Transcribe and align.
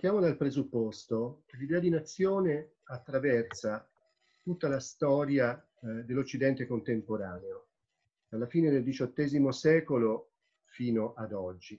Partiamo 0.00 0.24
dal 0.24 0.38
presupposto 0.38 1.42
che 1.44 1.58
l'idea 1.58 1.78
di 1.78 1.90
nazione 1.90 2.76
attraversa 2.84 3.86
tutta 4.42 4.66
la 4.66 4.80
storia 4.80 5.62
eh, 5.82 6.04
dell'Occidente 6.04 6.66
contemporaneo, 6.66 7.66
dalla 8.26 8.46
fine 8.46 8.70
del 8.70 8.82
XVIII 8.82 9.52
secolo 9.52 10.30
fino 10.64 11.12
ad 11.12 11.34
oggi. 11.34 11.78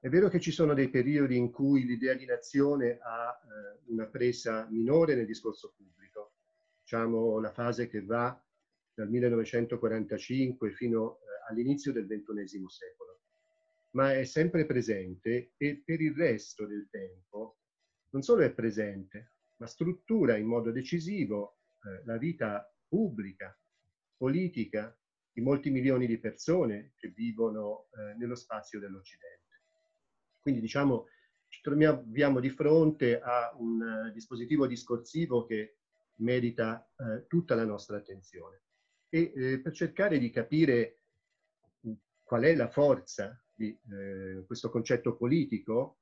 È 0.00 0.08
vero 0.08 0.30
che 0.30 0.40
ci 0.40 0.50
sono 0.50 0.72
dei 0.72 0.88
periodi 0.88 1.36
in 1.36 1.50
cui 1.50 1.84
l'idea 1.84 2.14
di 2.14 2.24
nazione 2.24 2.98
ha 3.02 3.28
eh, 3.28 3.80
una 3.88 4.06
presa 4.06 4.66
minore 4.70 5.14
nel 5.14 5.26
discorso 5.26 5.74
pubblico, 5.76 6.32
diciamo 6.80 7.38
la 7.40 7.52
fase 7.52 7.88
che 7.88 8.02
va 8.02 8.42
dal 8.94 9.10
1945 9.10 10.70
fino 10.70 11.16
eh, 11.16 11.50
all'inizio 11.50 11.92
del 11.92 12.06
XXI 12.06 12.64
secolo, 12.68 13.20
ma 13.92 14.14
è 14.14 14.24
sempre 14.24 14.66
presente 14.66 15.52
e 15.56 15.82
per 15.84 16.00
il 16.00 16.14
resto 16.14 16.66
del 16.66 16.88
tempo 16.90 17.58
non 18.10 18.22
solo 18.22 18.42
è 18.42 18.52
presente, 18.52 19.32
ma 19.56 19.66
struttura 19.66 20.36
in 20.36 20.46
modo 20.46 20.70
decisivo 20.70 21.58
eh, 21.82 22.04
la 22.04 22.18
vita 22.18 22.70
pubblica, 22.86 23.58
politica 24.16 24.96
di 25.32 25.40
molti 25.40 25.70
milioni 25.70 26.06
di 26.06 26.18
persone 26.18 26.92
che 26.96 27.08
vivono 27.08 27.88
eh, 27.92 28.14
nello 28.18 28.34
spazio 28.34 28.78
dell'Occidente. 28.78 29.62
Quindi 30.40 30.60
diciamo 30.60 31.06
ci 31.52 31.60
troviamo 31.60 32.40
di 32.40 32.48
fronte 32.48 33.20
a 33.20 33.54
un 33.58 33.80
uh, 33.80 34.10
dispositivo 34.10 34.66
discorsivo 34.66 35.44
che 35.44 35.76
merita 36.16 36.90
uh, 36.96 37.26
tutta 37.26 37.54
la 37.54 37.66
nostra 37.66 37.98
attenzione. 37.98 38.62
E 39.10 39.32
eh, 39.34 39.60
per 39.60 39.72
cercare 39.74 40.18
di 40.18 40.30
capire 40.30 41.00
qual 42.22 42.44
è 42.44 42.54
la 42.54 42.70
forza 42.70 43.41
di 43.62 43.78
eh, 43.92 44.44
questo 44.44 44.70
concetto 44.70 45.16
politico, 45.16 45.98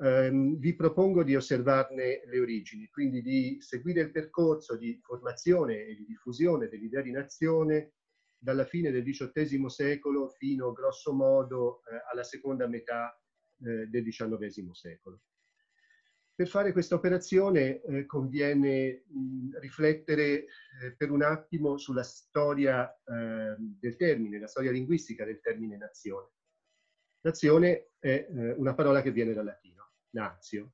ehm, 0.00 0.58
vi 0.58 0.76
propongo 0.76 1.24
di 1.24 1.34
osservarne 1.34 2.22
le 2.26 2.38
origini, 2.38 2.88
quindi 2.88 3.20
di 3.20 3.56
seguire 3.60 4.02
il 4.02 4.12
percorso 4.12 4.76
di 4.76 5.00
formazione 5.02 5.86
e 5.86 5.96
di 5.96 6.04
diffusione 6.04 6.68
dell'idea 6.68 7.02
di 7.02 7.10
nazione 7.10 7.94
dalla 8.38 8.64
fine 8.64 8.90
del 8.90 9.02
XVIII 9.02 9.68
secolo 9.70 10.28
fino 10.28 10.72
grosso 10.72 11.12
modo 11.12 11.82
eh, 11.84 11.96
alla 12.12 12.24
seconda 12.24 12.68
metà 12.68 13.18
eh, 13.64 13.86
del 13.86 14.04
XIX 14.04 14.70
secolo. 14.70 15.20
Per 16.36 16.48
fare 16.48 16.72
questa 16.72 16.96
operazione 16.96 17.80
eh, 17.80 18.06
conviene 18.06 19.04
mh, 19.06 19.58
riflettere 19.60 20.46
eh, 20.82 20.94
per 20.96 21.12
un 21.12 21.22
attimo 21.22 21.78
sulla 21.78 22.02
storia 22.02 22.92
eh, 22.92 23.54
del 23.56 23.96
termine, 23.96 24.40
la 24.40 24.48
storia 24.48 24.72
linguistica 24.72 25.24
del 25.24 25.40
termine 25.40 25.76
nazione. 25.76 26.30
Nazione 27.24 27.92
è 28.00 28.26
eh, 28.28 28.50
una 28.52 28.74
parola 28.74 29.00
che 29.00 29.10
viene 29.10 29.32
dal 29.32 29.46
latino, 29.46 29.92
nazio, 30.10 30.72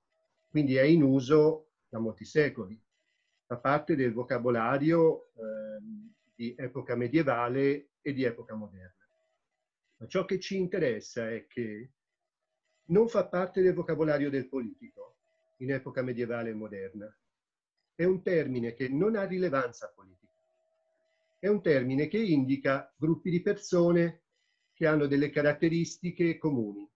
quindi 0.49 0.75
è 0.75 0.83
in 0.83 1.05
uso 1.05 1.69
da 1.89 2.01
molti 2.01 2.25
secoli, 2.25 2.77
fa 3.47 3.57
parte 3.57 3.95
del 3.95 4.13
vocabolario 4.13 5.31
ehm, 5.37 6.13
di 6.35 6.53
epoca 6.59 6.97
medievale 6.97 7.91
e 8.01 8.13
di 8.13 8.25
epoca 8.25 8.57
moderna. 8.57 9.07
Ma 9.99 10.07
ciò 10.09 10.25
che 10.25 10.41
ci 10.41 10.57
interessa 10.57 11.31
è 11.31 11.47
che 11.47 11.91
non 12.87 13.09
fa 13.09 13.29
parte 13.29 13.63
del 13.63 13.73
vocabolario 13.73 14.29
del 14.29 14.49
politico 14.49 15.19
in 15.59 15.71
epoca 15.71 16.03
medievale 16.03 16.51
e 16.51 16.55
moderna. 16.55 17.17
È 17.95 18.03
un 18.03 18.23
termine 18.23 18.75
che 18.75 18.89
non 18.89 19.15
ha 19.15 19.23
rilevanza 19.23 19.93
politica. 19.95 20.33
È 21.39 21.47
un 21.47 21.63
termine 21.63 22.09
che 22.09 22.19
indica 22.19 22.93
gruppi 22.97 23.31
di 23.31 23.41
persone 23.41 24.20
che 24.81 24.87
hanno 24.87 25.07
delle 25.07 25.29
caratteristiche 25.29 26.39
comuni, 26.39 26.91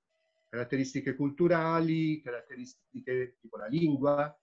caratteristiche 0.49 1.15
culturali, 1.15 2.23
caratteristiche 2.23 3.37
tipo 3.39 3.59
la 3.59 3.67
lingua, 3.67 4.35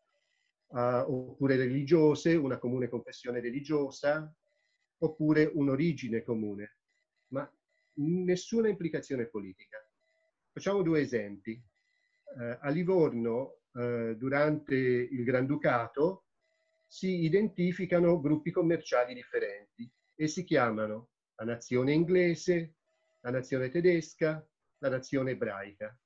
uh, 0.68 0.78
oppure 0.78 1.56
religiose, 1.56 2.36
una 2.36 2.60
comune 2.60 2.88
confessione 2.88 3.40
religiosa, 3.40 4.32
oppure 5.00 5.50
un'origine 5.52 6.22
comune, 6.22 6.78
ma 7.30 7.52
nessuna 7.94 8.70
implicazione 8.70 9.26
politica. 9.26 9.84
Facciamo 10.52 10.84
due 10.84 11.02
esempi. 11.02 11.54
Eh, 12.38 12.58
a 12.62 12.70
Livorno, 12.70 13.62
eh, 13.74 14.16
durante 14.20 14.76
il 14.76 15.24
Granducato, 15.24 16.26
si 16.86 17.24
identificano 17.24 18.22
gruppi 18.22 18.52
commerciali 18.52 19.16
differenti 19.16 19.92
e 20.14 20.28
si 20.28 20.44
chiamano 20.44 21.10
la 21.38 21.46
nazione 21.46 21.94
inglese, 21.94 22.76
la 23.22 23.32
nazione 23.32 23.70
tedesca, 23.70 24.46
la 24.80 24.90
nazione 24.90 25.32
ebraica. 25.32 25.98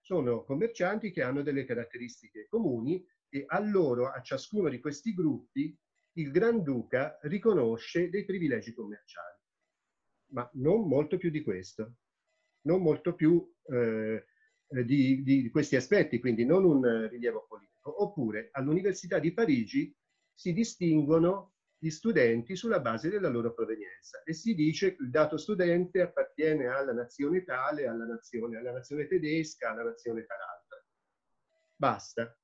Sono 0.00 0.44
commercianti 0.44 1.10
che 1.10 1.22
hanno 1.22 1.42
delle 1.42 1.64
caratteristiche 1.64 2.46
comuni 2.48 3.04
e 3.28 3.44
a 3.46 3.60
loro, 3.60 4.10
a 4.10 4.20
ciascuno 4.22 4.68
di 4.68 4.80
questi 4.80 5.14
gruppi, 5.14 5.76
il 6.14 6.30
Granduca 6.30 7.18
riconosce 7.22 8.10
dei 8.10 8.24
privilegi 8.24 8.72
commerciali. 8.72 9.38
Ma 10.32 10.48
non 10.54 10.88
molto 10.88 11.16
più 11.16 11.30
di 11.30 11.42
questo 11.42 11.94
non 12.62 12.82
molto 12.82 13.14
più 13.14 13.48
eh, 13.66 14.24
di, 14.84 15.22
di, 15.22 15.50
questi 15.50 15.76
aspetti, 15.76 16.18
quindi 16.18 16.44
non 16.44 16.64
un 16.64 17.08
rilievo 17.08 17.46
politico. 17.48 18.02
Oppure 18.02 18.48
all'Università 18.52 19.18
di 19.18 19.32
Parigi 19.32 19.94
si 20.34 20.52
distinguono 20.52 21.54
gli 21.82 21.88
studenti 21.88 22.56
sulla 22.56 22.78
base 22.78 23.08
della 23.08 23.30
loro 23.30 23.54
provenienza 23.54 24.22
e 24.22 24.34
si 24.34 24.54
dice 24.54 24.94
che 24.94 25.02
il 25.02 25.08
dato 25.08 25.38
studente 25.38 26.02
appartiene 26.02 26.66
alla 26.66 26.92
nazione 26.92 27.42
tale, 27.42 27.86
alla 27.86 28.04
nazione, 28.04 28.58
alla 28.58 28.72
nazione 28.72 29.06
tedesca, 29.06 29.70
alla 29.70 29.84
nazione 29.84 30.26
tal'altra. 30.26 30.76
Basta, 31.74 32.38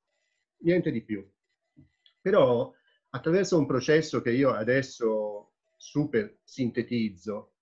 niente 0.60 0.90
di 0.90 1.04
più. 1.04 1.30
Però 2.18 2.72
attraverso 3.10 3.58
un 3.58 3.66
processo 3.66 4.22
che 4.22 4.30
io 4.30 4.52
adesso 4.52 5.52
super 5.76 6.38
sintetizzo, 6.42 7.56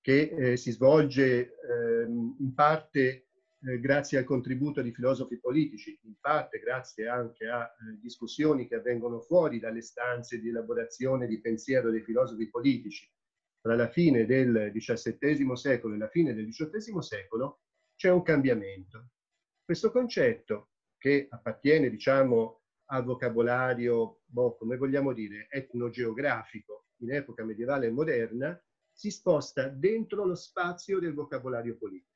che 0.00 0.30
eh, 0.30 0.56
si 0.56 0.70
svolge 0.70 1.56
eh, 1.56 2.04
in 2.06 2.52
parte 2.54 3.26
eh, 3.64 3.78
grazie 3.80 4.18
al 4.18 4.24
contributo 4.24 4.82
di 4.82 4.92
filosofi 4.92 5.38
politici, 5.38 5.98
in 6.02 6.14
parte 6.20 6.58
grazie 6.58 7.08
anche 7.08 7.46
a 7.46 7.64
eh, 7.64 7.98
discussioni 8.00 8.66
che 8.66 8.76
avvengono 8.76 9.20
fuori 9.20 9.60
dalle 9.60 9.82
stanze 9.82 10.40
di 10.40 10.48
elaborazione 10.48 11.26
di 11.26 11.40
pensiero 11.40 11.90
dei 11.90 12.02
filosofi 12.02 12.48
politici 12.48 13.08
tra 13.60 13.76
la 13.76 13.88
fine 13.88 14.26
del 14.26 14.72
XVII 14.74 15.56
secolo 15.56 15.94
e 15.94 15.98
la 15.98 16.08
fine 16.08 16.34
del 16.34 16.48
XVIII 16.48 17.00
secolo, 17.00 17.60
c'è 17.94 18.10
un 18.10 18.22
cambiamento. 18.22 19.10
Questo 19.64 19.92
concetto, 19.92 20.70
che 20.98 21.28
appartiene, 21.30 21.88
diciamo, 21.88 22.62
al 22.86 23.04
vocabolario, 23.04 24.22
boh, 24.24 24.56
come 24.56 24.76
vogliamo 24.76 25.12
dire, 25.12 25.46
etnogeografico 25.48 26.86
in 27.02 27.12
epoca 27.12 27.44
medievale 27.44 27.86
e 27.86 27.90
moderna, 27.90 28.60
si 28.92 29.10
sposta 29.10 29.68
dentro 29.68 30.24
lo 30.24 30.34
spazio 30.34 30.98
del 30.98 31.14
vocabolario 31.14 31.76
politico. 31.76 32.11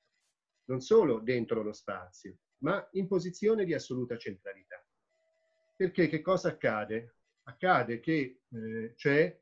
Non 0.67 0.81
solo 0.81 1.21
dentro 1.21 1.63
lo 1.63 1.73
spazio, 1.73 2.37
ma 2.59 2.87
in 2.93 3.07
posizione 3.07 3.65
di 3.65 3.75
assoluta 3.75 4.17
centralità. 4.17 4.85
Perché 5.77 6.09
che 6.09 6.21
cosa 6.23 6.49
accade? 6.49 7.15
Accade 7.45 8.01
che 8.01 8.41
eh, 8.49 8.95
c'è 8.97 9.39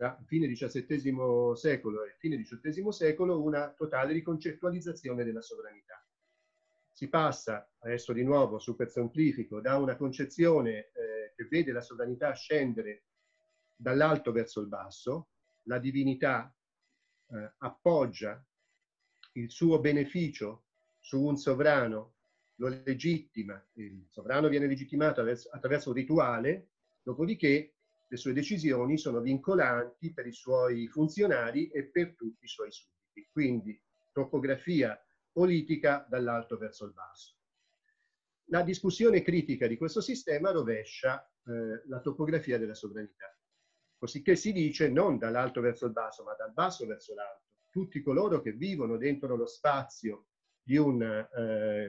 a 0.00 0.22
fine 0.26 0.46
XVII 0.52 1.56
secolo 1.56 2.04
e 2.04 2.14
fine 2.18 2.40
XVIII 2.40 2.92
secolo 2.92 3.42
una 3.42 3.70
totale 3.70 4.12
riconcettualizzazione 4.12 5.24
della 5.24 5.40
sovranità. 5.40 6.04
Si 6.92 7.08
passa, 7.08 7.68
adesso 7.78 8.12
di 8.12 8.22
nuovo 8.22 8.58
super 8.58 8.90
semplifico, 8.90 9.60
da 9.60 9.76
una 9.76 9.96
concezione 9.96 10.90
eh, 10.92 11.32
che 11.34 11.46
vede 11.48 11.72
la 11.72 11.80
sovranità 11.80 12.32
scendere 12.32 13.04
dall'alto 13.74 14.32
verso 14.32 14.60
il 14.60 14.66
basso, 14.66 15.28
la 15.62 15.78
divinità 15.78 16.52
eh, 17.30 17.52
appoggia 17.58 18.44
il 19.32 19.50
suo 19.50 19.78
beneficio 19.80 20.64
su 21.08 21.22
un 21.22 21.38
sovrano, 21.38 22.16
lo 22.56 22.68
legittima, 22.84 23.66
il 23.76 24.04
sovrano 24.10 24.48
viene 24.48 24.66
legittimato 24.66 25.22
attraverso 25.22 25.88
un 25.88 25.94
rituale, 25.94 26.72
dopodiché 27.02 27.76
le 28.06 28.16
sue 28.18 28.34
decisioni 28.34 28.98
sono 28.98 29.22
vincolanti 29.22 30.12
per 30.12 30.26
i 30.26 30.32
suoi 30.32 30.86
funzionari 30.86 31.70
e 31.70 31.84
per 31.84 32.14
tutti 32.14 32.44
i 32.44 32.48
suoi 32.48 32.70
sudditi. 32.70 33.26
Quindi 33.32 33.82
topografia 34.12 35.02
politica 35.32 36.06
dall'alto 36.10 36.58
verso 36.58 36.84
il 36.84 36.92
basso. 36.92 37.36
La 38.50 38.60
discussione 38.60 39.22
critica 39.22 39.66
di 39.66 39.78
questo 39.78 40.02
sistema 40.02 40.50
rovescia 40.50 41.26
eh, 41.46 41.84
la 41.86 42.00
topografia 42.00 42.58
della 42.58 42.74
sovranità. 42.74 43.34
Cosicché 43.96 44.36
si 44.36 44.52
dice 44.52 44.90
non 44.90 45.16
dall'alto 45.16 45.62
verso 45.62 45.86
il 45.86 45.92
basso, 45.92 46.22
ma 46.22 46.34
dal 46.34 46.52
basso 46.52 46.84
verso 46.84 47.14
l'alto. 47.14 47.46
Tutti 47.70 48.02
coloro 48.02 48.42
che 48.42 48.52
vivono 48.52 48.98
dentro 48.98 49.36
lo 49.36 49.46
spazio 49.46 50.26
di, 50.68 50.76
un, 50.76 51.00
eh, 51.02 51.88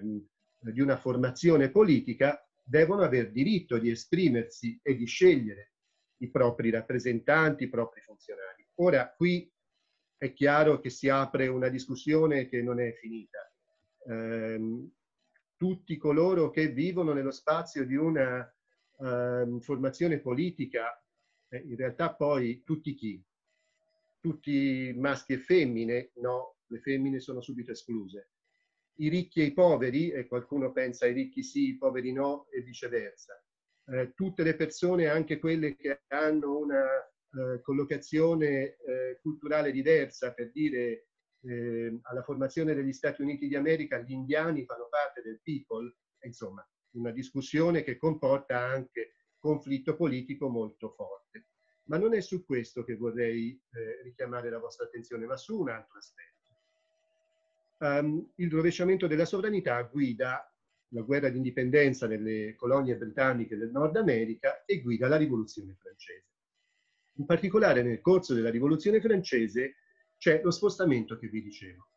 di 0.71 0.79
una 0.79 0.95
formazione 0.95 1.69
politica 1.69 2.41
devono 2.63 3.01
aver 3.01 3.29
diritto 3.29 3.77
di 3.77 3.89
esprimersi 3.89 4.79
e 4.81 4.95
di 4.95 5.05
scegliere 5.05 5.73
i 6.21 6.29
propri 6.29 6.69
rappresentanti, 6.69 7.65
i 7.65 7.69
propri 7.69 7.99
funzionari. 7.99 8.65
Ora, 8.75 9.13
qui 9.13 9.51
è 10.17 10.31
chiaro 10.31 10.79
che 10.79 10.89
si 10.89 11.09
apre 11.09 11.47
una 11.47 11.67
discussione 11.67 12.47
che 12.47 12.61
non 12.61 12.79
è 12.79 12.93
finita. 12.93 13.39
Eh, 14.05 14.89
tutti 15.57 15.97
coloro 15.97 16.49
che 16.49 16.69
vivono 16.69 17.11
nello 17.11 17.31
spazio 17.31 17.85
di 17.85 17.95
una 17.95 18.49
uh, 18.95 19.59
formazione 19.59 20.19
politica, 20.19 21.03
eh, 21.49 21.57
in 21.57 21.75
realtà 21.75 22.13
poi 22.13 22.63
tutti 22.63 22.93
chi? 22.93 23.21
Tutti 24.21 24.93
maschi 24.95 25.33
e 25.33 25.37
femmine? 25.37 26.11
No, 26.21 26.59
le 26.67 26.79
femmine 26.79 27.19
sono 27.19 27.41
subito 27.41 27.71
escluse. 27.71 28.29
I 28.99 29.07
ricchi 29.07 29.41
e 29.41 29.45
i 29.45 29.53
poveri, 29.53 30.11
e 30.11 30.27
qualcuno 30.27 30.71
pensa 30.71 31.05
ai 31.05 31.13
ricchi 31.13 31.41
sì, 31.41 31.69
i 31.69 31.77
poveri 31.77 32.11
no, 32.11 32.47
e 32.49 32.61
viceversa. 32.61 33.41
Eh, 33.85 34.13
tutte 34.13 34.43
le 34.43 34.55
persone, 34.55 35.07
anche 35.07 35.39
quelle 35.39 35.75
che 35.75 36.01
hanno 36.07 36.57
una 36.57 36.85
eh, 36.85 37.61
collocazione 37.61 38.75
eh, 38.75 39.19
culturale 39.21 39.71
diversa, 39.71 40.33
per 40.33 40.51
dire 40.51 41.07
eh, 41.41 41.99
alla 42.03 42.23
formazione 42.23 42.73
degli 42.73 42.91
Stati 42.91 43.21
Uniti 43.21 43.47
d'America 43.47 43.99
gli 43.99 44.11
indiani 44.11 44.65
fanno 44.65 44.87
parte 44.89 45.21
del 45.21 45.39
people, 45.41 45.95
insomma, 46.23 46.67
una 46.95 47.11
discussione 47.11 47.83
che 47.83 47.97
comporta 47.97 48.59
anche 48.59 49.13
conflitto 49.37 49.95
politico 49.95 50.49
molto 50.49 50.89
forte. 50.89 51.47
Ma 51.83 51.97
non 51.97 52.13
è 52.13 52.19
su 52.21 52.43
questo 52.45 52.83
che 52.83 52.95
vorrei 52.95 53.59
eh, 53.71 54.01
richiamare 54.03 54.49
la 54.49 54.59
vostra 54.59 54.85
attenzione, 54.85 55.25
ma 55.25 55.37
su 55.37 55.57
un 55.57 55.69
altro 55.69 55.97
aspetto. 55.97 56.38
Um, 57.81 58.31
il 58.35 58.51
rovesciamento 58.51 59.07
della 59.07 59.25
sovranità 59.25 59.81
guida 59.83 60.49
la 60.89 61.01
guerra 61.01 61.29
d'indipendenza 61.29 62.07
delle 62.07 62.55
colonie 62.55 62.97
britanniche 62.97 63.57
del 63.57 63.71
Nord 63.71 63.95
America 63.95 64.63
e 64.65 64.81
guida 64.81 65.07
la 65.07 65.17
rivoluzione 65.17 65.75
francese. 65.79 66.25
In 67.17 67.25
particolare 67.25 67.83
nel 67.83 68.01
corso 68.01 68.33
della 68.33 68.49
rivoluzione 68.49 69.01
francese 69.01 69.75
c'è 70.17 70.41
lo 70.41 70.51
spostamento 70.51 71.17
che 71.17 71.27
vi 71.27 71.41
dicevo. 71.41 71.89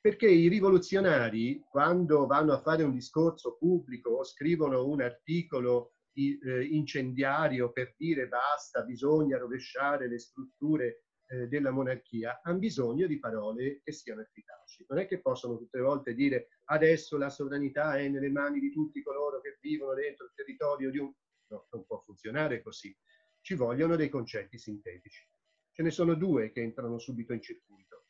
Perché 0.00 0.28
i 0.28 0.48
rivoluzionari, 0.48 1.64
quando 1.68 2.26
vanno 2.26 2.52
a 2.52 2.60
fare 2.60 2.82
un 2.82 2.92
discorso 2.92 3.56
pubblico 3.56 4.10
o 4.10 4.24
scrivono 4.24 4.86
un 4.86 5.00
articolo 5.00 5.94
eh, 6.12 6.64
incendiario 6.64 7.72
per 7.72 7.94
dire 7.96 8.28
basta, 8.28 8.82
bisogna 8.82 9.38
rovesciare 9.38 10.08
le 10.08 10.18
strutture 10.18 11.04
eh, 11.26 11.48
della 11.48 11.70
monarchia, 11.70 12.40
hanno 12.42 12.58
bisogno 12.58 13.06
di 13.06 13.18
parole 13.18 13.80
che 13.82 13.92
siano 13.92 14.20
efficaci. 14.20 14.63
Non 14.88 14.98
è 14.98 15.06
che 15.06 15.20
possono 15.20 15.56
tutte 15.56 15.78
le 15.78 15.84
volte 15.84 16.14
dire 16.14 16.48
adesso 16.64 17.16
la 17.16 17.30
sovranità 17.30 17.96
è 17.98 18.08
nelle 18.08 18.30
mani 18.30 18.60
di 18.60 18.70
tutti 18.70 19.02
coloro 19.02 19.40
che 19.40 19.58
vivono 19.60 19.94
dentro 19.94 20.26
il 20.26 20.32
territorio 20.34 20.90
di 20.90 20.98
un... 20.98 21.12
No, 21.48 21.66
non 21.70 21.84
può 21.84 21.98
funzionare 21.98 22.62
così. 22.62 22.96
Ci 23.40 23.54
vogliono 23.54 23.96
dei 23.96 24.08
concetti 24.08 24.58
sintetici. 24.58 25.28
Ce 25.72 25.82
ne 25.82 25.90
sono 25.90 26.14
due 26.14 26.50
che 26.50 26.62
entrano 26.62 26.98
subito 26.98 27.32
in 27.32 27.42
circuito. 27.42 28.06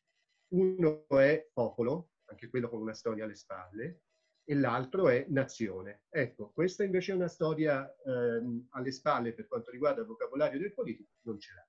Uno 0.49 1.07
è 1.09 1.49
popolo, 1.53 2.11
anche 2.27 2.49
quello 2.49 2.69
con 2.69 2.81
una 2.81 2.95
storia 2.95 3.25
alle 3.25 3.35
spalle, 3.35 4.03
e 4.45 4.55
l'altro 4.55 5.09
è 5.09 5.27
nazione. 5.29 6.03
Ecco, 6.11 6.53
questa 6.53 6.85
invece 6.85 7.13
è 7.13 7.15
una 7.15 7.29
storia 7.29 7.93
ehm, 8.05 8.69
alle 8.71 8.93
spalle 8.93 9.33
per 9.33 9.47
quanto 9.49 9.71
riguarda 9.71 10.03
il 10.03 10.07
vocabolario 10.07 10.59
del 10.59 10.75
politico, 10.75 11.11
non 11.23 11.41
ce 11.41 11.55
l'ha. 11.55 11.67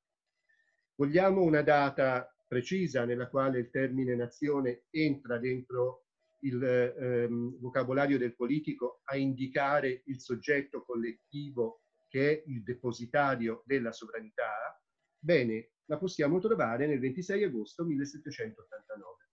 Vogliamo 0.95 1.41
una 1.41 1.61
data 1.61 2.34
precisa 2.47 3.05
nella 3.05 3.27
quale 3.27 3.59
il 3.59 3.69
termine 3.69 4.15
nazione 4.15 4.83
entra 4.89 5.37
dentro 5.37 6.05
il 6.39 6.63
ehm, 6.63 7.59
vocabolario 7.59 8.17
del 8.17 8.35
politico 8.35 9.01
a 9.05 9.17
indicare 9.17 10.03
il 10.05 10.19
soggetto 10.19 10.83
collettivo 10.83 11.81
che 12.07 12.31
è 12.31 12.43
il 12.47 12.63
depositario 12.63 13.63
della 13.65 13.91
sovranità? 13.91 14.79
Bene, 15.17 15.69
la 15.85 15.97
possiamo 15.97 16.39
trovare 16.39 16.87
nel 16.87 16.99
26 16.99 17.43
agosto 17.43 17.83
1789, 17.83 19.29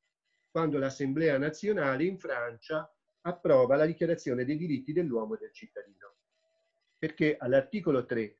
quando 0.50 0.78
l'Assemblea 0.78 1.38
nazionale 1.38 2.04
in 2.04 2.18
Francia 2.18 2.90
approva 3.22 3.76
la 3.76 3.86
dichiarazione 3.86 4.44
dei 4.44 4.56
diritti 4.56 4.92
dell'uomo 4.92 5.34
e 5.34 5.38
del 5.38 5.52
cittadino. 5.52 6.16
Perché 6.98 7.36
all'articolo 7.36 8.04
3 8.04 8.36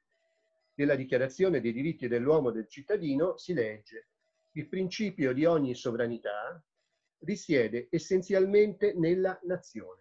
della 0.74 0.94
dichiarazione 0.94 1.60
dei 1.60 1.72
diritti 1.72 2.08
dell'uomo 2.08 2.50
e 2.50 2.52
del 2.52 2.68
cittadino 2.68 3.36
si 3.36 3.52
legge 3.52 4.11
il 4.52 4.68
principio 4.68 5.32
di 5.32 5.44
ogni 5.44 5.74
sovranità 5.74 6.62
risiede 7.20 7.88
essenzialmente 7.90 8.92
nella 8.94 9.38
nazione. 9.44 10.00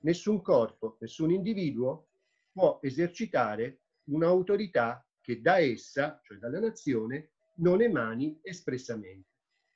Nessun 0.00 0.40
corpo, 0.40 0.96
nessun 1.00 1.30
individuo 1.30 2.08
può 2.52 2.78
esercitare 2.82 3.80
un'autorità 4.04 5.04
che 5.20 5.40
da 5.40 5.58
essa, 5.58 6.20
cioè 6.22 6.38
dalla 6.38 6.60
nazione, 6.60 7.32
non 7.56 7.82
emani 7.82 8.38
espressamente. 8.42 9.28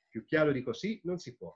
Più 0.09 0.25
chiaro 0.25 0.51
di 0.51 0.63
così 0.63 0.99
non 1.03 1.19
si 1.19 1.35
può. 1.35 1.55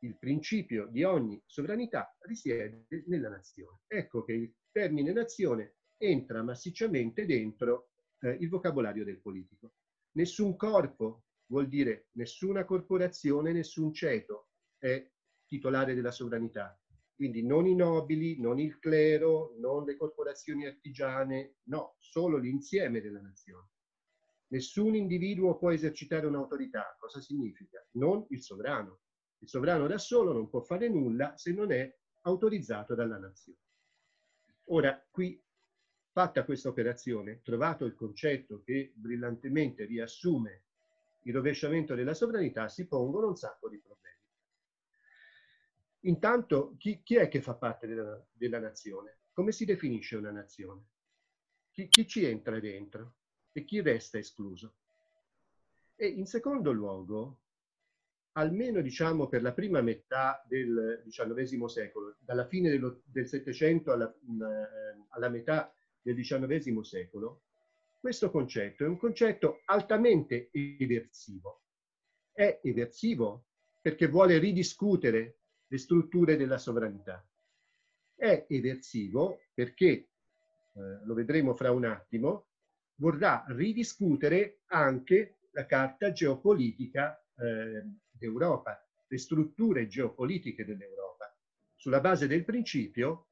Il 0.00 0.16
principio 0.16 0.86
di 0.86 1.02
ogni 1.02 1.42
sovranità 1.44 2.16
risiede 2.20 2.86
nella 3.06 3.28
nazione. 3.28 3.80
Ecco 3.86 4.24
che 4.24 4.32
il 4.32 4.54
termine 4.70 5.12
nazione 5.12 5.74
entra 5.98 6.42
massicciamente 6.42 7.26
dentro 7.26 7.90
eh, 8.20 8.30
il 8.30 8.48
vocabolario 8.48 9.04
del 9.04 9.20
politico. 9.20 9.72
Nessun 10.16 10.56
corpo 10.56 11.24
vuol 11.46 11.68
dire 11.68 12.08
nessuna 12.12 12.64
corporazione, 12.64 13.52
nessun 13.52 13.92
ceto 13.92 14.50
è 14.78 15.10
titolare 15.46 15.94
della 15.94 16.12
sovranità. 16.12 16.78
Quindi 17.14 17.44
non 17.44 17.66
i 17.66 17.74
nobili, 17.74 18.40
non 18.40 18.58
il 18.58 18.78
clero, 18.78 19.54
non 19.58 19.84
le 19.84 19.96
corporazioni 19.96 20.66
artigiane, 20.66 21.56
no, 21.64 21.96
solo 21.98 22.38
l'insieme 22.38 23.00
della 23.00 23.20
nazione. 23.20 23.68
Nessun 24.48 24.94
individuo 24.94 25.56
può 25.56 25.70
esercitare 25.70 26.26
un'autorità. 26.26 26.96
Cosa 26.98 27.20
significa? 27.20 27.84
Non 27.92 28.24
il 28.30 28.42
sovrano. 28.42 29.00
Il 29.38 29.48
sovrano 29.48 29.86
da 29.86 29.98
solo 29.98 30.32
non 30.32 30.48
può 30.48 30.60
fare 30.60 30.88
nulla 30.88 31.36
se 31.36 31.52
non 31.52 31.72
è 31.72 31.92
autorizzato 32.22 32.94
dalla 32.94 33.18
nazione. 33.18 33.58
Ora, 34.68 35.04
qui, 35.10 35.40
fatta 36.14 36.44
questa 36.44 36.68
operazione, 36.68 37.42
trovato 37.42 37.84
il 37.84 37.96
concetto 37.96 38.62
che 38.62 38.92
brillantemente 38.94 39.84
riassume 39.84 40.62
il 41.22 41.34
rovesciamento 41.34 41.96
della 41.96 42.14
sovranità, 42.14 42.68
si 42.68 42.86
pongono 42.86 43.26
un 43.26 43.36
sacco 43.36 43.68
di 43.68 43.78
problemi. 43.78 44.16
Intanto, 46.02 46.76
chi, 46.78 47.02
chi 47.02 47.16
è 47.16 47.26
che 47.26 47.42
fa 47.42 47.54
parte 47.54 47.88
della, 47.88 48.24
della, 48.30 48.60
nazione? 48.60 49.22
Come 49.32 49.50
si 49.50 49.64
definisce 49.64 50.14
una 50.14 50.30
nazione? 50.30 50.84
Chi, 51.72 51.88
chi 51.88 52.06
ci 52.06 52.24
entra 52.24 52.60
dentro 52.60 53.16
e 53.50 53.64
chi 53.64 53.80
resta 53.80 54.16
escluso? 54.16 54.76
E 55.96 56.06
in 56.06 56.26
secondo 56.26 56.70
luogo, 56.70 57.40
almeno 58.34 58.80
diciamo 58.80 59.26
per 59.26 59.42
la 59.42 59.52
prima 59.52 59.80
metà 59.80 60.44
del 60.46 61.02
XIX 61.08 61.64
secolo, 61.64 62.14
dalla 62.20 62.46
fine 62.46 62.70
dello, 62.70 63.02
del 63.04 63.26
Settecento 63.26 63.90
alla, 63.90 64.08
eh, 64.08 65.06
alla 65.08 65.28
metà 65.28 65.74
del 66.04 66.14
XIX 66.14 66.80
secolo, 66.80 67.44
questo 67.98 68.30
concetto 68.30 68.84
è 68.84 68.86
un 68.86 68.98
concetto 68.98 69.62
altamente 69.64 70.50
eversivo. 70.52 71.62
È 72.30 72.60
eversivo 72.62 73.46
perché 73.80 74.08
vuole 74.08 74.36
ridiscutere 74.38 75.38
le 75.66 75.78
strutture 75.78 76.36
della 76.36 76.58
sovranità. 76.58 77.26
È 78.14 78.44
eversivo 78.50 79.40
perché, 79.54 79.86
eh, 79.86 80.08
lo 81.04 81.14
vedremo 81.14 81.54
fra 81.54 81.70
un 81.70 81.86
attimo, 81.86 82.48
vorrà 82.96 83.42
ridiscutere 83.48 84.60
anche 84.66 85.38
la 85.52 85.64
carta 85.64 86.12
geopolitica 86.12 87.18
eh, 87.36 87.82
d'Europa, 88.10 88.86
le 89.06 89.18
strutture 89.18 89.86
geopolitiche 89.86 90.66
dell'Europa, 90.66 91.34
sulla 91.74 92.00
base 92.00 92.26
del 92.26 92.44
principio 92.44 93.28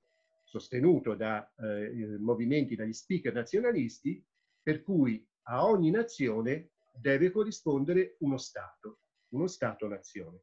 sostenuto 0.52 1.14
da 1.14 1.50
eh, 1.56 2.18
movimenti, 2.18 2.76
dagli 2.76 2.92
speaker 2.92 3.32
nazionalisti, 3.32 4.22
per 4.62 4.82
cui 4.82 5.26
a 5.44 5.64
ogni 5.64 5.90
nazione 5.90 6.72
deve 6.92 7.30
corrispondere 7.30 8.16
uno 8.18 8.36
Stato, 8.36 8.98
uno 9.30 9.46
Stato-nazione. 9.46 10.40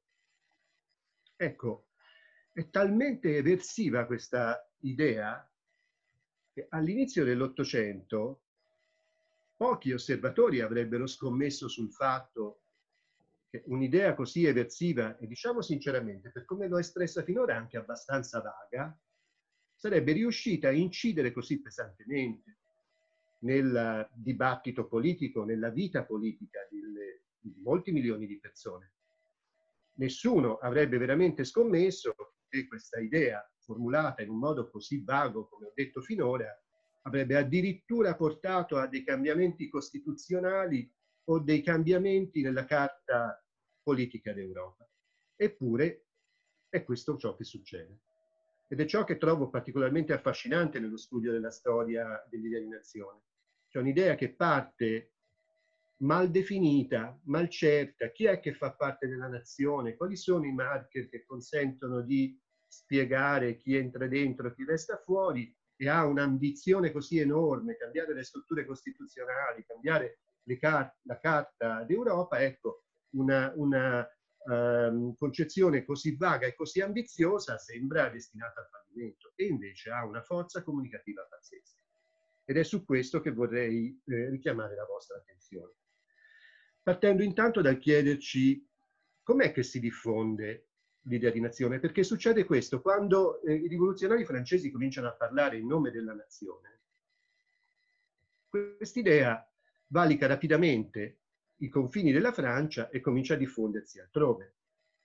Ecco, 1.36 1.90
è 2.52 2.68
talmente 2.72 3.38
eversiva 3.38 4.08
questa 4.08 4.68
idea 4.80 5.48
che 6.52 6.66
all'inizio 6.70 7.24
dell'Ottocento 7.24 8.42
pochi 9.56 9.94
osservatori 9.94 10.62
avrebbero 10.62 11.06
scommesso 11.06 11.68
sul 11.68 11.92
fatto 11.92 12.64
che 13.48 13.62
un'idea 13.68 14.16
così 14.16 14.46
eversiva, 14.46 15.18
e 15.18 15.28
diciamo 15.28 15.62
sinceramente, 15.62 16.32
per 16.32 16.46
come 16.46 16.68
l'ho 16.68 16.80
espressa 16.80 17.22
finora 17.22 17.56
anche 17.56 17.78
abbastanza 17.78 18.42
vaga, 18.42 19.00
sarebbe 19.80 20.12
riuscita 20.12 20.68
a 20.68 20.72
incidere 20.72 21.32
così 21.32 21.62
pesantemente 21.62 22.58
nel 23.40 24.10
dibattito 24.14 24.86
politico, 24.88 25.46
nella 25.46 25.70
vita 25.70 26.04
politica 26.04 26.60
di 26.70 27.62
molti 27.62 27.94
milioni 27.94 28.28
di 28.28 28.38
persone 28.38 28.92
nessuno 30.00 30.58
avrebbe 30.58 30.98
veramente 30.98 31.44
scommesso 31.44 32.14
che 32.50 32.68
questa 32.68 33.00
idea, 33.00 33.42
formulata 33.60 34.22
in 34.22 34.30
un 34.30 34.40
modo 34.40 34.70
così 34.70 35.02
vago 35.04 35.48
come 35.48 35.68
ho 35.68 35.72
detto 35.74 36.02
finora, 36.02 36.48
avrebbe 37.04 37.38
addirittura 37.38 38.16
portato 38.16 38.78
a 38.78 38.88
dei 38.88 39.04
cambiamenti 39.04 39.70
costituzionali 39.70 40.92
o 41.26 41.40
dei 41.40 41.62
cambiamenti 41.62 42.42
nella 42.42 42.66
carta 42.66 43.42
politica 43.82 44.34
d'Europa. 44.34 44.90
Eppure 45.36 46.06
È 46.70 46.84
questo 46.84 47.18
ciò 47.18 47.36
che 47.36 47.44
succede. 47.46 48.09
Ed 48.72 48.80
è 48.80 48.86
ciò 48.86 49.04
che 49.04 49.18
trovo 49.18 49.50
particolarmente 49.50 50.14
affascinante 50.14 50.80
nello 50.80 50.98
studio 50.98 51.32
della 51.32 51.50
storia 51.50 52.24
dell'idea 52.30 52.60
di 52.60 52.68
nazione. 52.68 53.24
C'è 53.68 53.80
un'idea 53.80 54.14
che 54.14 54.36
parte 54.36 55.14
mal 56.02 56.30
definita, 56.30 57.20
mal 57.26 57.50
certa, 57.50 58.12
chi 58.12 58.26
è 58.26 58.40
che 58.40 58.54
fa 58.54 58.74
parte 58.74 59.08
della 59.08 59.28
nazione, 59.28 59.96
quali 59.96 60.16
sono 60.16 60.46
i 60.46 60.54
marker 60.54 61.10
che 61.10 61.26
consentono 61.26 62.02
di 62.02 62.40
spiegare 62.68 63.58
chi 63.58 63.76
entra 63.76 64.08
dentro 64.08 64.48
e 64.48 64.54
chi 64.54 64.64
resta 64.66 64.98
fuori? 64.98 65.52
E 65.76 65.90
ha 65.90 66.06
un'ambizione 66.06 66.92
così 66.92 67.18
enorme, 67.18 67.76
cambiare 67.76 68.14
le 68.14 68.24
strutture 68.24 68.66
costituzionali, 68.66 69.66
cambiare 69.66 70.20
car 70.60 70.96
la 71.04 71.20
Carta 71.20 71.84
d'Europa, 71.84 72.40
ecco, 72.40 72.84
una, 73.16 73.52
una 73.56 74.08
um, 74.46 75.16
concezione 75.16 75.84
così 75.84 76.16
vaga 76.16 76.48
e 76.48 76.56
così 76.56 76.82
ambiziosa 76.82 77.58
sembra 77.58 78.10
destinata 78.10 78.62
al 78.62 78.70
fallimento 78.70 79.34
e 79.36 79.46
invece 79.46 79.92
ha 79.92 80.06
una 80.06 80.22
forza 80.22 80.64
comunicativa 80.64 81.26
pazzesca. 81.30 81.82
Ed 82.46 82.58
è 82.58 82.64
su 82.64 82.84
questo 82.84 83.22
che 83.22 83.32
vorrei 83.32 84.02
eh, 84.06 84.30
richiamare 84.30 84.76
la 84.76 84.86
vostra 84.86 85.18
attenzione 85.18 85.74
partendo 86.90 87.22
intanto 87.22 87.62
dal 87.62 87.78
chiederci 87.78 88.68
com'è 89.22 89.52
che 89.52 89.62
si 89.62 89.80
diffonde 89.80 90.70
l'idea 91.04 91.30
di 91.30 91.40
nazione, 91.40 91.80
perché 91.80 92.04
succede 92.04 92.46
questo, 92.46 92.82
quando 92.82 93.42
eh, 93.44 93.54
i 93.54 93.68
rivoluzionari 93.68 94.26
francesi 94.26 94.72
cominciano 94.72 95.08
a 95.08 95.14
parlare 95.14 95.58
in 95.58 95.68
nome 95.68 95.92
della 95.92 96.14
nazione, 96.14 96.80
quest'idea 98.48 99.48
valica 99.88 100.26
rapidamente 100.26 101.20
i 101.60 101.70
confini 101.70 102.12
della 102.12 102.32
Francia 102.32 102.90
e 102.90 103.00
comincia 103.00 103.34
a 103.34 103.38
diffondersi 103.38 104.00
altrove. 104.00 104.54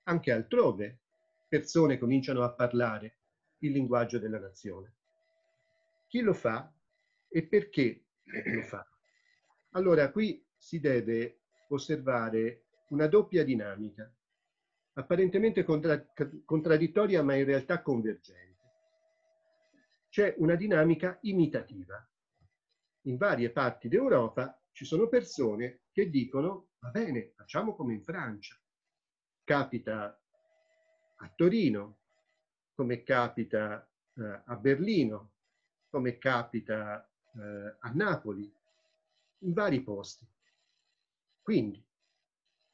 Anche 0.05 0.33
altrove 0.33 0.99
persone 1.49 1.99
cominciano 1.99 2.43
a 2.43 2.53
parlare 2.53 3.17
il 3.59 3.73
linguaggio 3.73 4.19
della 4.19 4.39
nazione. 4.39 4.93
Chi 6.07 6.21
lo 6.21 6.33
fa 6.33 6.73
e 7.29 7.43
perché 7.45 8.05
lo 8.25 8.63
fa? 8.63 8.87
Allora, 9.71 10.11
qui 10.11 10.45
si 10.57 10.79
deve 10.79 11.41
osservare 11.69 12.65
una 12.89 13.07
doppia 13.07 13.43
dinamica, 13.43 14.13
apparentemente 14.95 15.65
contra 15.65 16.05
contraddittoria 16.45 17.23
ma 17.23 17.35
in 17.35 17.45
realtà 17.45 17.83
convergente. 17.83 18.43
C'è 20.09 20.35
una 20.39 20.55
dinamica 20.55 21.19
imitativa. 21.23 22.07
In 23.03 23.17
varie 23.17 23.51
parti 23.51 23.89
d'Europa 23.89 24.57
ci 24.71 24.85
sono 24.85 25.09
persone 25.09 25.81
che 25.95 26.11
dicono 26.11 26.71
va 26.81 26.91
bene, 26.91 27.31
facciamo 27.37 27.77
come 27.77 27.95
in 27.95 28.03
Francia. 28.03 28.59
Capita 29.45 30.21
a 31.17 31.33
Torino, 31.37 31.99
come 32.75 33.05
capita 33.05 33.89
eh, 34.17 34.43
a 34.45 34.57
Berlino, 34.57 35.31
come 35.89 36.19
capita 36.19 37.09
eh, 37.37 37.77
a 37.79 37.91
Napoli, 37.95 38.53
in 39.39 39.53
vari 39.53 39.83
posti. 39.83 40.27
Quindi, 41.41 41.81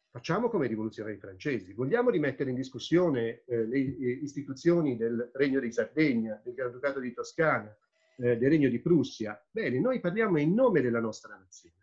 facciamo 0.08 0.48
come 0.48 0.64
i 0.64 0.68
rivoluzionari 0.68 1.18
francesi. 1.18 1.74
Vogliamo 1.74 2.08
rimettere 2.08 2.48
in 2.48 2.56
discussione 2.56 3.42
eh, 3.44 3.66
le 3.66 3.78
istituzioni 3.78 4.96
del 4.96 5.30
Regno 5.34 5.60
di 5.60 5.70
Sardegna, 5.70 6.40
del 6.42 6.54
Granducato 6.54 7.00
di 7.00 7.12
Toscana, 7.12 7.76
eh, 8.16 8.38
del 8.38 8.48
Regno 8.48 8.70
di 8.70 8.80
Prussia? 8.80 9.38
Bene, 9.50 9.78
noi 9.78 10.00
parliamo 10.00 10.38
in 10.38 10.54
nome 10.54 10.80
della 10.80 11.00
nostra 11.00 11.36
nazione. 11.36 11.79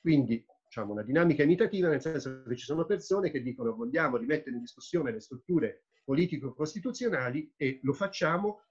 Quindi, 0.00 0.44
diciamo, 0.64 0.92
una 0.92 1.02
dinamica 1.02 1.42
imitativa 1.42 1.88
nel 1.88 2.00
senso 2.00 2.42
che 2.42 2.56
ci 2.56 2.64
sono 2.64 2.84
persone 2.84 3.30
che 3.30 3.42
dicono 3.42 3.74
vogliamo 3.74 4.16
rimettere 4.16 4.56
in 4.56 4.60
discussione 4.60 5.12
le 5.12 5.20
strutture 5.20 5.84
politico-costituzionali 6.04 7.52
e 7.56 7.80
lo 7.82 7.92
facciamo 7.92 8.62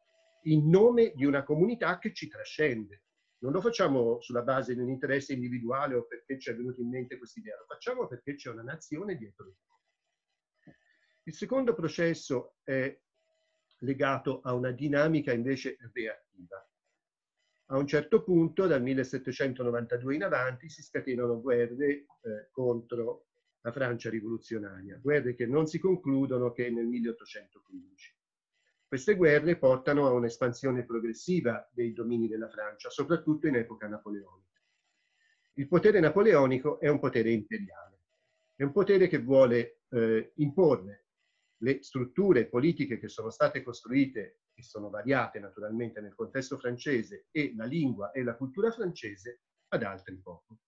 in 0.44 0.70
nome 0.70 1.14
di 1.16 1.26
una 1.26 1.44
comunità 1.44 2.00
che 2.00 2.14
ci 2.14 2.28
trascende, 2.28 3.04
non 3.40 3.52
lo 3.52 3.62
facciamo 3.62 4.20
sulla 4.22 4.42
base 4.42 4.74
di 4.74 4.80
un 4.80 4.90
interesse 4.90 5.34
individuale 5.34 5.96
o 5.96 6.06
perché 6.06 6.40
ci 6.40 6.50
è 6.50 6.56
venuta 6.56 6.82
in 6.82 6.90
mente 6.90 7.18
questa 7.18 7.40
idea, 7.40 7.58
lo 7.58 7.66
facciamo 7.66 8.08
perché 8.08 8.36
c'è 8.36 8.50
una 8.50 8.64
nazione 8.64 9.16
dietro 9.16 9.46
di 9.46 9.56
noi. 9.68 10.76
Il 11.24 11.34
secondo 11.34 11.74
processo 11.74 12.56
è 12.64 12.98
legato 13.80 14.42
a 14.42 14.54
una 14.54 14.72
dinamica 14.72 15.34
invece 15.34 15.78
reattiva. 15.94 16.67
A 17.70 17.78
un 17.78 17.86
certo 17.86 18.24
punto, 18.24 18.66
dal 18.66 18.82
1792 18.82 20.16
in 20.16 20.24
avanti, 20.24 20.70
si 20.70 20.82
scatenano 20.82 21.42
guerre 21.42 21.86
eh, 21.88 22.48
contro 22.52 23.26
la 23.62 23.74
Francia 23.74 24.10
rivoluzionaria, 24.10 25.00
guerre 25.02 25.36
che 25.36 25.46
non 25.46 25.68
si 25.68 25.78
concludono 25.78 26.54
che 26.54 26.70
nel 26.70 26.86
1815. 26.86 28.16
Queste 28.88 29.16
guerre 29.16 29.58
portano 29.58 30.08
a 30.08 30.12
un'espansione 30.12 30.86
progressiva 30.86 31.70
dei 31.74 31.92
domini 31.92 32.30
della 32.30 32.48
Francia, 32.48 32.90
soprattutto 32.90 33.48
in 33.48 33.56
epoca 33.56 33.88
napoleonica. 33.88 34.62
Il 35.56 35.68
potere 35.68 36.00
napoleonico 36.00 36.80
è 36.80 36.88
un 36.88 37.00
potere 37.00 37.32
imperiale, 37.32 38.00
è 38.56 38.64
un 38.64 38.72
potere 38.72 39.10
che 39.10 39.18
vuole 39.18 39.82
eh, 39.90 40.32
imporre 40.36 41.08
le 41.58 41.84
strutture 41.84 42.48
politiche 42.48 42.98
che 42.98 43.10
sono 43.10 43.30
state 43.30 43.62
costruite 43.62 44.40
e 44.58 44.64
sono 44.64 44.90
variate 44.90 45.40
naturalmente 45.40 46.02
nel 46.02 46.16
contesto 46.16 46.58
francese 46.58 47.28
e 47.30 47.54
la 47.56 47.66
lingua 47.66 48.12
e 48.12 48.24
la 48.24 48.36
cultura 48.36 48.72
francese 48.72 49.42
ad 49.68 49.84
altri 49.84 50.16
popoli. 50.16 50.60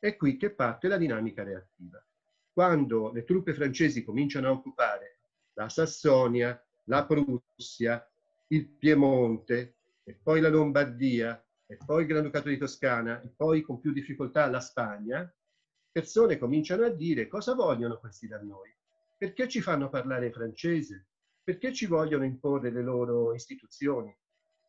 È 0.00 0.16
qui 0.16 0.36
che 0.36 0.50
parte 0.50 0.88
la 0.88 0.96
dinamica 0.96 1.44
reattiva. 1.44 2.04
Quando 2.52 3.12
le 3.12 3.22
truppe 3.22 3.54
francesi 3.54 4.02
cominciano 4.02 4.48
a 4.48 4.52
occupare 4.52 5.18
la 5.52 5.68
Sassonia, 5.68 6.60
la 6.84 7.06
Prussia, 7.06 8.04
il 8.48 8.66
Piemonte, 8.66 9.76
e 10.02 10.18
poi 10.20 10.40
la 10.40 10.48
Lombardia, 10.48 11.40
e 11.66 11.78
poi 11.84 12.02
il 12.02 12.08
Granducato 12.08 12.48
di 12.48 12.56
Toscana, 12.56 13.22
e 13.22 13.28
poi 13.28 13.62
con 13.62 13.78
più 13.78 13.92
difficoltà 13.92 14.48
la 14.48 14.60
Spagna, 14.60 15.32
persone 15.92 16.36
cominciano 16.36 16.84
a 16.84 16.90
dire 16.90 17.28
cosa 17.28 17.54
vogliono 17.54 17.98
questi 17.98 18.26
da 18.26 18.40
noi? 18.40 18.74
Perché 19.16 19.48
ci 19.48 19.60
fanno 19.60 19.88
parlare 19.88 20.32
francese? 20.32 21.06
Perché 21.48 21.72
ci 21.72 21.86
vogliono 21.86 22.24
imporre 22.24 22.70
le 22.70 22.82
loro 22.82 23.32
istituzioni? 23.32 24.14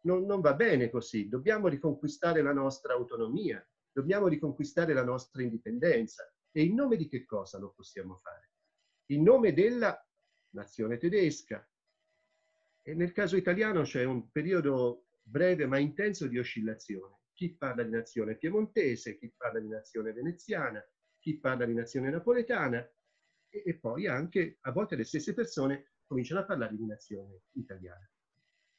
Non, 0.03 0.23
non 0.23 0.39
va 0.39 0.53
bene 0.53 0.89
così, 0.89 1.27
dobbiamo 1.27 1.67
riconquistare 1.67 2.41
la 2.41 2.53
nostra 2.53 2.93
autonomia, 2.93 3.61
dobbiamo 3.91 4.29
riconquistare 4.29 4.93
la 4.93 5.03
nostra 5.03 5.41
indipendenza. 5.41 6.23
E 6.49 6.63
in 6.63 6.75
nome 6.75 6.95
di 6.95 7.09
che 7.09 7.25
cosa 7.25 7.59
lo 7.59 7.73
possiamo 7.75 8.21
fare? 8.23 8.51
In 9.07 9.23
nome 9.23 9.51
della 9.51 9.93
nazione 10.51 10.97
tedesca, 10.97 11.69
e 12.81 12.93
nel 12.93 13.11
caso 13.11 13.35
italiano 13.35 13.81
c'è 13.81 14.05
un 14.05 14.31
periodo 14.31 15.07
breve 15.21 15.65
ma 15.65 15.79
intenso 15.79 16.27
di 16.27 16.39
oscillazione. 16.39 17.23
Chi 17.33 17.57
parla 17.57 17.83
di 17.83 17.91
nazione 17.91 18.37
piemontese, 18.37 19.17
chi 19.17 19.33
parla 19.35 19.59
di 19.59 19.67
nazione 19.67 20.13
veneziana, 20.13 20.81
chi 21.19 21.39
parla 21.39 21.65
di 21.65 21.73
nazione 21.73 22.09
napoletana 22.09 22.79
e, 23.49 23.63
e 23.65 23.77
poi 23.77 24.07
anche 24.07 24.59
a 24.61 24.71
volte 24.71 24.95
le 24.95 25.03
stesse 25.03 25.33
persone 25.33 25.95
cominciano 26.09 26.41
a 26.41 26.45
parlare 26.45 26.75
di 26.75 26.85
nazione 26.85 27.43
italiana. 27.51 28.09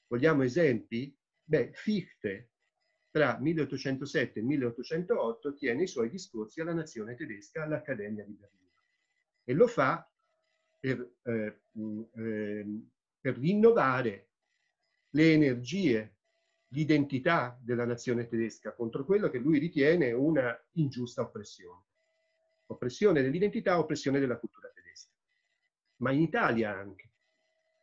Vogliamo 0.09 0.43
esempi? 0.43 1.17
Beh, 1.43 1.71
Fichte 1.73 2.51
tra 3.09 3.39
1807 3.39 4.41
e 4.41 4.43
1808 4.43 5.55
tiene 5.55 5.85
i 5.85 5.87
suoi 5.87 6.11
discorsi 6.11 6.61
alla 6.61 6.75
nazione 6.75 7.15
tedesca 7.15 7.63
all'Accademia 7.63 8.25
di 8.25 8.35
Berlino 8.35 8.83
e 9.45 9.55
lo 9.55 9.67
fa 9.67 10.05
per 10.79 11.15
eh, 11.23 11.61
eh, 12.15 12.67
per 13.21 13.39
rinnovare 13.39 14.29
le 15.11 15.33
energie, 15.33 16.17
l'identità 16.69 17.59
della 17.61 17.85
nazione 17.85 18.27
tedesca 18.27 18.73
contro 18.73 19.05
quello 19.05 19.29
che 19.29 19.39
lui 19.39 19.59
ritiene 19.59 20.13
una 20.13 20.59
ingiusta 20.73 21.23
oppressione. 21.23 21.85
Oppressione 22.67 23.23
dell'identità, 23.23 23.79
oppressione 23.79 24.21
della 24.21 24.39
cultura 24.39 24.71
tedesca. 24.71 25.13
Ma 25.97 26.13
in 26.13 26.21
Italia 26.21 26.75
anche. 26.75 27.10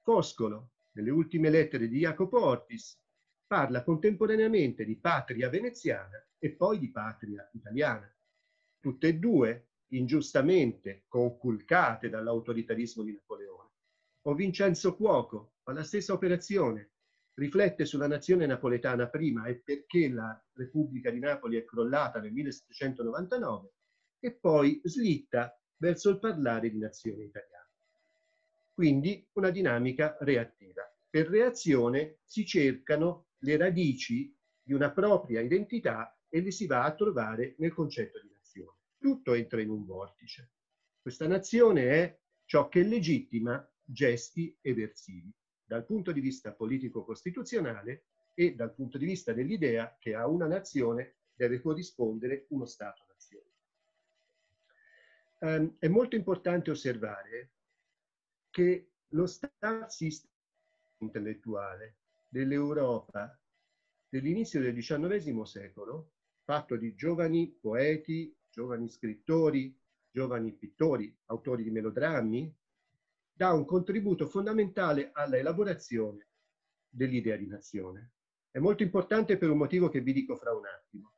Foscolo, 0.07 0.71
nelle 0.91 1.09
ultime 1.11 1.49
lettere 1.49 1.89
di 1.89 1.97
Jacopo 1.97 2.41
Ortis, 2.41 2.97
parla 3.45 3.83
contemporaneamente 3.83 4.85
di 4.85 4.95
patria 4.95 5.49
veneziana 5.49 6.25
e 6.37 6.51
poi 6.53 6.79
di 6.79 6.89
patria 6.91 7.45
italiana. 7.51 8.09
Tutte 8.79 9.07
e 9.09 9.15
due 9.15 9.71
ingiustamente 9.87 11.03
conculcate 11.09 12.07
dall'autoritarismo 12.07 13.03
di 13.03 13.11
Napoleone 13.11 13.71
o 14.27 14.33
Vincenzo 14.33 14.95
Cuoco 14.95 15.55
fa 15.61 15.73
la 15.73 15.83
stessa 15.83 16.13
operazione, 16.13 16.91
riflette 17.33 17.83
sulla 17.83 18.07
nazione 18.07 18.45
napoletana 18.45 19.09
prima 19.09 19.47
e 19.47 19.55
perché 19.55 20.07
la 20.07 20.41
Repubblica 20.53 21.11
di 21.11 21.19
Napoli 21.19 21.57
è 21.57 21.65
crollata 21.65 22.21
nel 22.21 22.31
1799 22.31 23.73
e 24.21 24.31
poi 24.31 24.79
slitta 24.85 25.59
verso 25.75 26.09
il 26.11 26.19
parlare 26.19 26.69
di 26.69 26.77
nazione 26.77 27.23
italiana. 27.23 27.56
Quindi 28.77 29.27
una 29.33 29.49
dinamica 29.49 30.17
reattiva. 30.19 30.83
Per 31.09 31.27
reazione 31.29 32.19
si 32.25 32.45
cercano 32.45 33.29
le 33.39 33.57
radici 33.57 34.31
di 34.61 34.71
una 34.71 34.91
propria 34.91 35.41
identità 35.41 36.15
e 36.29 36.41
le 36.41 36.51
si 36.51 36.67
va 36.67 36.83
a 36.83 36.93
trovare 36.93 37.55
nel 37.57 37.73
concetto 37.73 38.21
di 38.21 38.29
nazione. 38.31 38.77
Tutto 38.99 39.33
entra 39.33 39.61
in 39.61 39.71
un 39.71 39.83
vortice. 39.83 40.51
Questa 41.01 41.25
nazione 41.25 41.89
è 41.89 42.19
ciò 42.45 42.69
che 42.69 42.83
legittima 42.83 43.67
gesti 43.83 44.55
eversivi, 44.61 45.33
dal 45.65 45.83
punto 45.83 46.11
di 46.11 46.19
vista 46.19 46.53
politico-costituzionale 46.53 48.03
e 48.35 48.53
dal 48.53 48.75
punto 48.75 48.99
di 48.99 49.05
vista 49.07 49.33
dell'idea 49.33 49.97
che 49.99 50.13
a 50.13 50.27
una 50.27 50.45
nazione 50.45 51.15
deve 51.33 51.61
corrispondere 51.61 52.45
uno 52.49 52.65
Stato-nazione. 52.65 53.49
Um, 55.39 55.77
è 55.79 55.87
molto 55.87 56.15
importante 56.15 56.69
osservare 56.69 57.53
che 58.57 58.89
lo 59.09 59.27
Star 59.27 59.85
System 59.91 60.31
intellettuale 61.01 61.97
dell'Europa 62.27 63.39
dell'inizio 64.09 64.59
del 64.59 64.73
XIX 64.73 65.43
secolo, 65.43 66.13
fatto 66.43 66.75
di 66.75 66.95
giovani 66.95 67.55
poeti, 67.61 68.35
giovani 68.49 68.89
scrittori, 68.89 69.79
giovani 70.09 70.53
pittori, 70.53 71.15
autori 71.25 71.61
di 71.61 71.69
melodrammi, 71.69 72.51
dà 73.31 73.53
un 73.53 73.63
contributo 73.63 74.25
fondamentale 74.25 75.11
alla 75.13 75.37
elaborazione 75.37 76.29
dell'idea 76.89 77.35
di 77.35 77.45
nazione. 77.45 78.13
È 78.49 78.57
molto 78.57 78.81
importante 78.81 79.37
per 79.37 79.51
un 79.51 79.57
motivo 79.59 79.87
che 79.87 80.01
vi 80.01 80.13
dico 80.13 80.35
fra 80.35 80.51
un 80.55 80.65
attimo. 80.65 81.13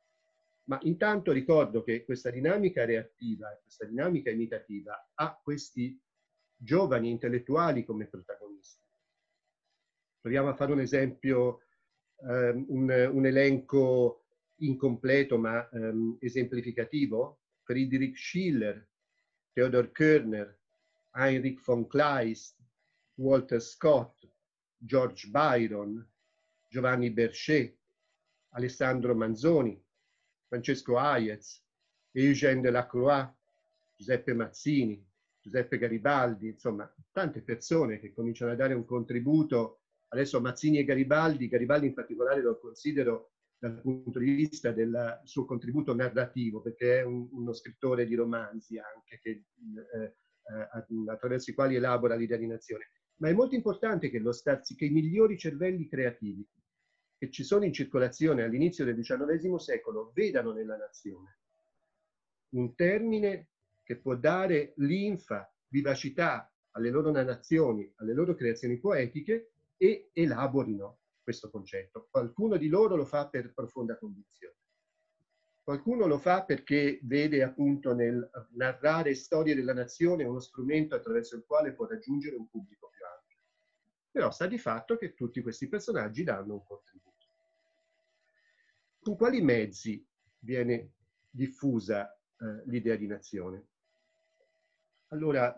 Ma 0.64 0.78
intanto 0.82 1.32
ricordo 1.32 1.82
che 1.82 2.04
questa 2.04 2.28
dinamica 2.28 2.84
reattiva, 2.84 3.48
questa 3.62 3.86
dinamica 3.86 4.28
imitativa 4.28 5.10
ha 5.14 5.40
questi 5.42 5.98
giovani 6.62 7.10
intellettuali 7.10 7.84
come 7.84 8.06
protagonisti. 8.06 8.84
Proviamo 10.20 10.50
a 10.50 10.54
fare 10.54 10.72
un 10.72 10.80
esempio, 10.80 11.62
um, 12.16 12.66
un, 12.68 13.10
un, 13.12 13.26
elenco 13.26 14.26
incompleto 14.56 15.38
ma 15.38 15.66
um, 15.72 16.16
esemplificativo. 16.20 17.40
Friedrich 17.62 18.18
Schiller, 18.18 18.86
Theodor 19.52 19.90
Körner, 19.92 20.58
Heinrich 21.12 21.60
von 21.62 21.86
Kleist, 21.86 22.58
Walter 23.14 23.60
Scott, 23.60 24.28
George 24.76 25.28
Byron, 25.28 26.06
Giovanni 26.68 27.10
Berchet, 27.10 27.78
Alessandro 28.50 29.14
Manzoni, 29.14 29.80
Francesco 30.48 30.98
Hayez, 30.98 31.62
Eugène 32.12 32.60
Delacroix, 32.60 33.32
Giuseppe 33.96 34.34
Mazzini, 34.34 35.02
Giuseppe 35.40 35.78
Garibaldi, 35.78 36.48
insomma, 36.48 36.92
tante 37.10 37.42
persone 37.42 37.98
che 37.98 38.12
cominciano 38.12 38.52
a 38.52 38.56
dare 38.56 38.74
un 38.74 38.84
contributo. 38.84 39.82
Adesso 40.08 40.40
Mazzini 40.40 40.78
e 40.78 40.84
Garibaldi, 40.84 41.48
Garibaldi 41.48 41.86
in 41.86 41.94
particolare 41.94 42.42
lo 42.42 42.58
considero 42.58 43.32
dal 43.58 43.80
punto 43.80 44.18
di 44.18 44.32
vista 44.32 44.72
del 44.72 45.20
suo 45.24 45.44
contributo 45.44 45.94
narrativo, 45.94 46.60
perché 46.60 47.00
è 47.00 47.02
un, 47.02 47.28
uno 47.32 47.52
scrittore 47.52 48.06
di 48.06 48.14
romanzi 48.14 48.78
anche, 48.78 49.18
che, 49.20 49.30
eh, 49.30 50.02
eh, 50.02 51.10
attraverso 51.10 51.50
i 51.50 51.54
quali 51.54 51.76
elabora 51.76 52.16
l'idea 52.16 52.38
di 52.38 52.46
nazione. 52.46 52.90
Ma 53.16 53.28
è 53.28 53.32
molto 53.32 53.54
importante 53.54 54.08
che, 54.08 54.22
starsi, 54.32 54.74
che 54.74 54.86
i 54.86 54.90
migliori 54.90 55.38
cervelli 55.38 55.86
creativi 55.88 56.46
che 57.18 57.30
ci 57.30 57.44
sono 57.44 57.66
in 57.66 57.72
circolazione 57.74 58.42
all'inizio 58.42 58.86
del 58.86 58.98
XIX 58.98 59.56
secolo 59.56 60.10
vedano 60.14 60.52
nella 60.52 60.78
nazione 60.78 61.40
un 62.50 62.74
termine 62.74 63.50
che 63.90 63.96
può 63.96 64.14
dare 64.14 64.72
linfa, 64.76 65.52
vivacità 65.66 66.48
alle 66.76 66.90
loro 66.90 67.10
narrazioni, 67.10 67.92
alle 67.96 68.14
loro 68.14 68.36
creazioni 68.36 68.78
poetiche 68.78 69.50
e 69.76 70.10
elaborino 70.12 71.00
questo 71.20 71.50
concetto. 71.50 72.06
Qualcuno 72.08 72.56
di 72.56 72.68
loro 72.68 72.94
lo 72.94 73.04
fa 73.04 73.26
per 73.26 73.52
profonda 73.52 73.98
convinzione. 73.98 74.54
Qualcuno 75.64 76.06
lo 76.06 76.18
fa 76.18 76.44
perché 76.44 77.00
vede 77.02 77.42
appunto 77.42 77.92
nel 77.92 78.30
narrare 78.50 79.16
storie 79.16 79.56
della 79.56 79.74
nazione 79.74 80.22
uno 80.22 80.38
strumento 80.38 80.94
attraverso 80.94 81.34
il 81.34 81.42
quale 81.44 81.72
può 81.72 81.88
raggiungere 81.88 82.36
un 82.36 82.48
pubblico 82.48 82.90
più 82.90 83.04
ampio. 83.04 83.38
Però 84.12 84.30
sta 84.30 84.46
di 84.46 84.58
fatto 84.58 84.96
che 84.98 85.14
tutti 85.14 85.42
questi 85.42 85.66
personaggi 85.66 86.22
danno 86.22 86.52
un 86.52 86.64
contributo. 86.64 87.26
Con 89.00 89.16
quali 89.16 89.42
mezzi 89.42 90.06
viene 90.38 90.92
diffusa 91.28 92.08
eh, 92.08 92.62
l'idea 92.66 92.94
di 92.94 93.08
nazione? 93.08 93.69
Allora, 95.12 95.52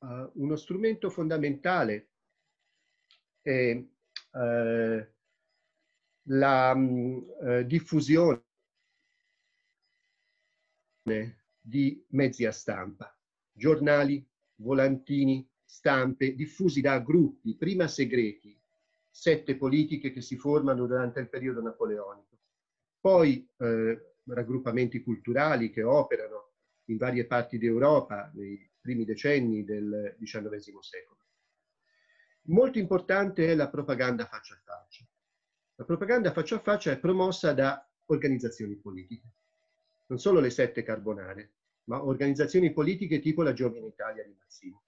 uh, 0.00 0.30
uno 0.34 0.56
strumento 0.56 1.08
fondamentale 1.08 2.10
è 3.40 3.72
uh, 3.74 5.06
la 6.24 6.74
uh, 6.74 7.62
diffusione 7.62 8.44
di 11.58 12.04
mezzi 12.08 12.44
a 12.44 12.52
stampa, 12.52 13.16
giornali, 13.50 14.22
volantini, 14.56 15.48
stampe 15.64 16.34
diffusi 16.34 16.82
da 16.82 17.00
gruppi, 17.00 17.56
prima 17.56 17.88
segreti, 17.88 18.58
sette 19.08 19.56
politiche 19.56 20.12
che 20.12 20.20
si 20.20 20.36
formano 20.36 20.86
durante 20.86 21.20
il 21.20 21.30
periodo 21.30 21.62
napoleonico, 21.62 22.38
poi 23.00 23.48
eh, 23.56 24.16
raggruppamenti 24.24 25.02
culturali 25.02 25.70
che 25.70 25.82
operano 25.82 26.52
in 26.86 26.96
varie 26.98 27.26
parti 27.26 27.58
d'Europa 27.58 28.30
nei 28.34 28.68
primi 28.80 29.04
decenni 29.04 29.64
del 29.64 30.16
XIX 30.20 30.78
secolo. 30.80 31.18
Molto 32.48 32.78
importante 32.78 33.46
è 33.48 33.54
la 33.54 33.68
propaganda 33.68 34.24
faccia 34.26 34.54
a 34.54 34.60
faccia. 34.64 35.04
La 35.74 35.84
propaganda 35.84 36.32
faccia 36.32 36.56
a 36.56 36.60
faccia 36.60 36.90
è 36.90 36.98
promossa 36.98 37.52
da 37.52 37.86
organizzazioni 38.06 38.76
politiche, 38.76 39.28
non 40.06 40.18
solo 40.18 40.40
le 40.40 40.50
sette 40.50 40.82
carbonare, 40.82 41.52
ma 41.84 42.02
organizzazioni 42.04 42.72
politiche 42.72 43.20
tipo 43.20 43.42
la 43.42 43.52
Giovine 43.52 43.86
Italia 43.86 44.24
di 44.24 44.34
Mazzini. 44.38 44.80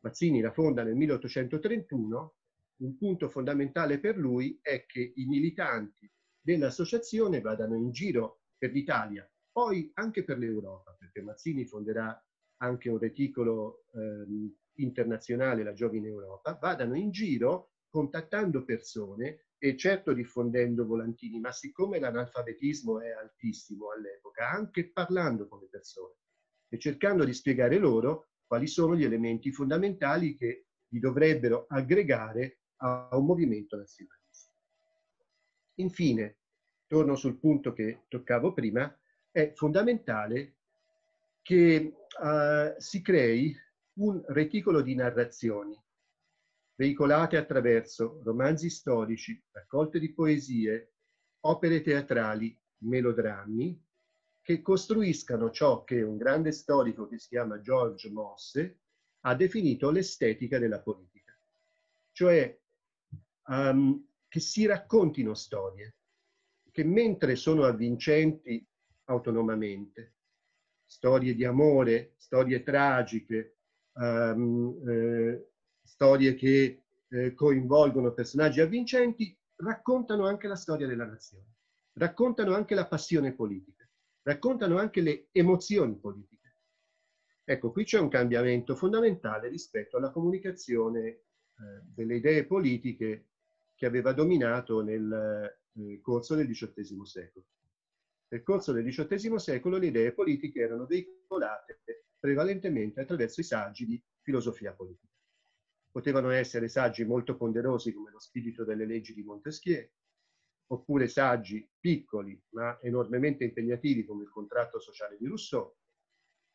Mazzini 0.00 0.40
la 0.40 0.52
fonda 0.52 0.82
nel 0.82 0.94
1831, 0.94 2.34
un 2.76 2.96
punto 2.96 3.28
fondamentale 3.28 3.98
per 3.98 4.16
lui 4.16 4.58
è 4.62 4.86
che 4.86 5.12
i 5.14 5.26
militanti 5.26 6.10
dell'associazione 6.40 7.40
vadano 7.40 7.76
in 7.76 7.90
giro 7.90 8.40
per 8.56 8.72
l'Italia, 8.72 9.28
poi 9.50 9.90
anche 9.94 10.24
per 10.24 10.38
l'Europa, 10.38 10.96
perché 10.98 11.20
Mazzini 11.20 11.64
fonderà 11.64 12.20
anche 12.58 12.88
un 12.88 12.98
reticolo 12.98 13.84
ehm, 13.94 14.54
internazionale, 14.74 15.64
la 15.64 15.72
Giovine 15.72 16.08
Europa, 16.08 16.56
vadano 16.60 16.96
in 16.96 17.10
giro 17.10 17.70
contattando 17.88 18.64
persone 18.64 19.46
e 19.58 19.76
certo 19.76 20.12
diffondendo 20.12 20.86
volantini, 20.86 21.40
ma 21.40 21.50
siccome 21.50 21.98
l'analfabetismo 21.98 23.00
è 23.00 23.10
altissimo 23.10 23.90
all'epoca, 23.90 24.48
anche 24.50 24.90
parlando 24.90 25.48
con 25.48 25.58
le 25.60 25.68
persone 25.68 26.14
e 26.68 26.78
cercando 26.78 27.24
di 27.24 27.32
spiegare 27.32 27.78
loro 27.78 28.28
quali 28.46 28.66
sono 28.66 28.94
gli 28.94 29.04
elementi 29.04 29.50
fondamentali 29.50 30.36
che 30.36 30.66
li 30.88 30.98
dovrebbero 31.00 31.66
aggregare 31.68 32.58
a 32.76 33.08
un 33.12 33.26
movimento 33.26 33.76
nazionalista. 33.76 34.54
Infine, 35.74 36.36
torno 36.86 37.14
sul 37.14 37.38
punto 37.38 37.72
che 37.72 38.04
toccavo 38.08 38.52
prima, 38.52 38.92
è 39.30 39.52
fondamentale 39.54 40.57
che 41.48 41.94
uh, 42.20 42.74
si 42.76 43.00
crei 43.00 43.56
un 44.00 44.22
reticolo 44.26 44.82
di 44.82 44.94
narrazioni 44.94 45.74
veicolate 46.74 47.38
attraverso 47.38 48.20
romanzi 48.22 48.68
storici, 48.68 49.42
raccolte 49.52 49.98
di 49.98 50.12
poesie, 50.12 50.92
opere 51.46 51.80
teatrali, 51.80 52.54
melodrammi, 52.82 53.82
che 54.42 54.60
costruiscano 54.60 55.50
ciò 55.50 55.84
che 55.84 56.02
un 56.02 56.18
grande 56.18 56.52
storico 56.52 57.08
che 57.08 57.18
si 57.18 57.28
chiama 57.28 57.62
George 57.62 58.10
Mosse 58.10 58.80
ha 59.20 59.34
definito 59.34 59.90
l'estetica 59.90 60.58
della 60.58 60.82
politica, 60.82 61.34
cioè 62.12 62.60
um, 63.46 64.06
che 64.28 64.40
si 64.40 64.66
raccontino 64.66 65.32
storie, 65.32 65.96
che 66.70 66.84
mentre 66.84 67.36
sono 67.36 67.64
avvincenti 67.64 68.62
autonomamente, 69.04 70.16
storie 70.88 71.34
di 71.34 71.44
amore, 71.44 72.14
storie 72.16 72.62
tragiche, 72.62 73.58
um, 73.92 74.74
eh, 74.88 75.50
storie 75.84 76.34
che 76.34 76.82
eh, 77.10 77.34
coinvolgono 77.34 78.12
personaggi 78.12 78.60
avvincenti, 78.60 79.36
raccontano 79.56 80.26
anche 80.26 80.48
la 80.48 80.56
storia 80.56 80.86
della 80.86 81.04
nazione, 81.04 81.56
raccontano 81.92 82.54
anche 82.54 82.74
la 82.74 82.86
passione 82.86 83.34
politica, 83.34 83.86
raccontano 84.22 84.78
anche 84.78 85.02
le 85.02 85.28
emozioni 85.32 85.98
politiche. 85.98 86.36
Ecco, 87.44 87.70
qui 87.70 87.84
c'è 87.84 87.98
un 87.98 88.08
cambiamento 88.08 88.74
fondamentale 88.74 89.48
rispetto 89.48 89.96
alla 89.98 90.10
comunicazione 90.10 91.06
eh, 91.06 91.20
delle 91.82 92.16
idee 92.16 92.46
politiche 92.46 93.28
che 93.74 93.86
aveva 93.86 94.12
dominato 94.12 94.82
nel 94.82 95.56
eh, 95.74 96.00
corso 96.00 96.34
del 96.34 96.48
XVIII 96.48 97.04
secolo. 97.04 97.46
Nel 98.30 98.42
corso 98.42 98.72
del 98.72 98.84
XVIII 98.84 99.38
secolo 99.38 99.78
le 99.78 99.86
idee 99.86 100.12
politiche 100.12 100.60
erano 100.60 100.84
veicolate 100.84 101.80
prevalentemente 102.18 103.00
attraverso 103.00 103.40
i 103.40 103.44
saggi 103.44 103.86
di 103.86 104.02
filosofia 104.20 104.72
politica. 104.72 105.12
Potevano 105.90 106.30
essere 106.30 106.68
saggi 106.68 107.04
molto 107.04 107.36
ponderosi 107.36 107.92
come 107.92 108.10
lo 108.10 108.18
spirito 108.18 108.64
delle 108.64 108.84
leggi 108.84 109.14
di 109.14 109.22
Montesquieu, 109.22 109.88
oppure 110.70 111.08
saggi 111.08 111.66
piccoli 111.78 112.38
ma 112.50 112.78
enormemente 112.82 113.44
impegnativi 113.44 114.04
come 114.04 114.24
il 114.24 114.28
contratto 114.28 114.78
sociale 114.78 115.16
di 115.16 115.26
Rousseau, 115.26 115.74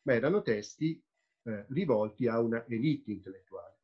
ma 0.02 0.14
erano 0.14 0.42
testi 0.42 1.02
eh, 1.42 1.66
rivolti 1.70 2.28
a 2.28 2.38
una 2.40 2.64
elite 2.68 3.10
intellettuale. 3.10 3.78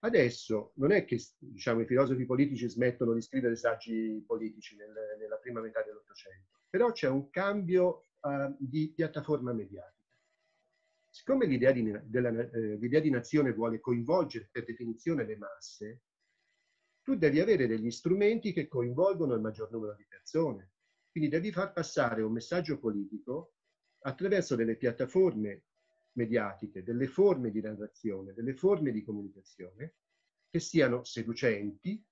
Adesso 0.00 0.72
non 0.76 0.92
è 0.92 1.04
che 1.04 1.20
diciamo, 1.38 1.80
i 1.80 1.86
filosofi 1.86 2.24
politici 2.24 2.68
smettono 2.68 3.14
di 3.14 3.20
scrivere 3.20 3.56
saggi 3.56 4.22
politici 4.24 4.76
nel, 4.76 4.92
nella 5.18 5.36
prima 5.36 5.60
metà 5.60 5.82
dell'Ottocento, 5.82 6.60
però 6.70 6.92
c'è 6.92 7.08
un 7.08 7.30
cambio 7.30 8.06
uh, 8.20 8.54
di 8.58 8.92
piattaforma 8.94 9.52
mediatica. 9.52 9.96
Siccome 11.10 11.46
l'idea 11.46 11.72
di, 11.72 11.90
della, 12.04 12.28
eh, 12.28 12.76
l'idea 12.76 13.00
di 13.00 13.10
nazione 13.10 13.52
vuole 13.52 13.80
coinvolgere 13.80 14.48
per 14.52 14.64
definizione 14.64 15.24
le 15.24 15.36
masse, 15.36 16.02
tu 17.02 17.16
devi 17.16 17.40
avere 17.40 17.66
degli 17.66 17.90
strumenti 17.90 18.52
che 18.52 18.68
coinvolgono 18.68 19.34
il 19.34 19.40
maggior 19.40 19.70
numero 19.72 19.94
di 19.94 20.06
persone. 20.06 20.72
Quindi 21.10 21.30
devi 21.30 21.50
far 21.50 21.72
passare 21.72 22.22
un 22.22 22.32
messaggio 22.32 22.78
politico 22.78 23.54
attraverso 24.00 24.54
delle 24.54 24.76
piattaforme 24.76 25.64
mediatiche, 26.18 26.82
delle 26.82 27.06
forme 27.06 27.50
di 27.50 27.60
narrazione, 27.60 28.34
delle 28.34 28.54
forme 28.54 28.90
di 28.90 29.04
comunicazione 29.04 29.94
che 30.50 30.58
siano 30.58 31.04
seducenti, 31.04 32.04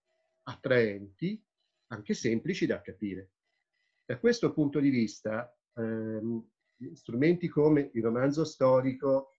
attraenti, 0.45 1.43
anche 1.89 2.15
semplici 2.15 2.67
da 2.67 2.81
capire. 2.81 3.31
Da 4.05 4.19
questo 4.19 4.53
punto 4.53 4.79
di 4.79 4.91
vista, 4.91 5.53
ehm, 5.75 6.49
strumenti 6.93 7.49
come 7.49 7.91
il 7.95 8.03
romanzo 8.03 8.45
storico, 8.45 9.31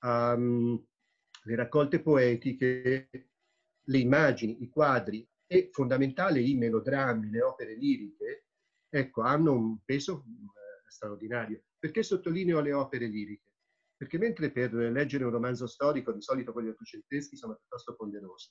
um, 0.00 0.84
le 1.44 1.54
raccolte 1.54 2.00
poetiche, 2.00 3.08
le 3.84 3.98
immagini, 3.98 4.62
i 4.62 4.68
quadri 4.68 5.26
e 5.46 5.68
fondamentale 5.70 6.40
i 6.40 6.54
melodrammi, 6.56 7.30
le 7.30 7.42
opere 7.42 7.76
liriche, 7.76 8.46
ecco, 8.88 9.22
hanno 9.22 9.52
un 9.52 9.78
peso 9.84 10.24
eh, 10.24 10.90
straordinario. 10.90 11.62
Perché 11.78 12.02
sottolineo 12.02 12.60
le 12.60 12.72
opere 12.72 13.06
liriche? 13.06 13.45
Perché 13.96 14.18
mentre 14.18 14.50
per 14.50 14.74
leggere 14.74 15.24
un 15.24 15.30
romanzo 15.30 15.66
storico, 15.66 16.12
di 16.12 16.20
solito 16.20 16.52
quelli 16.52 16.68
ottocenteschi 16.68 17.36
sono 17.36 17.56
piuttosto 17.56 17.94
ponderosi, 17.94 18.50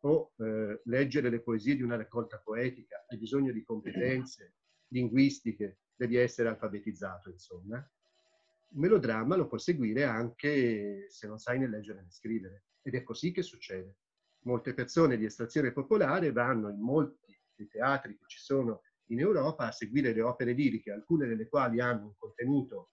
o 0.00 0.32
eh, 0.38 0.80
leggere 0.84 1.30
le 1.30 1.40
poesie 1.40 1.76
di 1.76 1.82
una 1.82 1.96
raccolta 1.96 2.40
poetica 2.40 3.04
hai 3.08 3.18
bisogno 3.18 3.52
di 3.52 3.62
competenze 3.62 4.54
linguistiche, 4.88 5.78
devi 5.94 6.16
essere 6.16 6.48
alfabetizzato, 6.48 7.30
insomma. 7.30 7.76
Un 7.76 8.80
melodramma 8.80 9.36
lo 9.36 9.46
puoi 9.46 9.60
seguire 9.60 10.04
anche 10.04 11.06
se 11.08 11.26
non 11.26 11.38
sai 11.38 11.58
né 11.58 11.68
leggere 11.68 12.02
né 12.02 12.10
scrivere. 12.10 12.64
Ed 12.82 12.94
è 12.94 13.02
così 13.02 13.30
che 13.30 13.42
succede. 13.42 13.96
Molte 14.44 14.74
persone 14.74 15.16
di 15.16 15.24
estrazione 15.24 15.72
popolare 15.72 16.32
vanno 16.32 16.68
in 16.68 16.80
molti 16.80 17.38
dei 17.54 17.68
teatri 17.68 18.16
che 18.16 18.24
ci 18.26 18.38
sono 18.38 18.82
in 19.06 19.20
Europa 19.20 19.68
a 19.68 19.72
seguire 19.72 20.12
le 20.12 20.22
opere 20.22 20.52
liriche, 20.52 20.90
alcune 20.90 21.26
delle 21.26 21.48
quali 21.48 21.80
hanno 21.80 22.06
un 22.06 22.14
contenuto 22.16 22.92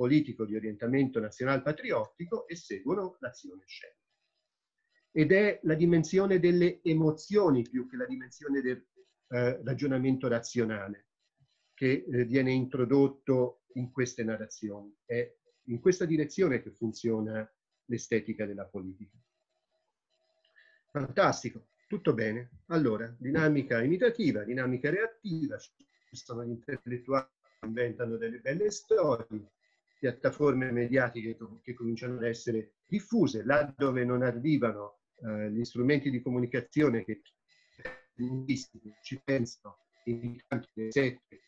politico 0.00 0.46
di 0.46 0.56
orientamento 0.56 1.20
nazional 1.20 1.60
patriottico 1.60 2.48
e 2.48 2.56
seguono 2.56 3.18
l'azione 3.20 3.64
scenica. 3.66 3.98
Ed 5.12 5.30
è 5.30 5.60
la 5.64 5.74
dimensione 5.74 6.38
delle 6.38 6.80
emozioni 6.82 7.60
più 7.68 7.86
che 7.86 7.96
la 7.96 8.06
dimensione 8.06 8.62
del 8.62 8.82
eh, 9.28 9.62
ragionamento 9.62 10.26
razionale 10.26 11.08
che 11.74 12.06
eh, 12.10 12.24
viene 12.24 12.50
introdotto 12.50 13.64
in 13.74 13.90
queste 13.90 14.24
narrazioni. 14.24 14.90
È 15.04 15.36
in 15.64 15.80
questa 15.80 16.06
direzione 16.06 16.62
che 16.62 16.70
funziona 16.70 17.46
l'estetica 17.84 18.46
della 18.46 18.64
politica. 18.64 19.18
Fantastico, 20.92 21.66
tutto 21.86 22.14
bene. 22.14 22.62
Allora, 22.68 23.14
dinamica 23.18 23.82
imitativa, 23.82 24.44
dinamica 24.44 24.88
reattiva, 24.88 25.58
ci 25.58 25.76
sono 26.16 26.42
gli 26.42 26.52
intellettuali 26.52 27.28
che 27.58 27.66
inventano 27.66 28.16
delle 28.16 28.38
belle 28.38 28.70
storie, 28.70 29.58
piattaforme 30.00 30.72
mediatiche 30.72 31.36
che 31.62 31.74
cominciano 31.74 32.16
ad 32.16 32.24
essere 32.24 32.72
diffuse, 32.86 33.44
laddove 33.44 34.02
non 34.04 34.22
arrivano 34.22 35.00
eh, 35.22 35.50
gli 35.50 35.62
strumenti 35.62 36.10
di 36.10 36.22
comunicazione 36.22 37.04
che 37.04 37.20
ci 39.02 39.20
pensano 39.22 39.76
in 40.04 40.38
tanti 40.46 40.90
sette 40.90 41.42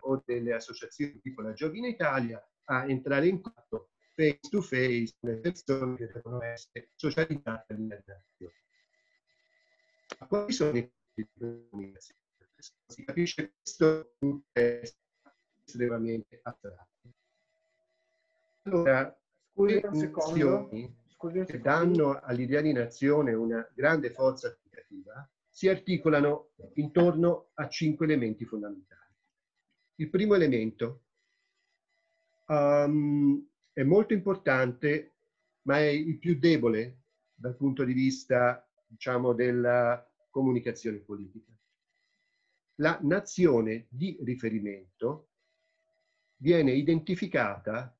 o 0.00 0.22
delle 0.24 0.54
associazioni 0.54 1.20
tipo 1.20 1.42
la 1.42 1.52
Giovine 1.52 1.88
Italia 1.88 2.44
a 2.64 2.88
entrare 2.88 3.28
in 3.28 3.40
contatto 3.40 3.90
face 4.14 4.40
to 4.50 4.62
face 4.62 5.14
con 5.20 5.30
le 5.30 5.40
persone 5.40 5.96
che 5.96 6.10
devono 6.12 6.42
essere 6.42 6.90
socializzate 6.96 7.72
all'internazione. 7.72 8.54
Quali 10.26 10.52
sono 10.52 10.76
i 10.76 10.90
di 11.14 11.28
comunicazione? 11.38 12.20
Si 12.58 13.04
capisce 13.04 13.52
questo 13.60 14.14
è 14.52 14.82
estremamente 15.64 16.40
astratto. 16.42 16.95
Allora, 18.66 19.16
Scusi 19.52 19.80
un 19.82 19.94
secondo. 19.94 20.70
Scusi 21.06 21.38
un 21.38 21.44
che 21.46 21.60
danno 21.60 22.20
all'idea 22.20 22.60
di 22.60 22.72
nazione 22.72 23.32
una 23.32 23.66
grande 23.74 24.10
forza 24.10 24.48
applicativa 24.48 25.28
si 25.48 25.68
articolano 25.68 26.50
intorno 26.74 27.50
a 27.54 27.68
cinque 27.68 28.04
elementi 28.04 28.44
fondamentali. 28.44 29.14
Il 29.94 30.10
primo 30.10 30.34
elemento 30.34 31.04
um, 32.48 33.48
è 33.72 33.82
molto 33.82 34.12
importante, 34.12 35.14
ma 35.62 35.78
è 35.78 35.86
il 35.86 36.18
più 36.18 36.38
debole 36.38 37.04
dal 37.32 37.56
punto 37.56 37.84
di 37.84 37.92
vista, 37.92 38.68
diciamo, 38.86 39.32
della 39.32 40.06
comunicazione 40.28 40.98
politica. 40.98 41.56
La 42.80 42.98
nazione 43.02 43.86
di 43.88 44.18
riferimento 44.20 45.28
viene 46.36 46.72
identificata 46.72 47.95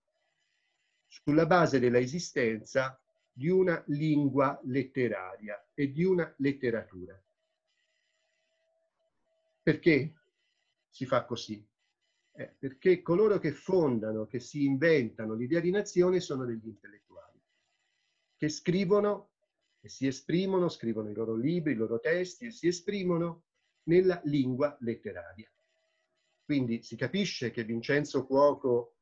sulla 1.22 1.46
base 1.46 1.78
della 1.78 1.98
esistenza 1.98 2.98
di 3.32 3.48
una 3.48 3.82
lingua 3.88 4.58
letteraria 4.64 5.68
e 5.74 5.92
di 5.92 6.04
una 6.04 6.32
letteratura. 6.38 7.20
Perché 9.62 10.14
si 10.88 11.04
fa 11.04 11.24
così? 11.24 11.64
Eh, 12.32 12.54
perché 12.58 13.02
coloro 13.02 13.38
che 13.38 13.52
fondano, 13.52 14.26
che 14.26 14.40
si 14.40 14.64
inventano 14.64 15.34
l'idea 15.34 15.60
di 15.60 15.70
nazione 15.70 16.20
sono 16.20 16.44
degli 16.44 16.66
intellettuali, 16.66 17.40
che 18.36 18.48
scrivono 18.48 19.30
e 19.80 19.88
si 19.88 20.06
esprimono, 20.06 20.68
scrivono 20.68 21.10
i 21.10 21.14
loro 21.14 21.34
libri, 21.34 21.72
i 21.72 21.76
loro 21.76 21.98
testi 21.98 22.46
e 22.46 22.50
si 22.50 22.68
esprimono 22.68 23.44
nella 23.84 24.20
lingua 24.24 24.76
letteraria. 24.80 25.50
Quindi 26.44 26.82
si 26.82 26.96
capisce 26.96 27.50
che 27.50 27.64
Vincenzo 27.64 28.24
Cuoco 28.24 28.95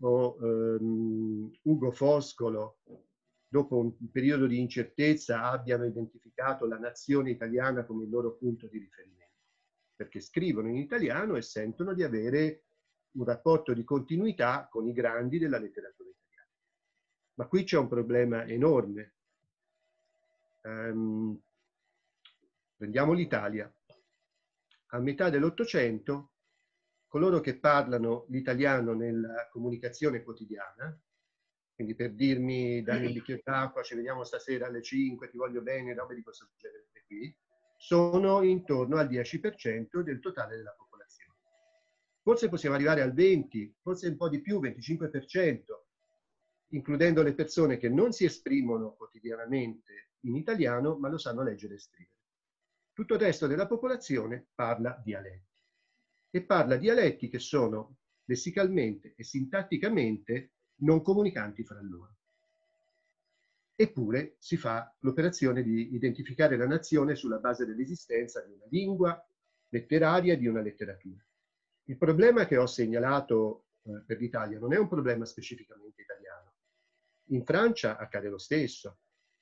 o 0.00 0.38
ehm, 0.40 1.50
Ugo 1.62 1.90
Foscolo, 1.90 2.78
dopo 3.48 3.78
un 3.78 4.10
periodo 4.10 4.46
di 4.46 4.58
incertezza, 4.58 5.42
abbiano 5.50 5.84
identificato 5.84 6.66
la 6.66 6.78
nazione 6.78 7.30
italiana 7.30 7.84
come 7.84 8.04
il 8.04 8.10
loro 8.10 8.36
punto 8.36 8.66
di 8.66 8.78
riferimento, 8.78 9.36
perché 9.96 10.20
scrivono 10.20 10.68
in 10.68 10.76
italiano 10.76 11.36
e 11.36 11.42
sentono 11.42 11.94
di 11.94 12.02
avere 12.02 12.64
un 13.12 13.24
rapporto 13.24 13.72
di 13.72 13.84
continuità 13.84 14.68
con 14.70 14.86
i 14.86 14.92
grandi 14.92 15.38
della 15.38 15.58
letteratura 15.58 16.10
italiana. 16.10 16.50
Ma 17.34 17.46
qui 17.46 17.64
c'è 17.64 17.78
un 17.78 17.88
problema 17.88 18.44
enorme. 18.44 19.14
Um, 20.62 21.40
prendiamo 22.76 23.12
l'Italia. 23.12 23.72
A 24.90 24.98
metà 25.00 25.30
dell'Ottocento 25.30 26.32
coloro 27.08 27.40
che 27.40 27.58
parlano 27.58 28.26
l'italiano 28.28 28.92
nella 28.92 29.48
comunicazione 29.50 30.22
quotidiana, 30.22 30.96
quindi 31.74 31.94
per 31.94 32.12
dirmi 32.12 32.82
dammi 32.82 33.06
un 33.06 33.12
bicchiere 33.12 33.42
d'acqua, 33.44 33.82
ci 33.82 33.94
vediamo 33.94 34.24
stasera 34.24 34.66
alle 34.66 34.82
5, 34.82 35.28
ti 35.28 35.36
voglio 35.36 35.62
bene, 35.62 35.94
robe 35.94 36.14
di 36.14 36.22
questo 36.22 36.48
genere 36.56 36.88
qui, 37.08 37.34
sono 37.76 38.42
intorno 38.42 38.96
al 38.98 39.08
10% 39.08 40.00
del 40.00 40.20
totale 40.20 40.56
della 40.56 40.74
popolazione. 40.76 41.38
Forse 42.20 42.48
possiamo 42.48 42.74
arrivare 42.74 43.00
al 43.00 43.14
20, 43.14 43.76
forse 43.80 44.08
un 44.08 44.16
po' 44.16 44.28
di 44.28 44.40
più, 44.40 44.60
25%, 44.60 45.60
includendo 46.72 47.22
le 47.22 47.34
persone 47.34 47.78
che 47.78 47.88
non 47.88 48.12
si 48.12 48.24
esprimono 48.24 48.94
quotidianamente 48.94 50.10
in 50.22 50.36
italiano, 50.36 50.98
ma 50.98 51.08
lo 51.08 51.16
sanno 51.16 51.42
leggere 51.42 51.74
e 51.74 51.78
scrivere. 51.78 52.16
Tutto 52.92 53.14
il 53.14 53.20
resto 53.20 53.46
della 53.46 53.66
popolazione 53.66 54.48
parla 54.54 55.00
dialetto 55.02 55.57
e 56.30 56.42
parla 56.42 56.76
dialetti 56.76 57.28
che 57.28 57.38
sono 57.38 57.96
lessicalmente 58.24 59.14
e 59.16 59.24
sintatticamente 59.24 60.52
non 60.80 61.02
comunicanti 61.02 61.64
fra 61.64 61.80
loro. 61.80 62.16
Eppure 63.74 64.36
si 64.38 64.56
fa 64.56 64.94
l'operazione 65.00 65.62
di 65.62 65.94
identificare 65.94 66.56
la 66.56 66.66
nazione 66.66 67.14
sulla 67.14 67.38
base 67.38 67.64
dell'esistenza 67.64 68.42
di 68.42 68.52
una 68.52 68.66
lingua 68.68 69.28
letteraria 69.68 70.34
e 70.34 70.38
di 70.38 70.46
una 70.46 70.60
letteratura. 70.60 71.24
Il 71.84 71.96
problema 71.96 72.44
che 72.46 72.56
ho 72.56 72.66
segnalato 72.66 73.66
eh, 73.82 74.02
per 74.04 74.18
l'Italia 74.18 74.58
non 74.58 74.72
è 74.72 74.78
un 74.78 74.88
problema 74.88 75.24
specificamente 75.24 76.02
italiano. 76.02 76.54
In 77.30 77.44
Francia 77.44 77.96
accade 77.96 78.28
lo 78.28 78.38
stesso. 78.38 78.98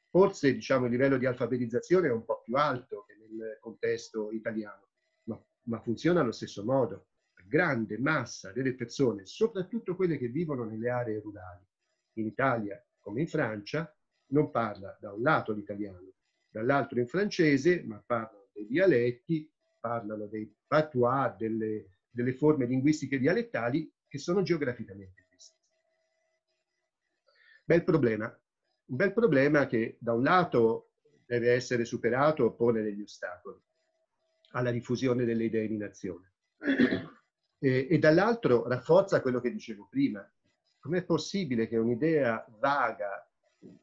Forse 0.08 0.52
diciamo, 0.52 0.84
il 0.84 0.92
livello 0.92 1.18
di 1.18 1.26
alfabetizzazione 1.26 2.08
è 2.08 2.12
un 2.12 2.24
po' 2.24 2.40
più 2.42 2.56
alto 2.56 3.04
che 3.06 3.16
nel 3.16 3.58
contesto 3.60 4.30
italiano 4.30 4.86
ma 5.66 5.80
funziona 5.80 6.20
allo 6.20 6.32
stesso 6.32 6.64
modo. 6.64 7.06
La 7.34 7.44
grande 7.46 7.98
massa 7.98 8.52
delle 8.52 8.74
persone, 8.74 9.26
soprattutto 9.26 9.94
quelle 9.94 10.18
che 10.18 10.28
vivono 10.28 10.64
nelle 10.64 10.90
aree 10.90 11.20
rurali, 11.20 11.64
in 12.14 12.26
Italia 12.26 12.82
come 12.98 13.20
in 13.20 13.28
Francia, 13.28 13.94
non 14.28 14.50
parla 14.50 14.96
da 15.00 15.12
un 15.12 15.22
lato 15.22 15.52
l'italiano, 15.52 16.12
dall'altro 16.48 16.98
in 16.98 17.06
francese, 17.06 17.82
ma 17.84 18.02
parlano 18.04 18.48
dei 18.52 18.66
dialetti, 18.66 19.48
parlano 19.78 20.26
dei 20.26 20.52
patois, 20.66 21.36
delle, 21.36 21.98
delle 22.10 22.32
forme 22.32 22.66
linguistiche 22.66 23.18
dialettali 23.18 23.92
che 24.08 24.18
sono 24.18 24.42
geograficamente 24.42 25.26
viste. 25.30 25.54
Bel 27.62 27.84
problema. 27.84 28.26
Un 28.86 28.96
bel 28.96 29.12
problema 29.12 29.66
che 29.66 29.96
da 30.00 30.12
un 30.12 30.22
lato 30.22 30.90
deve 31.24 31.52
essere 31.52 31.84
superato, 31.84 32.52
pone 32.52 32.82
degli 32.82 33.02
ostacoli 33.02 33.60
alla 34.56 34.70
diffusione 34.70 35.24
delle 35.24 35.44
idee 35.44 35.68
di 35.68 35.76
nazione. 35.76 36.32
E, 37.58 37.86
e 37.90 37.98
dall'altro 37.98 38.66
rafforza 38.66 39.20
quello 39.20 39.40
che 39.40 39.52
dicevo 39.52 39.86
prima. 39.88 40.28
Com'è 40.78 41.04
possibile 41.04 41.68
che 41.68 41.76
un'idea 41.76 42.44
vaga, 42.58 43.28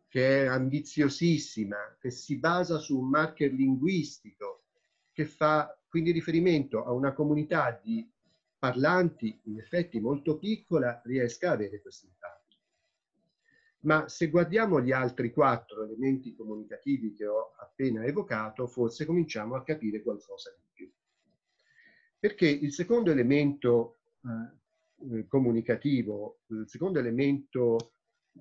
che 0.08 0.44
è 0.44 0.46
ambiziosissima, 0.48 1.98
che 2.00 2.10
si 2.10 2.38
basa 2.38 2.78
su 2.80 3.00
un 3.00 3.10
marker 3.10 3.52
linguistico, 3.52 4.64
che 5.12 5.26
fa 5.26 5.78
quindi 5.88 6.12
riferimento 6.12 6.84
a 6.84 6.92
una 6.92 7.14
comunità 7.14 7.80
di 7.82 8.10
parlanti, 8.58 9.40
in 9.44 9.60
effetti 9.60 10.00
molto 10.00 10.38
piccola, 10.38 11.02
riesca 11.06 11.50
a 11.50 11.54
avere 11.54 11.82
questo 11.82 12.08
impatto? 12.08 12.58
Ma 13.84 14.08
se 14.08 14.30
guardiamo 14.30 14.82
gli 14.82 14.92
altri 14.92 15.32
quattro 15.32 15.84
elementi 15.84 16.34
comunicativi 16.34 17.14
che 17.14 17.28
ho 17.28 17.54
appena 17.60 18.06
evocato, 18.06 18.66
forse 18.66 19.06
cominciamo 19.06 19.56
a 19.56 19.64
capire 19.64 20.02
qualcosa 20.02 20.52
di. 20.56 20.62
Perché 22.24 22.48
il 22.48 22.72
secondo 22.72 23.12
elemento 23.12 23.98
eh, 24.24 25.18
eh 25.18 25.28
comunicativo, 25.28 26.44
il 26.52 26.64
secondo 26.70 27.00
elemento 27.00 27.96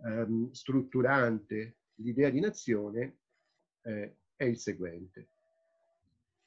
eh, 0.04 0.48
strutturante 0.52 1.78
l'idea 1.96 2.30
di 2.30 2.38
nazione 2.38 3.16
eh, 3.82 4.18
è 4.36 4.44
il 4.44 4.56
seguente. 4.56 5.30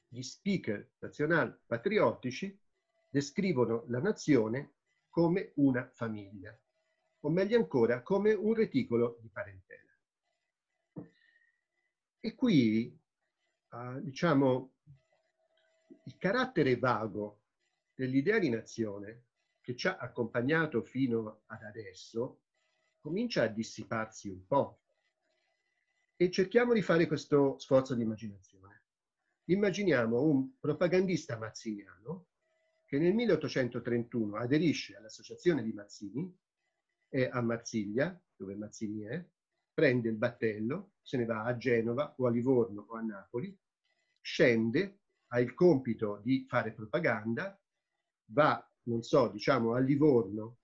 Gli 0.08 0.22
speaker 0.22 0.92
nazionali 1.00 1.54
patriottici 1.66 2.58
descrivono 3.06 3.84
la 3.88 4.00
nazione 4.00 4.76
come 5.10 5.52
una 5.56 5.90
famiglia 5.92 6.58
o 7.20 7.28
meglio 7.28 7.58
ancora 7.58 8.00
come 8.00 8.32
un 8.32 8.54
reticolo 8.54 9.18
di 9.20 9.28
parentela. 9.28 9.94
E 12.18 12.34
qui, 12.34 12.98
eh, 13.72 14.00
diciamo, 14.00 14.75
il 16.06 16.16
carattere 16.18 16.76
vago 16.76 17.40
dell'idea 17.94 18.38
di 18.38 18.48
nazione 18.48 19.24
che 19.60 19.74
ci 19.74 19.88
ha 19.88 19.96
accompagnato 19.96 20.82
fino 20.82 21.42
ad 21.46 21.62
adesso 21.62 22.42
comincia 22.98 23.42
a 23.42 23.48
dissiparsi 23.48 24.28
un 24.28 24.46
po'. 24.46 24.80
E 26.16 26.30
cerchiamo 26.30 26.72
di 26.72 26.82
fare 26.82 27.06
questo 27.06 27.58
sforzo 27.58 27.94
di 27.94 28.02
immaginazione. 28.02 28.82
Immaginiamo 29.46 30.22
un 30.22 30.58
propagandista 30.58 31.36
mazziniano 31.38 32.26
che 32.84 32.98
nel 32.98 33.14
1831 33.14 34.36
aderisce 34.36 34.96
all'associazione 34.96 35.62
di 35.62 35.72
Mazzini 35.72 36.32
è 37.08 37.28
a 37.30 37.40
Marsiglia, 37.40 38.18
dove 38.36 38.54
Mazzini 38.54 39.02
è, 39.02 39.24
prende 39.74 40.08
il 40.08 40.16
battello, 40.16 40.92
se 41.02 41.16
ne 41.16 41.24
va 41.24 41.44
a 41.44 41.56
Genova 41.56 42.14
o 42.16 42.26
a 42.26 42.30
Livorno 42.30 42.86
o 42.88 42.94
a 42.94 43.00
Napoli, 43.00 43.56
scende, 44.20 45.00
ha 45.28 45.40
il 45.40 45.54
compito 45.54 46.20
di 46.22 46.44
fare 46.48 46.72
propaganda, 46.72 47.58
va, 48.32 48.64
non 48.84 49.02
so, 49.02 49.28
diciamo 49.28 49.74
a 49.74 49.78
Livorno, 49.78 50.58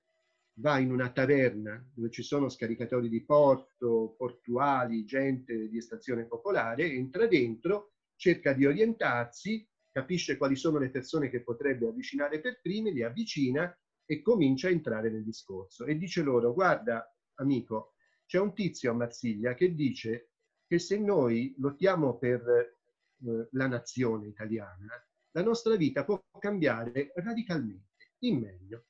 va 0.55 0.79
in 0.79 0.92
una 0.92 1.11
taverna 1.11 1.83
dove 1.94 2.11
ci 2.11 2.22
sono 2.22 2.48
scaricatori 2.48 3.09
di 3.09 3.25
porto, 3.25 4.14
portuali, 4.16 5.05
gente 5.05 5.68
di 5.68 5.79
estrazione 5.79 6.27
popolare, 6.27 6.90
entra 6.90 7.27
dentro, 7.27 7.92
cerca 8.16 8.53
di 8.53 8.66
orientarsi, 8.66 9.66
capisce 9.90 10.37
quali 10.37 10.57
sono 10.57 10.79
le 10.79 10.90
persone 10.90 11.31
che 11.31 11.42
potrebbe 11.42 11.88
avvicinare 11.88 12.40
per 12.40 12.61
prime, 12.61 12.90
li 12.90 13.03
avvicina 13.03 13.75
e 14.05 14.22
comincia 14.22 14.68
a 14.68 14.72
entrare 14.72 15.11
nel 15.11 15.25
discorso. 15.25 15.85
E 15.85 15.96
dice 15.96 16.22
loro, 16.22 16.53
guarda 16.53 17.07
amico, 17.35 17.94
c'è 18.27 18.38
un 18.38 18.55
tizio 18.55 18.90
a 18.90 18.94
Marsiglia 18.94 19.55
che 19.55 19.75
dice 19.75 20.31
che 20.66 20.79
se 20.79 20.98
noi 20.98 21.55
lottiamo 21.59 22.16
per 22.18 22.81
eh, 23.27 23.49
la 23.53 23.67
nazione 23.67 24.29
italiana, 24.29 25.05
la 25.33 25.43
nostra 25.43 25.77
vita 25.77 26.05
può 26.05 26.23
cambiare 26.39 27.13
radicalmente, 27.17 28.15
in 28.21 28.39
meglio. 28.39 28.85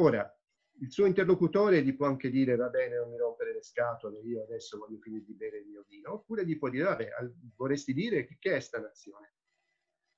Ora, 0.00 0.30
il 0.80 0.92
suo 0.92 1.06
interlocutore 1.06 1.82
gli 1.82 1.94
può 1.96 2.06
anche 2.06 2.28
dire 2.28 2.54
va 2.56 2.68
bene, 2.68 2.96
non 2.96 3.10
mi 3.10 3.16
rompere 3.16 3.54
le 3.54 3.62
scatole, 3.62 4.20
io 4.20 4.42
adesso 4.42 4.78
voglio 4.78 4.98
finire 4.98 5.24
di 5.24 5.34
bere 5.34 5.58
il 5.58 5.66
mio 5.66 5.84
vino, 5.88 6.12
oppure 6.12 6.44
gli 6.44 6.58
può 6.58 6.68
dire 6.68 6.84
vabbè, 6.84 7.10
vorresti 7.56 7.94
dire 7.94 8.26
che 8.38 8.56
è 8.56 8.60
sta 8.60 8.78
nazione? 8.78 9.34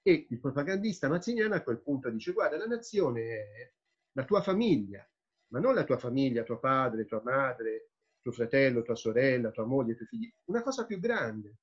E 0.03 0.27
il 0.31 0.40
propagandista 0.40 1.09
mazziniano 1.09 1.55
a 1.55 1.62
quel 1.62 1.81
punto 1.81 2.11
dice, 2.11 2.33
guarda, 2.33 2.57
la 2.57 2.66
nazione 2.66 3.20
è 3.22 3.72
la 4.12 4.24
tua 4.24 4.42
famiglia, 4.42 5.09
ma 5.53 5.61
non 5.61 5.74
la 5.74 5.85
tua 5.85 5.98
famiglia, 5.98 6.42
tuo 6.42 6.59
padre, 6.59 7.05
tua 7.05 7.22
madre, 7.22 7.90
tuo 8.20 8.33
fratello, 8.33 8.83
tua 8.83 8.96
sorella, 8.96 9.51
tua 9.51 9.64
moglie, 9.64 9.94
tuoi 9.94 10.09
figli, 10.09 10.33
una 10.46 10.62
cosa 10.62 10.85
più 10.87 10.98
grande, 10.98 11.59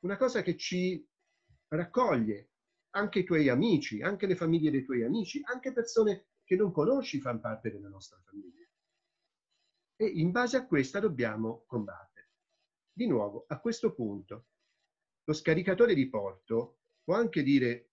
una 0.00 0.16
cosa 0.16 0.42
che 0.42 0.56
ci 0.56 1.06
raccoglie 1.68 2.50
anche 2.90 3.20
i 3.20 3.24
tuoi 3.24 3.48
amici, 3.48 4.00
anche 4.02 4.26
le 4.26 4.36
famiglie 4.36 4.70
dei 4.70 4.84
tuoi 4.84 5.02
amici, 5.02 5.40
anche 5.44 5.72
persone 5.72 6.28
che 6.44 6.56
non 6.56 6.72
conosci 6.72 7.20
fanno 7.20 7.40
parte 7.40 7.70
della 7.70 7.88
nostra 7.88 8.18
famiglia. 8.24 8.66
E 9.96 10.06
in 10.06 10.30
base 10.30 10.56
a 10.56 10.66
questa 10.66 11.00
dobbiamo 11.00 11.64
combattere. 11.66 12.30
Di 12.92 13.06
nuovo, 13.06 13.44
a 13.48 13.60
questo 13.60 13.94
punto, 13.94 14.46
lo 15.24 15.32
scaricatore 15.32 15.94
di 15.94 16.08
porto 16.08 16.78
può 17.02 17.14
anche 17.14 17.42
dire 17.42 17.90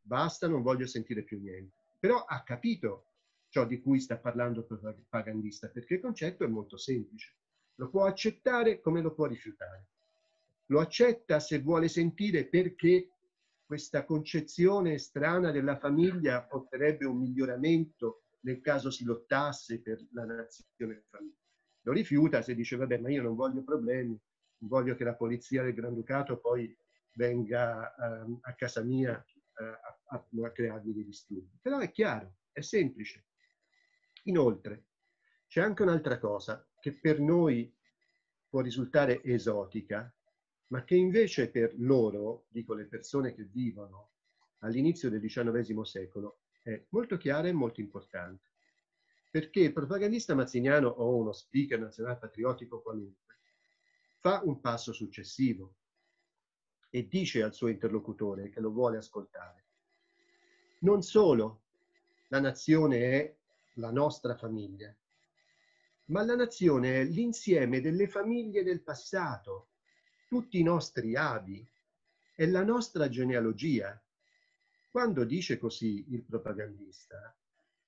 basta, 0.00 0.46
non 0.46 0.62
voglio 0.62 0.86
sentire 0.86 1.22
più 1.22 1.40
niente, 1.40 1.74
però 1.98 2.24
ha 2.24 2.42
capito 2.42 3.06
ciò 3.48 3.64
di 3.66 3.80
cui 3.80 4.00
sta 4.00 4.18
parlando 4.18 4.60
il 4.60 4.66
propagandista, 4.66 5.68
perché 5.68 5.94
il 5.94 6.00
concetto 6.00 6.44
è 6.44 6.48
molto 6.48 6.76
semplice. 6.76 7.36
Lo 7.76 7.88
può 7.88 8.04
accettare 8.04 8.80
come 8.80 9.00
lo 9.00 9.14
può 9.14 9.26
rifiutare. 9.26 9.88
Lo 10.66 10.80
accetta 10.80 11.40
se 11.40 11.60
vuole 11.60 11.88
sentire 11.88 12.46
perché 12.46 13.10
questa 13.64 14.04
concezione 14.04 14.98
strana 14.98 15.50
della 15.50 15.76
famiglia 15.76 16.42
porterebbe 16.42 17.06
un 17.06 17.18
miglioramento 17.18 18.24
nel 18.44 18.60
caso 18.60 18.90
si 18.90 19.04
lottasse 19.04 19.80
per 19.80 20.06
la 20.12 20.24
nazione 20.24 21.04
famiglia. 21.08 21.36
Lo 21.82 21.92
rifiuta 21.92 22.42
se 22.42 22.54
dice 22.54 22.76
vabbè 22.76 22.98
ma 22.98 23.10
io 23.10 23.22
non 23.22 23.34
voglio 23.34 23.62
problemi, 23.62 24.18
non 24.58 24.68
voglio 24.68 24.94
che 24.94 25.04
la 25.04 25.14
polizia 25.14 25.62
del 25.62 25.74
Granducato 25.74 26.38
poi 26.38 26.74
venga 27.14 27.94
um, 27.98 28.38
a 28.42 28.54
casa 28.54 28.82
mia 28.82 29.12
uh, 29.12 29.62
a, 29.62 29.98
a, 30.06 30.26
a 30.44 30.50
crearmi 30.50 30.92
dei 30.92 31.04
disturbi. 31.04 31.58
Però 31.60 31.78
è 31.78 31.90
chiaro, 31.90 32.36
è 32.52 32.60
semplice. 32.60 33.26
Inoltre, 34.24 34.86
c'è 35.46 35.60
anche 35.60 35.82
un'altra 35.82 36.18
cosa 36.18 36.66
che 36.80 36.92
per 36.92 37.20
noi 37.20 37.72
può 38.48 38.60
risultare 38.60 39.22
esotica, 39.22 40.12
ma 40.74 40.82
che 40.82 40.96
invece 40.96 41.50
per 41.50 41.72
loro, 41.76 42.46
dico 42.48 42.74
le 42.74 42.86
persone 42.86 43.32
che 43.32 43.44
vivono 43.44 44.10
all'inizio 44.58 45.08
del 45.08 45.20
XIX 45.20 45.82
secolo, 45.82 46.40
è 46.62 46.82
molto 46.88 47.16
chiara 47.16 47.46
e 47.46 47.52
molto 47.52 47.80
importante. 47.80 48.50
Perché 49.30 49.60
il 49.60 49.72
propagandista 49.72 50.34
mazziniano 50.34 50.88
o 50.88 51.14
uno 51.14 51.30
speaker 51.30 51.78
nazionale 51.78 52.18
patriottico 52.18 52.82
qualunque 52.82 53.36
fa 54.18 54.40
un 54.42 54.60
passo 54.60 54.92
successivo, 54.92 55.76
e 56.90 57.06
dice 57.06 57.44
al 57.44 57.54
suo 57.54 57.68
interlocutore 57.68 58.48
che 58.50 58.58
lo 58.58 58.70
vuole 58.70 58.96
ascoltare. 58.96 59.66
Non 60.80 61.02
solo 61.02 61.62
la 62.28 62.40
nazione 62.40 62.98
è 62.98 63.36
la 63.74 63.92
nostra 63.92 64.34
famiglia, 64.34 64.92
ma 66.06 66.24
la 66.24 66.34
nazione 66.34 67.00
è 67.00 67.04
l'insieme 67.04 67.80
delle 67.80 68.08
famiglie 68.08 68.64
del 68.64 68.82
passato, 68.82 69.68
tutti 70.34 70.58
i 70.58 70.64
nostri 70.64 71.14
avi, 71.14 71.64
è 72.34 72.44
la 72.46 72.64
nostra 72.64 73.08
genealogia. 73.08 73.96
Quando 74.90 75.22
dice 75.22 75.58
così 75.58 76.06
il 76.08 76.24
propagandista, 76.24 77.32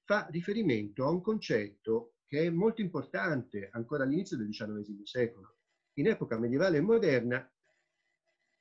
fa 0.04 0.28
riferimento 0.30 1.04
a 1.04 1.10
un 1.10 1.20
concetto 1.22 2.18
che 2.24 2.46
è 2.46 2.50
molto 2.50 2.82
importante 2.82 3.68
ancora 3.72 4.04
all'inizio 4.04 4.36
del 4.36 4.50
XIX 4.50 5.02
secolo. 5.02 5.56
In 5.94 6.06
epoca 6.06 6.38
medievale 6.38 6.76
e 6.76 6.82
moderna 6.82 7.52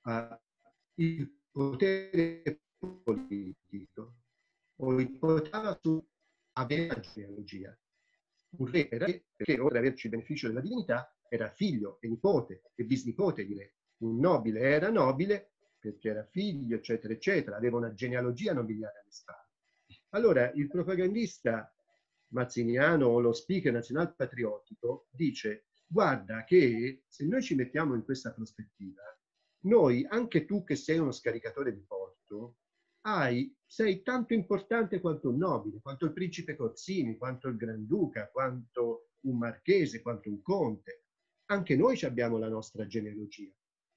uh, 0.01 0.35
il 0.95 1.31
potere 1.51 2.61
politico 2.79 4.15
o 4.77 4.99
ipotava 4.99 5.77
su 5.79 6.03
avere 6.53 6.87
la 6.87 6.99
genealogia. 7.01 7.79
Un 8.57 8.65
re 8.65 8.87
perché 8.87 9.59
oltre 9.59 9.77
ad 9.77 9.85
averci 9.85 10.07
il 10.07 10.13
beneficio 10.13 10.47
della 10.47 10.61
divinità 10.61 11.14
era 11.29 11.49
figlio 11.49 11.97
e 12.01 12.07
nipote 12.07 12.63
e 12.75 12.83
bisnipote 12.83 13.45
di 13.45 13.55
re. 13.55 13.75
Un 13.97 14.19
nobile 14.19 14.59
era 14.59 14.89
nobile 14.89 15.53
perché 15.79 16.09
era 16.09 16.25
figlio, 16.25 16.75
eccetera, 16.77 17.13
eccetera, 17.13 17.57
aveva 17.57 17.77
una 17.77 17.93
genealogia 17.93 18.53
nobiliare 18.53 18.99
alle 19.01 19.11
spalle. 19.11 19.49
Allora 20.09 20.51
il 20.51 20.67
propagandista 20.67 21.71
mazziniano 22.29 23.07
o 23.07 23.19
lo 23.19 23.33
speaker 23.33 23.71
nazional 23.71 24.15
patriottico 24.15 25.07
dice 25.11 25.67
guarda 25.85 26.43
che 26.43 27.03
se 27.07 27.25
noi 27.25 27.43
ci 27.43 27.53
mettiamo 27.55 27.93
in 27.93 28.03
questa 28.03 28.33
prospettiva 28.33 29.03
noi, 29.65 30.05
anche 30.07 30.45
tu 30.45 30.63
che 30.63 30.75
sei 30.75 30.99
uno 30.99 31.11
scaricatore 31.11 31.73
di 31.73 31.83
porto, 31.85 32.57
hai, 33.01 33.55
sei 33.65 34.01
tanto 34.03 34.33
importante 34.33 34.99
quanto 34.99 35.29
un 35.29 35.37
nobile, 35.37 35.79
quanto 35.81 36.05
il 36.05 36.13
principe 36.13 36.55
Corsini, 36.55 37.17
quanto 37.17 37.47
il 37.47 37.55
Granduca, 37.55 38.29
quanto 38.31 39.09
un 39.21 39.37
marchese, 39.37 40.01
quanto 40.01 40.29
un 40.29 40.41
conte. 40.41 41.04
Anche 41.47 41.75
noi 41.75 41.99
abbiamo 42.03 42.37
la 42.37 42.49
nostra 42.49 42.87
genealogia. 42.87 43.51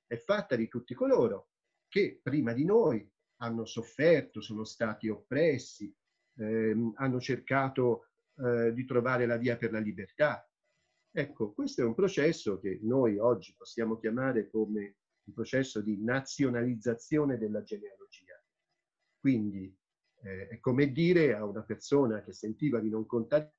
È 0.07 0.17
fatta 0.17 0.57
di 0.57 0.69
tutti 0.69 0.95
coloro 0.95 1.51
che 1.89 2.21
prima 2.23 2.53
di 2.53 2.65
noi 2.65 3.11
hanno 3.41 3.65
sofferto, 3.65 4.41
sono 4.41 4.65
stati 4.65 5.09
oppressi, 5.09 5.95
ehm, 6.37 6.93
hanno 6.97 7.21
cercato 7.21 8.09
eh, 8.37 8.73
di 8.73 8.85
trovare 8.85 9.27
la 9.27 9.37
via 9.37 9.57
per 9.57 9.73
la 9.73 9.79
libertà. 9.79 10.47
Ecco, 11.11 11.53
questo 11.53 11.83
è 11.83 11.85
un 11.85 11.95
processo 11.95 12.59
che 12.59 12.79
noi 12.83 13.19
oggi 13.19 13.55
possiamo 13.57 13.99
chiamare 13.99 14.51
come 14.51 14.97
un 15.25 15.33
processo 15.33 15.81
di 15.81 16.03
nazionalizzazione 16.03 17.39
della 17.39 17.63
genealogia. 17.63 18.41
Quindi 19.19 19.75
eh, 20.23 20.49
è 20.49 20.61
come 20.61 20.91
dire 20.93 21.35
a 21.35 21.45
una 21.45 21.63
persona 21.63 22.23
che 22.23 22.33
sentiva 22.33 22.81
di 22.81 22.89
non 22.89 23.07
contare 23.07 23.53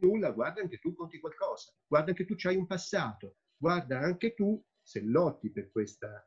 nulla, 0.00 0.30
guarda 0.30 0.60
anche 0.60 0.78
tu 0.78 0.94
conti 0.94 1.20
qualcosa, 1.20 1.72
guarda 1.86 2.10
anche 2.10 2.24
tu 2.24 2.34
hai 2.42 2.56
un 2.56 2.66
passato, 2.66 3.36
guarda 3.56 3.98
anche 3.98 4.34
tu 4.34 4.62
se 4.82 5.02
lotti 5.02 5.50
per 5.50 5.70
questa 5.70 6.26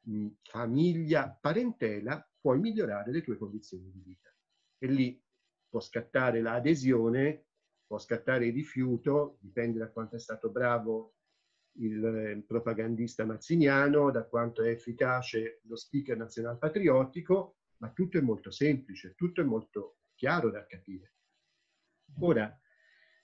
mh, 0.00 0.28
famiglia, 0.42 1.36
parentela, 1.40 2.28
puoi 2.40 2.58
migliorare 2.58 3.10
le 3.10 3.22
tue 3.22 3.38
condizioni 3.38 3.90
di 3.90 4.00
vita. 4.00 4.28
E 4.78 4.86
lì 4.86 5.22
può 5.68 5.80
scattare 5.80 6.40
l'adesione, 6.40 7.46
può 7.86 7.98
scattare 7.98 8.46
il 8.46 8.52
rifiuto, 8.52 9.38
dipende 9.40 9.78
da 9.78 9.90
quanto 9.90 10.16
è 10.16 10.18
stato 10.18 10.50
bravo 10.50 11.14
il 11.78 12.04
eh, 12.04 12.44
propagandista 12.46 13.24
mazziniano, 13.24 14.10
da 14.10 14.24
quanto 14.24 14.62
è 14.62 14.70
efficace 14.70 15.60
lo 15.64 15.76
speaker 15.76 16.16
nazional 16.16 16.58
patriottico, 16.58 17.56
ma 17.78 17.90
tutto 17.92 18.18
è 18.18 18.20
molto 18.20 18.50
semplice, 18.50 19.14
tutto 19.14 19.40
è 19.40 19.44
molto 19.44 19.98
chiaro 20.14 20.50
da 20.50 20.66
capire. 20.66 21.14
Ora, 22.20 22.56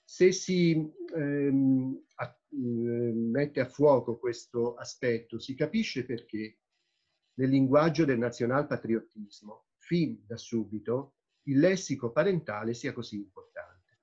se 0.03 0.31
si 0.31 0.91
ehm, 1.15 2.03
a, 2.15 2.25
eh, 2.25 2.55
mette 2.55 3.59
a 3.61 3.65
fuoco 3.65 4.17
questo 4.17 4.75
aspetto, 4.75 5.39
si 5.39 5.55
capisce 5.55 6.05
perché 6.05 6.59
nel 7.35 7.49
linguaggio 7.49 8.05
del 8.05 8.17
nazionalpatriottismo, 8.17 9.67
fin 9.77 10.21
da 10.25 10.37
subito, 10.37 11.15
il 11.43 11.59
lessico 11.59 12.11
parentale 12.11 12.73
sia 12.73 12.93
così 12.93 13.15
importante. 13.15 13.99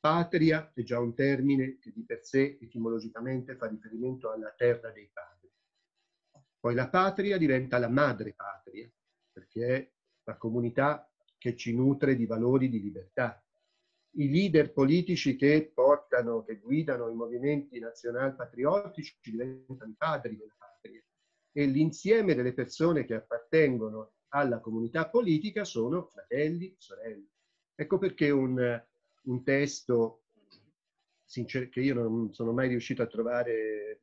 Patria 0.00 0.72
è 0.74 0.82
già 0.82 0.98
un 0.98 1.14
termine 1.14 1.78
che 1.78 1.92
di 1.92 2.04
per 2.04 2.24
sé 2.24 2.58
etimologicamente 2.60 3.56
fa 3.56 3.66
riferimento 3.66 4.30
alla 4.30 4.52
terra 4.56 4.90
dei 4.90 5.08
padri. 5.12 5.50
Poi 6.58 6.74
la 6.74 6.88
patria 6.88 7.36
diventa 7.36 7.78
la 7.78 7.88
madre 7.88 8.32
patria, 8.32 8.90
perché 9.34 9.66
è 9.66 9.90
la 10.22 10.36
comunità 10.36 11.06
che 11.36 11.54
ci 11.56 11.74
nutre 11.74 12.16
di 12.16 12.24
valori 12.24 12.70
di 12.70 12.80
libertà. 12.80 13.44
I 14.16 14.30
leader 14.30 14.72
politici 14.72 15.36
che 15.36 15.70
portano, 15.74 16.44
che 16.44 16.56
guidano 16.56 17.10
i 17.10 17.14
movimenti 17.14 17.78
nazional-patriottici 17.78 19.18
diventano 19.20 19.90
i 19.90 19.94
padri 19.98 20.36
della 20.36 20.54
patria 20.56 21.02
e 21.52 21.66
l'insieme 21.66 22.34
delle 22.34 22.54
persone 22.54 23.04
che 23.04 23.14
appartengono 23.14 24.12
alla 24.28 24.60
comunità 24.60 25.10
politica 25.10 25.64
sono 25.64 26.06
fratelli, 26.06 26.74
sorelle. 26.78 27.26
Ecco 27.74 27.98
perché 27.98 28.30
un 28.30 28.82
un 29.24 29.42
testo 29.42 30.22
che 31.26 31.80
io 31.80 31.94
non 31.94 32.32
sono 32.32 32.52
mai 32.52 32.68
riuscito 32.68 33.02
a 33.02 33.06
trovare 33.06 34.00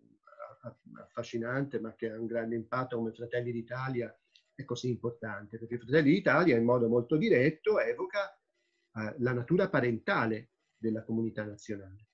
affascinante, 0.96 1.80
ma 1.80 1.96
che 1.96 2.10
ha 2.10 2.20
un 2.20 2.26
grande 2.26 2.56
impatto 2.56 2.98
come 2.98 3.14
Fratelli 3.14 3.52
d'Italia, 3.52 4.14
è 4.62 4.66
così 4.66 4.90
importante, 4.90 5.58
perché 5.58 5.78
Fratelli 5.78 6.12
d'Italia 6.12 6.58
in 6.58 6.64
modo 6.64 6.88
molto 6.88 7.18
diretto 7.18 7.80
evoca 7.80 8.32
eh, 8.34 9.16
la 9.20 9.34
natura 9.34 9.70
parentale 9.70 10.52
della 10.78 11.04
comunità 11.04 11.44
nazionale. 11.44 12.08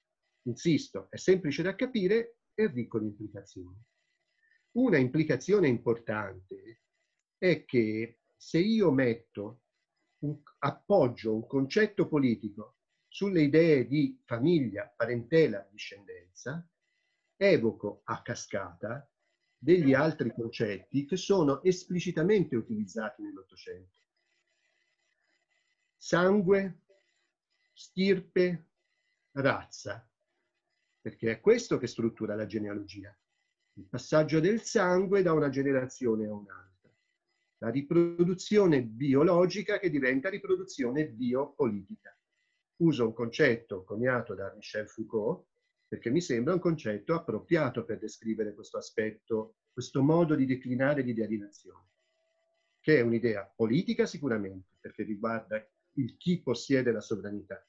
Insisto, 0.44 1.08
è 1.10 1.18
semplice 1.18 1.64
da 1.64 1.76
capire 1.76 2.38
e 2.54 2.68
ricco 2.68 3.00
di 3.00 3.06
implicazioni. 3.06 3.82
Una 4.78 4.98
implicazione 4.98 5.68
importante 5.68 6.82
è 7.38 7.66
che 7.66 8.20
se 8.36 8.60
io 8.60 8.92
metto, 8.92 9.62
un, 10.20 10.40
appoggio 10.60 11.34
un 11.34 11.46
concetto 11.46 12.08
politico 12.08 12.78
sulle 13.08 13.42
idee 13.42 13.88
di 13.88 14.20
famiglia, 14.26 14.92
parentela, 14.96 15.68
discendenza, 15.72 16.68
evoco 17.36 18.02
a 18.06 18.22
cascata 18.22 19.10
degli 19.58 19.94
altri 19.94 20.32
concetti 20.34 21.06
che 21.06 21.18
sono 21.18 21.62
esplicitamente 21.64 22.56
utilizzati 22.56 23.24
nell'Ottocento. 23.24 24.02
Sangue, 25.98 26.82
stirpe, 27.74 28.66
razza, 29.32 30.08
perché 31.02 31.32
è 31.32 31.40
questo 31.40 31.78
che 31.78 31.88
struttura 31.88 32.36
la 32.36 32.46
genealogia. 32.46 33.16
Il 33.74 33.86
passaggio 33.86 34.40
del 34.40 34.62
sangue 34.62 35.22
da 35.22 35.34
una 35.34 35.50
generazione 35.50 36.26
a 36.26 36.34
un'altra. 36.34 36.92
La 37.60 37.70
riproduzione 37.70 38.84
biologica 38.84 39.80
che 39.80 39.90
diventa 39.90 40.30
riproduzione 40.30 41.08
biopolitica 41.08 42.18
uso 42.78 43.06
un 43.06 43.14
concetto 43.14 43.84
coniato 43.84 44.36
da 44.36 44.54
Michel 44.54 44.88
Foucault 44.88 45.46
perché 45.88 46.10
mi 46.10 46.22
sembra 46.22 46.54
un 46.54 46.60
concetto 46.60 47.14
appropriato 47.14 47.86
per 47.86 48.00
descrivere 48.00 48.54
questo 48.54 48.78
aspetto, 48.78 49.56
questo 49.72 50.02
modo 50.02 50.36
di 50.36 50.46
declinare 50.46 51.02
l'idea 51.02 51.28
di 51.28 51.38
nazione, 51.38 51.88
che 52.80 52.98
è 52.98 53.02
un'idea 53.02 53.52
politica 53.56 54.06
sicuramente, 54.06 54.78
perché 54.80 55.04
riguarda 55.04 55.66
il 55.94 56.18
chi 56.18 56.42
possiede 56.42 56.92
la 56.92 57.02
sovranità, 57.02 57.66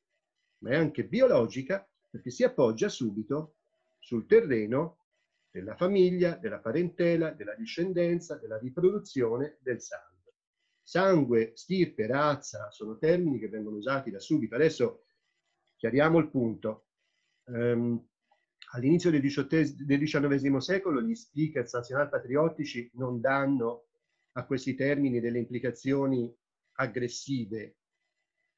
ma 0.59 0.71
è 0.71 0.77
anche 0.77 1.05
biologica 1.05 1.89
perché 2.11 2.31
si 2.31 2.43
appoggia 2.43 2.89
subito 2.89 3.57
sul 3.99 4.27
terreno 4.27 5.05
della 5.51 5.77
famiglia, 5.77 6.37
della 6.37 6.59
parentela, 6.59 7.31
della 7.31 7.55
discendenza, 7.55 8.37
della 8.37 8.59
riproduzione 8.59 9.59
del 9.61 9.81
sangue 9.81 10.19
sangue, 10.89 11.53
stirpe, 11.55 12.07
razza, 12.07 12.71
sono 12.71 12.97
termini 12.97 13.39
che 13.39 13.51
vengono 13.51 13.77
usati 13.77 14.11
da 14.11 14.19
subito. 14.19 14.55
Adesso 14.55 15.05
chiariamo 15.77 16.19
il 16.19 16.31
punto. 16.31 16.88
Um, 17.49 18.07
all'inizio 18.73 19.11
del, 19.11 19.21
del 19.21 20.01
XIX 20.01 20.57
secolo 20.57 21.01
gli 21.01 21.15
speakers 21.15 21.73
nazionalpatriottici 21.73 22.91
non 22.95 23.21
danno 23.21 23.87
a 24.33 24.45
questi 24.45 24.75
termini 24.75 25.21
delle 25.21 25.39
implicazioni 25.39 26.35
aggressive 26.73 27.77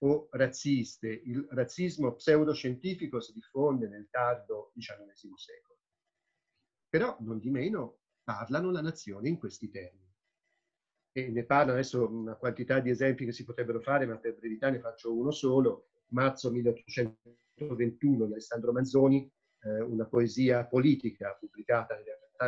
o 0.03 0.29
razziste. 0.33 1.09
Il 1.09 1.47
razzismo 1.51 2.15
pseudoscientifico 2.15 3.21
si 3.21 3.33
diffonde 3.33 3.89
nel 3.89 4.09
tardo 4.11 4.73
XIX 4.75 5.35
secolo. 5.37 5.79
Però, 6.89 7.17
non 7.21 7.39
di 7.39 7.51
meno, 7.51 8.01
parlano 8.25 8.71
la 8.71 8.81
nazione 8.81 9.29
in 9.29 9.39
questi 9.39 9.71
termini 9.71 10.11
e 11.13 11.29
ne 11.29 11.45
parlo 11.45 11.73
adesso 11.73 12.09
una 12.09 12.37
quantità 12.37 12.79
di 12.81 12.91
esempi 12.91 13.25
che 13.25 13.33
si 13.33 13.45
potrebbero 13.45 13.81
fare, 13.81 14.07
ma 14.07 14.17
per 14.17 14.37
brevità 14.37 14.71
ne 14.71 14.81
faccio 14.81 15.17
uno 15.17 15.31
solo. 15.31 15.89
Marzo 16.09 16.51
1821 17.61 18.27
di 18.27 18.33
Alessandro 18.33 18.73
Manzoni, 18.73 19.31
eh, 19.63 19.81
una 19.83 20.07
poesia 20.07 20.67
politica 20.67 21.37
pubblicata 21.39 21.95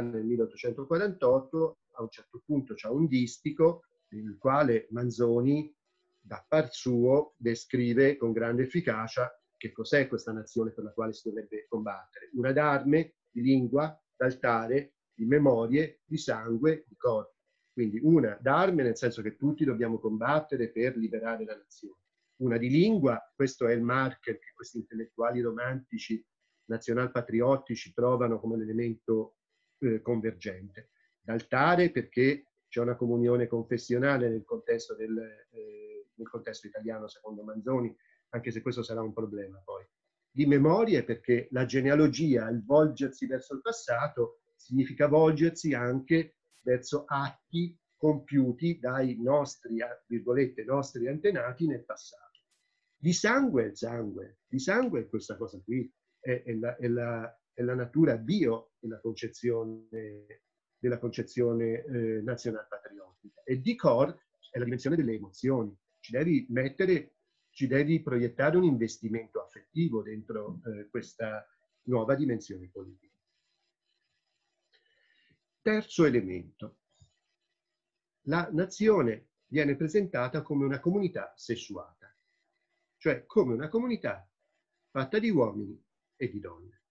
nel 0.01 0.25
1848, 0.25 1.79
a 1.93 2.03
un 2.03 2.09
certo 2.09 2.43
punto 2.45 2.75
c'è 2.75 2.89
un 2.89 3.07
distico 3.07 3.85
nel 4.09 4.37
quale 4.39 4.87
Manzoni, 4.91 5.75
da 6.19 6.45
par 6.47 6.73
suo, 6.73 7.35
descrive 7.37 8.17
con 8.17 8.33
grande 8.33 8.63
efficacia 8.63 9.31
che 9.57 9.73
cos'è 9.73 10.09
questa 10.09 10.33
nazione 10.33 10.71
per 10.71 10.85
la 10.85 10.93
quale 10.93 11.13
si 11.13 11.29
dovrebbe 11.29 11.67
combattere. 11.69 12.31
Una 12.35 12.53
d'arme, 12.53 13.17
di 13.31 13.43
lingua, 13.43 13.99
d'altare, 14.17 14.95
di 15.13 15.25
memorie, 15.25 16.01
di 16.05 16.17
sangue, 16.17 16.85
di 16.89 16.97
corpo. 16.97 17.37
Quindi 17.73 18.01
una 18.03 18.39
d'arme 18.41 18.83
nel 18.83 18.97
senso 18.97 19.23
che 19.23 19.37
tutti 19.37 19.65
dobbiamo 19.65 19.99
combattere 19.99 20.71
per 20.71 20.97
liberare 20.97 21.45
la 21.45 21.57
nazione. 21.57 22.02
Una 22.43 22.57
di 22.57 22.69
lingua, 22.69 23.23
questo 23.37 23.69
è 23.69 23.73
il 23.73 23.83
marker 23.83 24.37
che 24.41 24.51
questi 24.53 24.79
intellettuali 24.79 25.41
romantici 25.41 26.25
nazionalpatriottici 26.65 27.93
trovano 27.93 28.41
come 28.41 28.57
l'elemento 28.57 29.37
eh, 29.79 30.01
convergente. 30.03 30.91
D'altare 31.21 31.93
perché 31.93 32.49
c'è 32.69 32.81
una 32.81 32.97
comunione 32.97 33.47
confessionale 33.47 34.29
nel 34.29 34.43
contesto, 34.43 34.97
del, 34.97 35.17
eh, 35.53 36.09
nel 36.15 36.29
contesto 36.29 36.67
italiano, 36.67 37.07
secondo 37.07 37.45
Manzoni, 37.45 37.97
anche 38.31 38.51
se 38.51 38.61
questo 38.61 38.83
sarà 38.83 39.03
un 39.03 39.13
problema 39.13 39.61
poi. 39.65 39.87
Di 40.29 40.45
memorie 40.45 41.05
perché 41.05 41.47
la 41.53 41.65
genealogia, 41.65 42.49
il 42.49 42.65
volgersi 42.65 43.27
verso 43.27 43.55
il 43.55 43.61
passato, 43.61 44.41
significa 44.57 45.07
volgersi 45.07 45.75
anche 45.75 46.39
verso 46.61 47.05
atti 47.07 47.79
compiuti 47.97 48.81
dai 48.81 49.17
nostri, 49.23 49.77
virgolette, 50.09 50.65
nostri 50.65 51.07
antenati 51.07 51.69
nel 51.69 51.85
passato. 51.85 52.32
Di 53.03 53.13
sangue 53.13 53.71
è 53.73 53.75
sangue, 53.75 54.39
di 54.47 54.61
sangue 54.61 55.01
è 55.01 55.09
questa 55.09 55.37
cosa 55.37 55.61
qui, 55.61 55.93
è, 56.21 56.45
è, 56.45 56.55
la, 56.55 56.77
è, 56.77 56.87
la, 56.87 57.41
è 57.53 57.63
la, 57.63 57.75
natura 57.75 58.17
bio 58.17 58.75
della 58.79 59.01
concezione 59.01 59.89
della 60.79 60.99
concezione 60.99 61.85
eh, 61.85 62.23
nazional 62.23 62.67
patriottica. 62.69 63.43
E 63.43 63.61
di 63.61 63.75
core 63.75 64.27
è 64.51 64.59
la 64.59 64.65
dimensione 64.65 64.95
delle 64.95 65.15
emozioni. 65.15 65.77
Ci 65.99 66.13
devi 66.13 66.47
mettere, 66.51 67.17
ci 67.51 67.67
devi 67.67 68.01
proiettare 68.03 68.57
un 68.57 68.65
investimento 68.65 69.41
affettivo 69.41 70.03
dentro 70.03 70.61
eh, 70.65 70.89
questa 70.89 71.45
nuova 71.87 72.15
dimensione 72.15 72.69
politica. 72.69 73.17
Terzo 75.61 76.05
elemento. 76.05 76.79
La 78.27 78.49
nazione 78.53 79.31
viene 79.47 79.75
presentata 79.75 80.43
come 80.43 80.65
una 80.65 80.79
comunità 80.79 81.33
sessuata, 81.37 82.02
cioè 83.03 83.27
come 83.27 83.55
una 83.55 83.69
comunità 83.69 84.25
fatta 84.91 85.19
di 85.19 85.29
uomini 85.29 85.77
e 86.15 86.29
di 86.29 86.39
donne. 86.39 86.83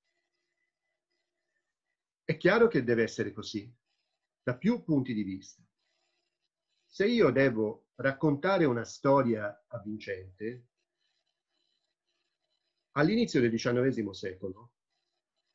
È 2.26 2.36
chiaro 2.36 2.68
che 2.68 2.84
deve 2.84 3.04
essere 3.04 3.32
così, 3.32 3.74
da 4.44 4.58
più 4.58 4.84
punti 4.84 5.14
di 5.14 5.24
vista. 5.24 5.64
Se 6.84 7.08
io 7.08 7.32
devo 7.32 7.92
raccontare 7.96 8.66
una 8.66 8.84
storia 8.84 9.64
avvincente, 9.68 10.66
all'inizio 12.98 13.40
del 13.40 13.52
XIX 13.52 14.10
secolo, 14.10 14.72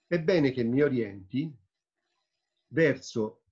è 0.07 0.19
bene 0.19 0.53
che 0.53 0.65
mi 0.65 0.81
orienti 0.81 1.55
verso 2.69 3.43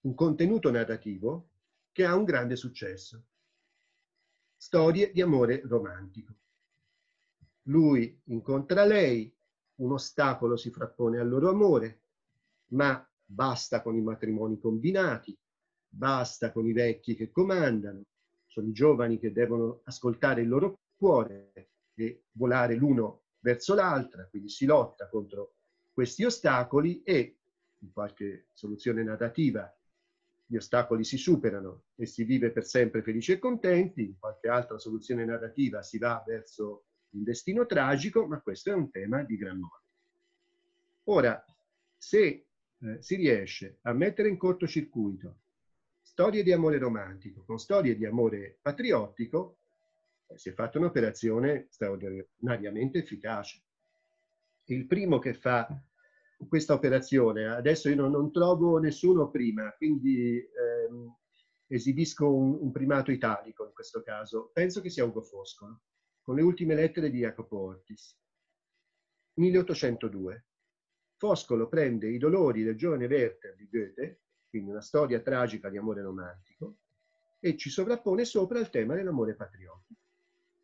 un 0.00 0.14
contenuto 0.14 0.70
narrativo 0.70 1.48
che 1.92 2.04
ha 2.04 2.14
un 2.14 2.24
grande 2.24 2.56
successo. 2.56 3.24
Storie 4.62 5.10
di 5.10 5.22
amore 5.22 5.62
romantico. 5.64 6.34
Lui 7.62 8.20
incontra 8.24 8.84
lei, 8.84 9.34
un 9.76 9.92
ostacolo 9.92 10.58
si 10.58 10.70
frappone 10.70 11.18
al 11.18 11.30
loro 11.30 11.48
amore, 11.48 12.02
ma 12.72 13.02
basta 13.24 13.80
con 13.80 13.96
i 13.96 14.02
matrimoni 14.02 14.58
combinati, 14.58 15.34
basta 15.88 16.52
con 16.52 16.66
i 16.66 16.74
vecchi 16.74 17.16
che 17.16 17.30
comandano, 17.30 18.02
sono 18.44 18.68
i 18.68 18.72
giovani 18.72 19.18
che 19.18 19.32
devono 19.32 19.80
ascoltare 19.84 20.42
il 20.42 20.48
loro 20.48 20.80
cuore 20.94 21.70
e 21.94 22.24
volare 22.32 22.74
l'uno 22.74 23.22
verso 23.38 23.74
l'altra, 23.74 24.26
quindi 24.28 24.50
si 24.50 24.66
lotta 24.66 25.08
contro 25.08 25.54
questi 25.90 26.22
ostacoli 26.22 27.02
e 27.02 27.38
in 27.78 27.92
qualche 27.92 28.48
soluzione 28.52 29.02
narrativa 29.02 29.74
gli 30.50 30.56
ostacoli 30.56 31.04
si 31.04 31.16
superano 31.16 31.84
e 31.94 32.06
si 32.06 32.24
vive 32.24 32.50
per 32.50 32.64
sempre 32.64 33.02
felici 33.02 33.30
e 33.30 33.38
contenti, 33.38 34.02
in 34.02 34.18
qualche 34.18 34.48
altra 34.48 34.80
soluzione 34.80 35.24
narrativa 35.24 35.80
si 35.80 35.96
va 35.96 36.24
verso 36.26 36.86
un 37.10 37.22
destino 37.22 37.66
tragico, 37.66 38.26
ma 38.26 38.40
questo 38.40 38.70
è 38.70 38.74
un 38.74 38.90
tema 38.90 39.22
di 39.22 39.36
gran 39.36 39.60
modo. 39.60 39.84
Ora, 41.04 41.40
se 41.96 42.48
eh, 42.80 42.96
si 43.00 43.14
riesce 43.14 43.78
a 43.82 43.92
mettere 43.92 44.28
in 44.28 44.36
cortocircuito 44.36 45.42
storie 46.00 46.42
di 46.42 46.50
amore 46.50 46.78
romantico 46.78 47.44
con 47.44 47.60
storie 47.60 47.96
di 47.96 48.04
amore 48.04 48.58
patriottico, 48.60 49.58
eh, 50.26 50.36
si 50.36 50.48
è 50.48 50.52
fatta 50.52 50.78
un'operazione 50.78 51.68
straordinariamente 51.70 52.98
efficace. 52.98 53.62
Il 54.64 54.86
primo 54.86 55.20
che 55.20 55.32
fa 55.34 55.80
questa 56.48 56.74
operazione, 56.74 57.46
adesso 57.46 57.88
io 57.88 57.96
non, 57.96 58.10
non 58.10 58.32
trovo 58.32 58.78
nessuno 58.78 59.30
prima, 59.30 59.72
quindi 59.72 60.36
ehm, 60.38 61.14
esibisco 61.66 62.32
un, 62.32 62.56
un, 62.60 62.72
primato 62.72 63.10
italico 63.10 63.64
in 63.64 63.72
questo 63.72 64.02
caso, 64.02 64.50
penso 64.52 64.80
che 64.80 64.90
sia 64.90 65.04
Ugo 65.04 65.22
Foscolo, 65.22 65.82
con 66.22 66.36
le 66.36 66.42
ultime 66.42 66.74
lettere 66.74 67.10
di 67.10 67.18
Jacopo 67.18 67.58
Ortis. 67.58 68.16
1802. 69.34 70.44
Foscolo 71.16 71.68
prende 71.68 72.08
i 72.08 72.18
dolori 72.18 72.62
del 72.62 72.76
giovane 72.76 73.06
Werther 73.06 73.54
di 73.54 73.68
Goethe, 73.70 74.20
quindi 74.48 74.70
una 74.70 74.80
storia 74.80 75.20
tragica 75.20 75.68
di 75.68 75.76
amore 75.76 76.02
romantico, 76.02 76.76
e 77.38 77.56
ci 77.56 77.70
sovrappone 77.70 78.24
sopra 78.24 78.58
il 78.58 78.70
tema 78.70 78.94
dell'amore 78.94 79.34
patriottico. 79.34 80.00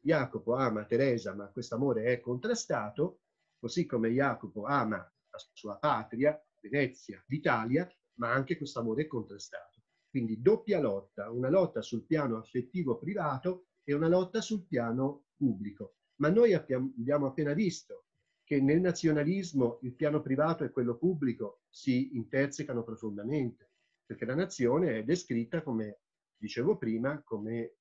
Jacopo 0.00 0.54
ama 0.54 0.84
Teresa, 0.84 1.34
ma 1.34 1.48
questo 1.48 1.74
amore 1.74 2.04
è 2.04 2.20
contrastato, 2.20 3.20
così 3.58 3.86
come 3.86 4.10
Jacopo 4.10 4.64
ama 4.64 5.10
la 5.36 5.54
sua 5.54 5.76
patria, 5.76 6.40
Venezia, 6.60 7.22
l'Italia, 7.28 7.88
ma 8.14 8.32
anche 8.32 8.56
questo 8.56 8.80
amore 8.80 9.06
contrastato. 9.06 9.82
Quindi 10.08 10.40
doppia 10.40 10.80
lotta, 10.80 11.30
una 11.30 11.50
lotta 11.50 11.82
sul 11.82 12.04
piano 12.04 12.38
affettivo 12.38 12.96
privato 12.96 13.66
e 13.84 13.94
una 13.94 14.08
lotta 14.08 14.40
sul 14.40 14.66
piano 14.66 15.26
pubblico. 15.36 15.96
Ma 16.16 16.30
noi 16.30 16.54
abbiamo 16.54 17.26
appena 17.26 17.52
visto 17.52 18.06
che 18.42 18.60
nel 18.60 18.80
nazionalismo 18.80 19.80
il 19.82 19.94
piano 19.94 20.20
privato 20.22 20.64
e 20.64 20.70
quello 20.70 20.96
pubblico 20.96 21.62
si 21.68 22.16
intersecano 22.16 22.82
profondamente, 22.82 23.72
perché 24.06 24.24
la 24.24 24.34
nazione 24.34 24.98
è 24.98 25.04
descritta 25.04 25.62
come, 25.62 26.00
dicevo 26.36 26.76
prima, 26.78 27.20
come 27.22 27.58
eh, 27.58 27.74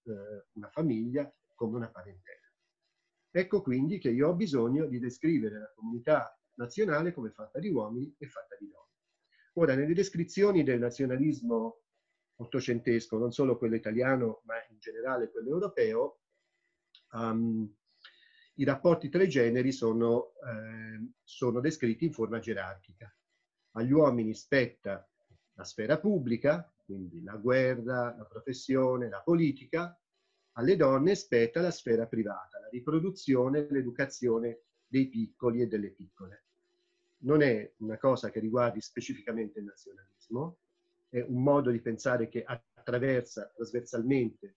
una 0.54 0.70
famiglia, 0.70 1.32
come 1.54 1.78
una 1.78 1.90
parentela. 1.90 2.42
Ecco 3.32 3.62
quindi 3.62 4.00
che 4.00 4.10
io 4.10 4.30
ho 4.30 4.34
bisogno 4.34 4.88
di 4.88 4.98
descrivere 4.98 5.60
la 5.60 5.72
comunità 5.76 6.38
nazionale 6.56 7.14
come 7.14 7.32
fatta 7.32 7.60
di 7.60 7.70
uomini 7.70 8.14
e 8.18 8.28
fatta 8.28 8.56
di 8.60 8.68
donne. 8.68 8.84
Ora, 9.54 9.76
nelle 9.76 9.94
descrizioni 9.94 10.64
del 10.64 10.80
nazionalismo 10.80 11.82
ottocentesco, 12.38 13.18
non 13.18 13.32
solo 13.32 13.58
quello 13.58 13.76
italiano, 13.76 14.42
ma 14.46 14.56
in 14.70 14.78
generale 14.80 15.32
quello 15.32 15.50
europeo, 15.50 16.20
um, 17.12 17.74
i 18.56 18.64
rapporti 18.64 19.10
tra 19.10 19.24
i 19.24 19.30
generi 19.30 19.72
sono, 19.72 20.34
eh, 20.46 21.12
sono 21.24 21.60
descritti 21.60 22.06
in 22.06 22.14
forma 22.14 22.40
gerarchica. 22.40 23.14
Agli 23.72 23.92
uomini 23.92 24.34
spetta 24.34 25.08
la 25.54 25.64
sfera 25.64 26.00
pubblica, 26.00 26.72
quindi 26.86 27.22
la 27.24 27.36
guerra, 27.36 28.16
la 28.16 28.26
professione, 28.26 29.10
la 29.10 29.22
politica, 29.22 29.98
alle 30.58 30.76
donne 30.78 31.16
spetta 31.16 31.60
la 31.60 31.72
sfera 31.72 32.08
privata, 32.08 32.60
la 32.60 32.70
riproduzione, 32.70 33.68
l'educazione 33.70 34.62
dei 34.88 35.10
piccoli 35.10 35.62
e 35.62 35.68
delle 35.68 35.92
piccole. 35.92 36.45
Non 37.26 37.42
è 37.42 37.72
una 37.78 37.98
cosa 37.98 38.30
che 38.30 38.40
riguardi 38.40 38.82
specificamente 38.82 39.60
il 39.60 39.66
nazionalismo, 39.66 40.58
è 41.10 41.22
un 41.22 41.42
modo 41.42 41.72
di 41.72 41.80
pensare 41.80 42.30
che 42.30 42.44
attraversa 42.44 43.52
trasversalmente 43.56 44.56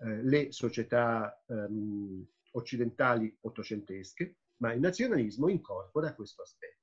eh, 0.00 0.22
le 0.22 0.50
società 0.50 1.40
ehm, 1.46 2.26
occidentali 2.52 3.36
ottocentesche, 3.42 4.34
ma 4.56 4.72
il 4.72 4.80
nazionalismo 4.80 5.48
incorpora 5.48 6.14
questo 6.14 6.42
aspetto. 6.42 6.76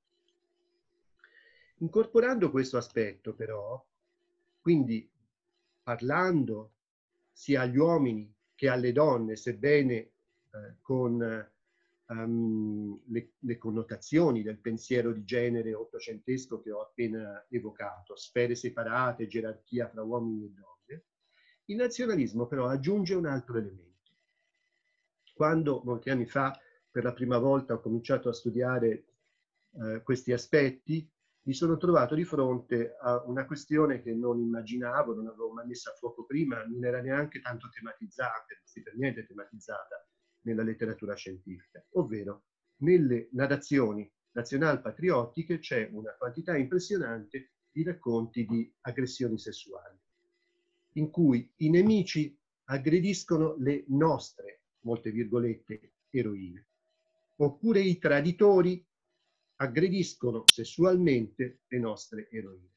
Incorporando 1.79 2.49
questo 2.49 2.77
aspetto 2.77 3.33
però, 3.33 3.83
quindi 4.61 5.09
parlando 5.83 6.71
sia 7.33 7.61
agli 7.61 7.77
uomini 7.77 8.33
che 8.55 8.69
alle 8.69 8.93
donne, 8.93 9.35
sebbene 9.35 9.95
eh, 9.95 10.11
con 10.79 11.49
um, 12.07 12.99
le, 13.07 13.33
le, 13.39 13.57
connotazioni 13.57 14.43
del 14.43 14.59
pensiero 14.59 15.11
di 15.11 15.23
genere 15.23 15.73
ottocentesco 15.73 16.61
che 16.61 16.71
ho 16.71 16.81
appena 16.81 17.45
evocato, 17.49 18.15
sfere 18.15 18.55
separate, 18.55 19.27
gerarchia 19.27 19.89
fra 19.89 20.03
uomini 20.03 20.45
e 20.45 20.49
donne, 20.49 21.03
il 21.65 21.77
nazionalismo 21.77 22.47
però 22.47 22.67
aggiunge 22.67 23.15
un 23.15 23.25
altro 23.25 23.57
elemento. 23.57 23.93
Quando 25.33 25.81
molti 25.83 26.09
anni 26.09 26.25
fa 26.25 26.57
per 26.89 27.03
la 27.03 27.13
prima 27.13 27.37
volta 27.37 27.73
ho 27.73 27.81
cominciato 27.81 28.29
a 28.29 28.33
studiare 28.33 29.05
eh, 29.71 30.01
questi 30.03 30.31
aspetti, 30.31 31.09
mi 31.47 31.53
sono 31.53 31.77
trovato 31.77 32.15
di 32.15 32.23
fronte 32.23 32.95
a 32.99 33.21
una 33.25 33.45
questione 33.45 34.01
che 34.01 34.13
non 34.13 34.39
immaginavo, 34.39 35.13
non 35.13 35.27
avevo 35.27 35.51
mai 35.51 35.67
messo 35.67 35.91
a 35.91 35.93
fuoco 35.93 36.25
prima, 36.25 36.63
non 36.63 36.83
era 36.83 37.01
neanche 37.01 37.39
tanto 37.39 37.69
tematizzata, 37.69 38.45
per 38.83 38.95
niente 38.95 39.25
tematizzata 39.27 40.07
nella 40.45 40.63
letteratura 40.63 41.15
scientifica, 41.15 41.83
ovvero 41.91 42.43
nelle 42.77 43.29
narrazioni 43.31 44.09
nazional-patriottiche 44.31 45.59
c'è 45.59 45.89
una 45.91 46.13
quantità 46.17 46.55
impressionante 46.57 47.51
di 47.71 47.83
racconti 47.83 48.45
di 48.45 48.71
aggressioni 48.81 49.37
sessuali, 49.37 49.97
in 50.93 51.09
cui 51.09 51.49
i 51.57 51.69
nemici 51.69 52.35
aggrediscono 52.65 53.55
le 53.57 53.83
nostre 53.87 54.61
molte 54.81 55.11
virgolette, 55.11 55.93
eroine. 56.09 56.65
Oppure 57.37 57.81
i 57.81 57.97
traditori 57.97 58.85
aggrediscono 59.57 60.47
sessualmente 60.47 61.59
le 61.67 61.79
nostre 61.79 62.29
eroine. 62.29 62.74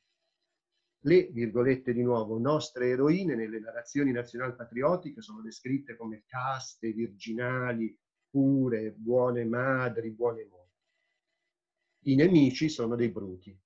Le, 1.01 1.29
virgolette 1.31 1.93
di 1.93 2.03
nuovo, 2.03 2.39
nostre 2.39 2.89
eroine 2.89 3.37
nelle 3.37 3.61
narrazioni 3.61 4.11
nazional-patriottiche 4.11 5.23
sono 5.23 5.41
descritte 5.41 5.97
come 5.97 6.25
caste, 6.27 6.93
virginali, 6.93 7.97
pure, 8.29 8.93
buone 8.93 9.45
madri, 9.45 10.11
buone 10.11 10.45
mogli. 10.45 10.67
I 12.13 12.15
nemici 12.17 12.69
sono 12.69 12.97
dei 12.97 13.11
bruti, 13.11 13.57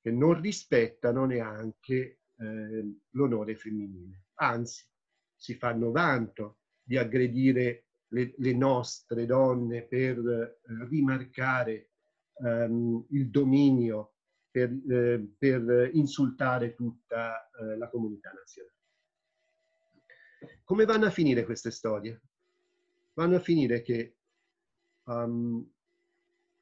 che 0.00 0.10
non 0.10 0.40
rispettano 0.40 1.24
neanche 1.24 2.20
eh, 2.36 2.98
l'onore 3.10 3.56
femminile. 3.56 4.26
Anzi, 4.34 4.86
si 5.34 5.54
fanno 5.54 5.90
vanto 5.90 6.58
di 6.82 6.96
aggredire 6.96 7.86
le, 8.08 8.34
le 8.36 8.54
nostre 8.54 9.24
donne 9.24 9.82
per 9.82 10.18
eh, 10.18 10.58
rimarcare 10.88 11.90
ehm, 12.42 13.06
il 13.10 13.30
dominio 13.30 14.09
per, 14.50 14.70
eh, 14.88 15.28
per 15.38 15.90
insultare 15.92 16.74
tutta 16.74 17.50
eh, 17.50 17.76
la 17.76 17.88
comunità 17.88 18.30
nazionale. 18.32 18.74
Come 20.64 20.84
vanno 20.84 21.06
a 21.06 21.10
finire 21.10 21.44
queste 21.44 21.70
storie? 21.70 22.20
Vanno 23.14 23.36
a 23.36 23.40
finire 23.40 23.82
che 23.82 24.16
um, 25.04 25.68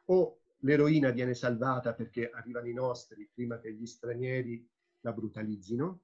o 0.06 0.40
l'eroina 0.60 1.10
viene 1.10 1.34
salvata 1.34 1.94
perché 1.94 2.30
arrivano 2.30 2.68
i 2.68 2.72
nostri 2.72 3.28
prima 3.32 3.60
che 3.60 3.72
gli 3.72 3.86
stranieri 3.86 4.66
la 5.00 5.12
brutalizzino, 5.12 6.00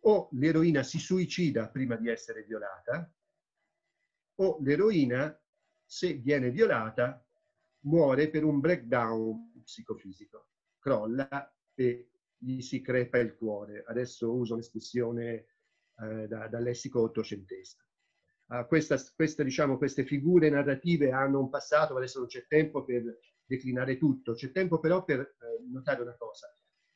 o 0.00 0.28
l'eroina 0.32 0.82
si 0.82 0.98
suicida 0.98 1.68
prima 1.68 1.96
di 1.96 2.08
essere 2.08 2.44
violata, 2.44 3.10
o 4.36 4.58
l'eroina, 4.60 5.40
se 5.84 6.14
viene 6.14 6.50
violata, 6.50 7.24
muore 7.80 8.28
per 8.28 8.44
un 8.44 8.60
breakdown 8.60 9.47
psicofisico, 9.68 10.48
crolla 10.78 11.54
e 11.74 12.10
gli 12.38 12.60
si 12.62 12.80
crepa 12.80 13.18
il 13.18 13.36
cuore. 13.36 13.84
Adesso 13.86 14.32
uso 14.32 14.54
un'espressione 14.54 15.46
eh, 15.98 16.26
da, 16.26 16.48
da, 16.48 16.58
lessico 16.58 17.02
ottocentesco. 17.02 17.84
Uh, 18.46 18.66
questa, 18.66 18.96
questa, 19.14 19.42
diciamo, 19.42 19.76
queste 19.76 20.04
figure 20.04 20.48
narrative 20.48 21.12
hanno 21.12 21.40
un 21.40 21.50
passato, 21.50 21.94
adesso 21.94 22.18
non 22.18 22.28
c'è 22.28 22.46
tempo 22.46 22.82
per 22.82 23.18
declinare 23.44 23.98
tutto, 23.98 24.32
c'è 24.32 24.50
tempo 24.50 24.78
però 24.80 25.04
per 25.04 25.20
eh, 25.20 25.62
notare 25.70 26.00
una 26.00 26.16
cosa. 26.16 26.50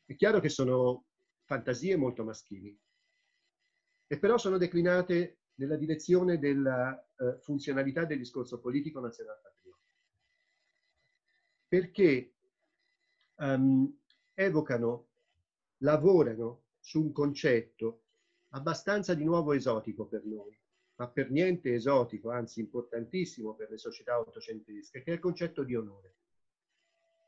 È 0.05 0.15
chiaro 0.17 0.41
che 0.41 0.49
sono 0.49 1.09
fantasie 1.45 1.97
molto 1.97 2.25
maschili, 2.25 2.79
e 4.07 4.19
però 4.19 4.39
sono 4.39 4.57
declinate 4.57 5.41
nella 5.57 5.77
direzione 5.77 6.39
della 6.39 6.99
eh, 7.17 7.39
funzionalità 7.41 8.07
del 8.07 8.19
discorso 8.19 8.59
politico 8.59 9.01
nazionale 9.01 9.41
patriota. 9.43 9.81
Perché 11.69 12.35
um, 13.43 13.93
evocano, 14.35 15.09
lavorano 15.79 16.63
su 16.79 17.01
un 17.01 17.13
concetto 17.13 18.03
abbastanza 18.51 19.15
di 19.15 19.25
nuovo 19.25 19.53
esotico 19.53 20.07
per 20.07 20.25
noi, 20.25 20.57
ma 20.97 21.09
per 21.09 21.31
niente 21.31 21.75
esotico, 21.75 22.31
anzi 22.31 22.61
importantissimo 22.61 23.55
per 23.55 23.71
le 23.71 23.79
società 23.79 24.19
ottocentesche, 24.19 25.03
che 25.03 25.11
è 25.11 25.15
il 25.15 25.21
concetto 25.21 25.65
di 25.65 25.75
onore. 25.75 26.17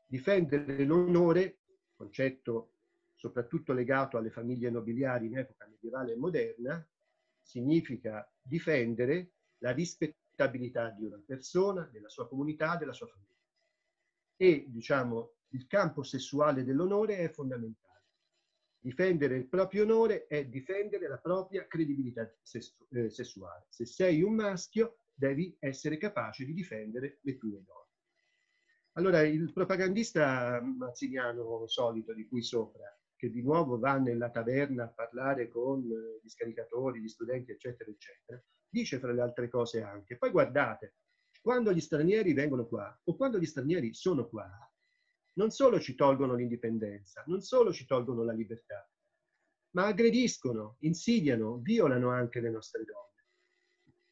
Difendere 0.05 0.85
l'onore, 0.85 1.57
concetto 1.95 2.71
soprattutto 3.15 3.73
legato 3.73 4.17
alle 4.17 4.29
famiglie 4.29 4.69
nobiliari 4.69 5.25
in 5.25 5.37
epoca 5.37 5.67
medievale 5.67 6.13
e 6.13 6.17
moderna, 6.17 6.87
significa 7.41 8.29
difendere 8.41 9.31
la 9.59 9.71
rispettabilità 9.71 10.89
di 10.91 11.05
una 11.05 11.21
persona, 11.25 11.89
della 11.91 12.09
sua 12.09 12.27
comunità, 12.27 12.77
della 12.77 12.93
sua 12.93 13.07
famiglia. 13.07 13.33
E, 14.37 14.65
diciamo, 14.67 15.35
il 15.55 15.67
campo 15.67 16.03
sessuale 16.03 16.63
dell'onore 16.63 17.17
è 17.17 17.29
fondamentale. 17.29 18.03
Difendere 18.77 19.37
il 19.37 19.47
proprio 19.47 19.83
onore 19.83 20.27
è 20.27 20.45
difendere 20.45 21.07
la 21.07 21.17
propria 21.17 21.65
credibilità 21.65 22.21
eh, 22.21 23.09
sessuale. 23.09 23.65
Se 23.69 23.85
sei 23.85 24.21
un 24.21 24.35
maschio, 24.35 24.99
devi 25.13 25.55
essere 25.59 25.97
capace 25.97 26.45
di 26.45 26.53
difendere 26.53 27.19
le 27.21 27.37
tue 27.37 27.63
donne. 27.63 27.83
Allora, 28.97 29.21
il 29.21 29.51
propagandista 29.51 30.61
mazziniano 30.61 31.65
solito 31.67 32.13
di 32.13 32.27
cui 32.27 32.43
sopra 32.43 32.85
che 33.15 33.29
di 33.29 33.41
nuovo 33.41 33.79
va 33.79 33.97
nella 33.97 34.29
taverna 34.29 34.83
a 34.83 34.89
parlare 34.89 35.47
con 35.47 35.81
eh, 35.81 36.19
gli 36.21 36.29
scaricatori, 36.29 37.01
gli 37.01 37.07
studenti, 37.07 37.51
eccetera, 37.51 37.89
eccetera, 37.89 38.41
dice 38.67 38.99
fra 38.99 39.13
le 39.13 39.21
altre 39.21 39.49
cose 39.49 39.81
anche, 39.81 40.17
poi 40.17 40.31
guardate, 40.31 40.95
quando 41.41 41.71
gli 41.71 41.79
stranieri 41.79 42.33
vengono 42.33 42.65
qua 42.67 42.99
o 43.03 43.15
quando 43.15 43.39
gli 43.39 43.45
stranieri 43.45 43.93
sono 43.93 44.27
qua, 44.27 44.49
non 45.37 45.51
solo 45.51 45.79
ci 45.79 45.95
tolgono 45.95 46.35
l'indipendenza, 46.35 47.23
non 47.27 47.41
solo 47.41 47.71
ci 47.73 47.85
tolgono 47.85 48.23
la 48.23 48.33
libertà, 48.33 48.89
ma 49.71 49.85
aggrediscono, 49.87 50.77
insidiano, 50.79 51.57
violano 51.57 52.09
anche 52.09 52.39
le 52.39 52.49
nostre 52.49 52.83
donne. 52.83 53.03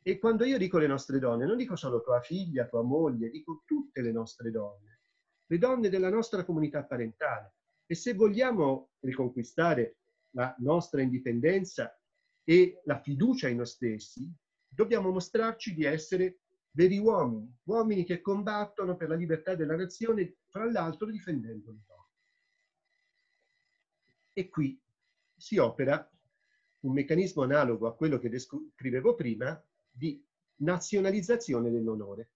E 0.01 0.19
quando 0.19 0.43
io 0.43 0.57
dico 0.57 0.77
le 0.77 0.87
nostre 0.87 1.19
donne, 1.19 1.45
non 1.45 1.55
dico 1.55 1.77
solo 1.77 2.01
tua 2.01 2.19
figlia, 2.19 2.67
tua 2.67 2.81
moglie, 2.81 3.29
dico 3.29 3.63
tutte 3.65 4.01
le 4.01 4.11
nostre 4.11 4.51
donne, 4.51 4.99
le 5.45 5.57
donne 5.57 5.89
della 5.89 6.09
nostra 6.09 6.43
comunità 6.43 6.83
parentale, 6.83 7.53
e 7.85 7.95
se 7.95 8.13
vogliamo 8.13 8.91
riconquistare 8.99 9.97
la 10.31 10.53
nostra 10.59 11.01
indipendenza 11.01 11.97
e 12.43 12.81
la 12.83 12.99
fiducia 12.99 13.47
in 13.47 13.57
noi 13.57 13.65
stessi, 13.65 14.29
dobbiamo 14.67 15.11
mostrarci 15.11 15.73
di 15.73 15.85
essere 15.85 16.39
veri 16.75 16.97
uomini, 16.97 17.55
uomini 17.63 18.03
che 18.03 18.21
combattono 18.21 18.95
per 18.95 19.09
la 19.09 19.15
libertà 19.15 19.55
della 19.55 19.75
nazione, 19.75 20.37
fra 20.47 20.69
l'altro 20.69 21.09
difendendo 21.09 21.71
le 21.71 21.83
donne. 21.85 22.01
E 24.33 24.49
qui 24.49 24.79
si 25.35 25.57
opera 25.57 26.07
un 26.81 26.93
meccanismo 26.93 27.43
analogo 27.43 27.87
a 27.87 27.95
quello 27.95 28.17
che 28.17 28.29
descrivevo 28.29 29.15
prima 29.15 29.61
di 29.89 30.23
nazionalizzazione 30.57 31.69
dell'onore. 31.69 32.31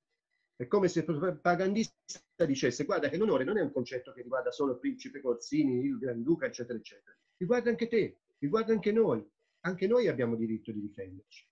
È 0.56 0.68
come 0.68 0.88
se 0.88 1.00
il 1.00 1.06
propagandista 1.06 2.46
dicesse 2.46 2.86
guarda 2.86 3.10
che 3.10 3.18
l'onore 3.18 3.44
non 3.44 3.58
è 3.58 3.62
un 3.62 3.72
concetto 3.72 4.14
che 4.14 4.22
riguarda 4.22 4.52
solo 4.52 4.74
il 4.74 4.80
principe 4.80 5.22
Corsini, 5.22 5.86
il 5.86 5.98
Granduca, 5.98 6.46
eccetera, 6.46 6.78
eccetera. 6.78 7.16
Riguarda 7.38 7.70
anche 7.70 7.88
te, 7.88 8.20
riguarda 8.40 8.74
anche 8.74 8.92
noi. 8.92 9.28
Anche 9.62 9.88
noi 9.88 10.08
abbiamo 10.08 10.36
diritto 10.36 10.72
di 10.72 10.82
difenderci. 10.82 11.46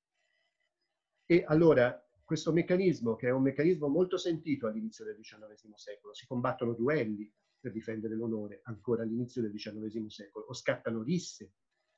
E 1.25 1.43
allora 1.47 2.04
questo 2.25 2.51
meccanismo, 2.51 3.15
che 3.15 3.27
è 3.27 3.31
un 3.31 3.43
meccanismo 3.43 3.87
molto 3.87 4.17
sentito 4.17 4.67
all'inizio 4.67 5.05
del 5.05 5.17
XIX 5.19 5.73
secolo, 5.75 6.13
si 6.13 6.25
combattono 6.25 6.73
duelli 6.73 7.31
per 7.59 7.71
difendere 7.71 8.15
l'onore 8.15 8.61
ancora 8.63 9.03
all'inizio 9.03 9.41
del 9.41 9.51
XIX 9.51 10.07
secolo, 10.07 10.45
o 10.45 10.53
scattano 10.53 11.03
risse 11.03 11.53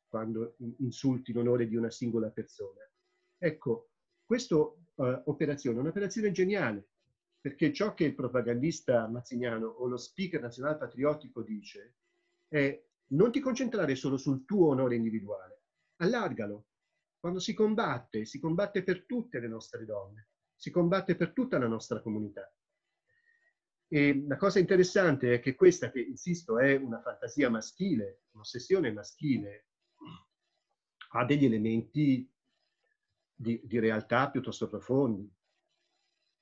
quando 0.08 0.56
insulti 0.80 1.32
l'onore 1.34 1.68
di 1.68 1.76
una 1.76 1.90
singola 1.90 2.30
persona. 2.30 2.82
Ecco, 3.38 3.90
questa 4.26 4.56
uh, 4.56 4.76
operazione 4.96 5.78
è 5.78 5.82
un'operazione 5.82 6.32
geniale, 6.32 6.90
perché 7.40 7.72
ciò 7.72 7.94
che 7.94 8.04
il 8.04 8.16
propagandista 8.16 9.08
mazziniano 9.08 9.68
o 9.68 9.88
lo 9.88 9.98
speaker 9.98 10.42
nazionale 10.42 10.78
patriottico 10.78 11.42
dice 11.42 11.96
è 12.48 12.84
non 13.10 13.32
ti 13.32 13.40
concentrare 13.40 13.96
solo 13.96 14.18
sul 14.18 14.44
tuo 14.44 14.68
onore 14.70 14.96
individuale, 14.96 15.62
allargalo. 15.98 16.66
Quando 17.20 17.40
si 17.40 17.54
combatte, 17.54 18.26
si 18.26 18.40
combatte 18.40 18.84
per 18.84 19.06
tutte 19.06 19.40
le 19.40 19.48
nostre 19.48 19.86
donne, 19.86 20.30
si 20.56 20.72
combatte 20.72 21.16
per 21.16 21.34
tutta 21.34 21.58
la 21.58 21.68
nostra 21.68 22.02
comunità. 22.02 22.52
E 23.90 24.24
la 24.28 24.36
cosa 24.36 24.60
interessante 24.60 25.36
è 25.36 25.40
che 25.40 25.56
questa, 25.56 25.92
che 25.92 26.02
insisto, 26.02 26.60
è 26.60 26.76
una 26.76 27.02
fantasia 27.02 27.50
maschile, 27.50 28.24
un'ossessione 28.32 28.92
maschile, 28.92 29.68
ha 31.12 31.26
degli 31.26 31.46
elementi 31.46 32.30
di, 33.34 33.62
di 33.64 33.80
realtà 33.80 34.30
piuttosto 34.30 34.68
profondi 34.68 35.32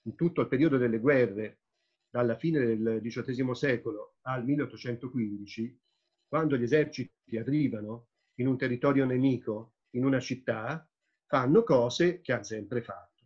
in 0.05 0.15
tutto 0.15 0.41
il 0.41 0.47
periodo 0.47 0.77
delle 0.77 0.99
guerre, 0.99 1.61
dalla 2.09 2.35
fine 2.35 2.59
del 2.59 3.01
XVIII 3.01 3.55
secolo 3.55 4.17
al 4.21 4.43
1815, 4.43 5.79
quando 6.27 6.57
gli 6.57 6.63
eserciti 6.63 7.37
arrivano 7.37 8.07
in 8.35 8.47
un 8.47 8.57
territorio 8.57 9.05
nemico, 9.05 9.74
in 9.95 10.05
una 10.05 10.19
città, 10.19 10.87
fanno 11.25 11.63
cose 11.63 12.21
che 12.21 12.33
hanno 12.33 12.43
sempre 12.43 12.81
fatto. 12.81 13.23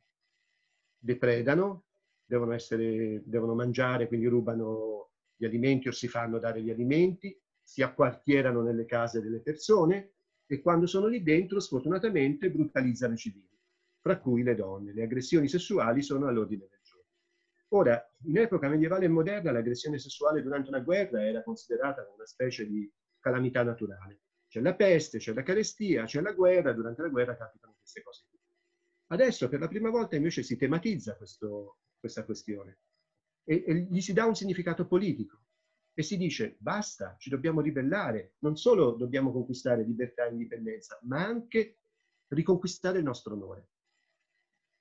Depredano, 0.98 1.86
devono, 2.26 2.54
essere, 2.54 3.22
devono 3.26 3.56
mangiare, 3.56 4.08
quindi 4.08 4.28
rubano 4.28 5.12
gli 5.36 5.46
alimenti 5.46 5.88
o 5.88 5.92
si 5.92 6.08
fanno 6.08 6.40
dare 6.40 6.62
gli 6.62 6.70
alimenti, 6.70 7.38
si 7.62 7.82
acquartierano 7.82 8.62
nelle 8.62 8.86
case 8.86 9.22
delle 9.22 9.40
persone 9.40 10.14
e 10.46 10.62
quando 10.62 10.88
sono 10.88 11.08
lì 11.08 11.22
dentro, 11.22 11.60
sfortunatamente, 11.60 12.50
brutalizzano 12.50 13.14
i 13.14 13.18
civili 13.18 13.48
fra 14.00 14.18
cui 14.18 14.44
le 14.44 14.56
donne. 14.56 14.94
Le 14.94 15.04
aggressioni 15.04 15.48
sessuali 15.48 16.02
sono 16.02 16.28
all'ordine 16.28 16.68
del 16.70 16.80
giorno. 16.82 17.06
Ora, 17.70 18.14
in 18.24 18.38
epoca 18.38 18.68
medievale 18.68 19.06
e 19.06 19.10
moderna 19.10 19.52
l'aggressione 19.52 20.00
sessuale 20.00 20.42
durante 20.42 20.70
una 20.70 20.80
guerra 20.80 21.24
era 21.24 21.44
considerata 21.44 22.08
una 22.16 22.26
specie 22.26 22.66
di 22.66 22.92
calamità 23.20 23.64
naturale. 23.64 24.20
C'è 24.50 24.62
la 24.62 24.74
peste, 24.74 25.20
c'è 25.20 25.32
la 25.34 25.44
carestia, 25.44 26.06
c'è 26.06 26.22
la 26.22 26.34
guerra, 26.34 26.74
durante 26.74 27.04
la 27.04 27.10
guerra 27.10 27.38
capitano 27.38 27.76
queste 27.78 28.02
cose. 28.02 28.26
Adesso 29.12 29.48
per 29.48 29.60
la 29.60 29.68
prima 29.68 29.90
volta 29.90 30.16
invece 30.16 30.42
si 30.42 30.58
tematizza 30.58 31.16
questo, 31.16 31.78
questa 32.00 32.26
questione 32.26 32.80
e, 33.44 33.64
e 33.66 33.88
gli 33.90 34.02
si 34.02 34.14
dà 34.14 34.26
un 34.26 34.36
significato 34.36 34.88
politico 34.88 35.44
e 35.94 36.04
si 36.04 36.18
dice 36.18 36.56
basta, 36.60 37.16
ci 37.20 37.30
dobbiamo 37.30 37.62
ribellare, 37.62 38.36
non 38.40 38.56
solo 38.56 38.92
dobbiamo 38.92 39.32
conquistare 39.32 39.84
libertà 39.84 40.26
e 40.26 40.32
indipendenza, 40.32 41.00
ma 41.04 41.26
anche 41.26 41.80
riconquistare 42.30 43.00
il 43.00 43.04
nostro 43.04 43.34
onore. 43.34 43.70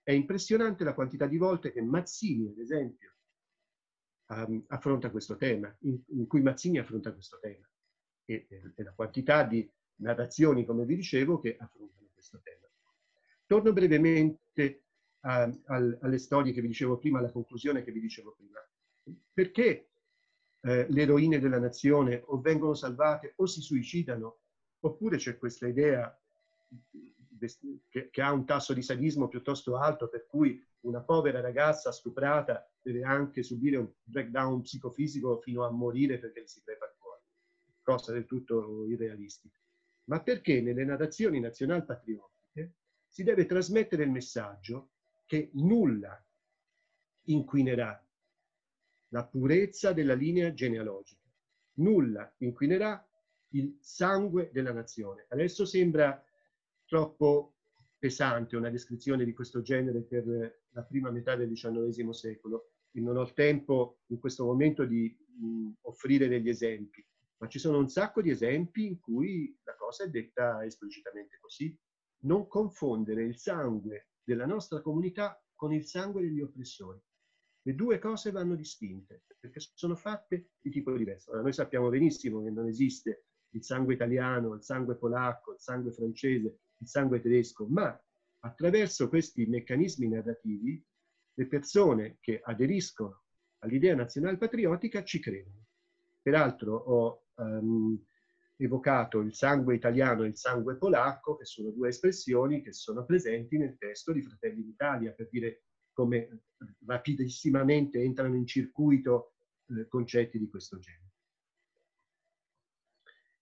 È 0.02 0.12
impressionante 0.12 0.84
la 0.84 0.94
quantità 0.94 1.26
di 1.26 1.36
volte 1.36 1.72
che 1.72 1.82
Mazzini, 1.82 2.48
ad 2.48 2.58
esempio, 2.58 3.14
um, 4.28 4.64
affronta 4.68 5.10
questo 5.10 5.36
tema, 5.36 5.74
in, 5.80 6.00
in, 6.08 6.26
cui 6.26 6.40
Mazzini 6.40 6.78
affronta 6.78 7.12
questo 7.12 7.38
tema, 7.40 7.68
e, 8.28 8.46
e, 8.74 8.82
la 8.82 8.92
quantità 8.92 9.42
di 9.42 9.68
narrazioni, 9.96 10.66
come 10.66 10.84
vi 10.84 10.96
dicevo, 10.96 11.40
che 11.40 11.56
affrontano 11.58 12.08
questo 12.12 12.40
tema. 12.42 12.66
Torno 13.46 13.72
brevemente 13.72 14.82
a, 15.20 15.42
a, 15.42 15.96
alle 16.00 16.18
storie 16.18 16.52
che 16.52 16.60
vi 16.60 16.68
dicevo 16.68 16.98
prima, 16.98 17.18
alla 17.18 17.30
conclusione 17.30 17.82
che 17.82 17.90
vi 17.90 18.00
dicevo 18.00 18.34
prima. 18.36 18.58
Perché 19.32 19.88
eh, 20.60 20.86
le 20.90 21.02
eroine 21.02 21.38
della 21.38 21.58
nazione 21.58 22.22
o 22.26 22.38
vengono 22.40 22.74
salvate 22.74 23.32
o 23.36 23.46
si 23.46 23.62
suicidano, 23.62 24.40
oppure 24.80 25.16
c'è 25.16 25.38
questa 25.38 25.66
idea 25.66 26.14
che, 27.88 28.10
che, 28.10 28.20
ha 28.20 28.32
un 28.32 28.44
tasso 28.44 28.74
di 28.74 28.82
sadismo 28.82 29.28
piuttosto 29.28 29.78
alto, 29.78 30.08
per 30.08 30.26
cui 30.26 30.62
una 30.80 31.00
povera 31.00 31.40
ragazza 31.40 31.92
stuprata 31.92 32.70
deve 32.82 33.02
anche 33.04 33.42
subire 33.42 33.76
un 33.76 33.90
breakdown 34.02 34.60
psicofisico 34.60 35.40
fino 35.40 35.64
a 35.64 35.70
morire 35.70 36.18
perché 36.18 36.46
si 36.46 36.62
crepa 36.62 36.88
cosa 37.88 38.12
del 38.12 38.26
tutto 38.26 38.84
irrealistica. 38.86 39.58
Ma 40.08 40.22
perché 40.22 40.60
nelle 40.60 40.84
narrazioni 40.84 41.40
nazional-patriottiche 41.40 42.74
si 43.06 43.22
deve 43.22 43.46
trasmettere 43.46 44.04
il 44.04 44.10
messaggio 44.10 44.90
che 45.24 45.48
nulla 45.54 46.22
inquinerà 47.28 48.06
la 49.08 49.24
purezza 49.24 49.94
della 49.94 50.12
linea 50.12 50.52
genealogica, 50.52 51.26
nulla 51.76 52.30
inquinerà 52.38 53.02
il 53.52 53.78
sangue 53.80 54.50
della 54.52 54.72
nazione. 54.72 55.24
Adesso 55.30 55.64
sembra 55.64 56.22
troppo 56.84 57.54
pesante 57.96 58.56
una 58.56 58.68
descrizione 58.68 59.24
di 59.24 59.32
questo 59.32 59.62
genere 59.62 60.02
per 60.02 60.60
la 60.72 60.82
prima 60.82 61.10
metà 61.10 61.36
del 61.36 61.50
XIX 61.50 62.10
secolo 62.10 62.72
e 62.90 63.00
non 63.00 63.16
ho 63.16 63.22
il 63.22 63.32
tempo 63.32 64.00
in 64.08 64.18
questo 64.18 64.44
momento 64.44 64.84
di 64.84 65.16
offrire 65.82 66.28
degli 66.28 66.50
esempi, 66.50 67.02
ma 67.38 67.48
ci 67.48 67.58
sono 67.58 67.78
un 67.78 67.88
sacco 67.88 68.20
di 68.20 68.30
esempi 68.30 68.86
in 68.86 69.00
cui 69.00 69.56
la 69.62 69.76
cosa 69.76 70.04
è 70.04 70.08
detta 70.08 70.64
esplicitamente 70.64 71.38
così. 71.40 71.76
Non 72.22 72.48
confondere 72.48 73.22
il 73.24 73.36
sangue 73.36 74.08
della 74.22 74.46
nostra 74.46 74.80
comunità 74.80 75.40
con 75.54 75.72
il 75.72 75.86
sangue 75.86 76.22
degli 76.22 76.40
oppressori. 76.40 77.00
Le 77.62 77.74
due 77.74 77.98
cose 77.98 78.30
vanno 78.30 78.54
distinte 78.54 79.22
perché 79.38 79.60
sono 79.74 79.94
fatte 79.94 80.50
di 80.60 80.70
tipo 80.70 80.96
diverso. 80.96 81.30
Allora, 81.30 81.44
noi 81.44 81.52
sappiamo 81.52 81.88
benissimo 81.88 82.42
che 82.42 82.50
non 82.50 82.66
esiste 82.66 83.26
il 83.50 83.64
sangue 83.64 83.94
italiano, 83.94 84.54
il 84.54 84.62
sangue 84.62 84.96
polacco, 84.96 85.52
il 85.52 85.60
sangue 85.60 85.92
francese, 85.92 86.58
il 86.78 86.88
sangue 86.88 87.20
tedesco, 87.20 87.66
ma 87.66 87.98
attraverso 88.40 89.08
questi 89.08 89.46
meccanismi 89.46 90.08
narrativi 90.08 90.84
le 91.34 91.46
persone 91.46 92.18
che 92.20 92.40
aderiscono 92.42 93.22
all'idea 93.58 93.94
nazional-patriottica 93.94 95.04
ci 95.04 95.20
credono. 95.20 95.66
Peraltro 96.20 96.74
ho 96.74 97.27
um, 97.38 97.98
evocato 98.56 99.20
il 99.20 99.34
sangue 99.34 99.74
italiano 99.74 100.24
e 100.24 100.28
il 100.28 100.36
sangue 100.36 100.76
polacco, 100.76 101.36
che 101.36 101.44
sono 101.44 101.70
due 101.70 101.88
espressioni 101.88 102.62
che 102.62 102.72
sono 102.72 103.04
presenti 103.04 103.56
nel 103.56 103.76
testo 103.78 104.12
di 104.12 104.22
Fratelli 104.22 104.62
d'Italia, 104.62 105.12
per 105.12 105.28
dire 105.30 105.62
come 105.92 106.42
rapidissimamente 106.86 108.00
entrano 108.00 108.36
in 108.36 108.46
circuito 108.46 109.34
eh, 109.68 109.86
concetti 109.88 110.38
di 110.38 110.48
questo 110.48 110.78
genere. 110.78 111.06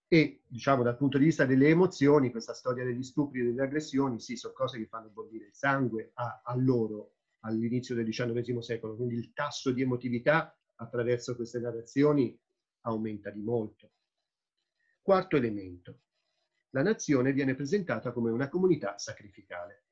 E 0.08 0.42
diciamo 0.46 0.82
dal 0.82 0.96
punto 0.96 1.18
di 1.18 1.24
vista 1.24 1.44
delle 1.44 1.68
emozioni, 1.68 2.30
questa 2.30 2.54
storia 2.54 2.84
degli 2.84 3.02
stupri 3.02 3.40
e 3.40 3.44
delle 3.44 3.62
aggressioni, 3.62 4.20
sì, 4.20 4.36
sono 4.36 4.54
cose 4.54 4.78
che 4.78 4.86
fanno 4.86 5.08
bollire 5.08 5.46
il 5.46 5.54
sangue 5.54 6.12
a, 6.14 6.42
a 6.44 6.54
loro 6.56 7.14
all'inizio 7.40 7.94
del 7.94 8.06
XIX 8.06 8.58
secolo, 8.58 8.96
quindi 8.96 9.16
il 9.16 9.32
tasso 9.32 9.72
di 9.72 9.82
emotività 9.82 10.56
attraverso 10.76 11.34
queste 11.34 11.58
narrazioni 11.58 12.38
aumenta 12.86 13.30
di 13.30 13.40
molto. 13.40 13.92
Quarto 15.02 15.36
elemento. 15.36 16.00
La 16.70 16.82
nazione 16.82 17.32
viene 17.32 17.54
presentata 17.54 18.12
come 18.12 18.30
una 18.30 18.48
comunità 18.48 18.98
sacrificale. 18.98 19.84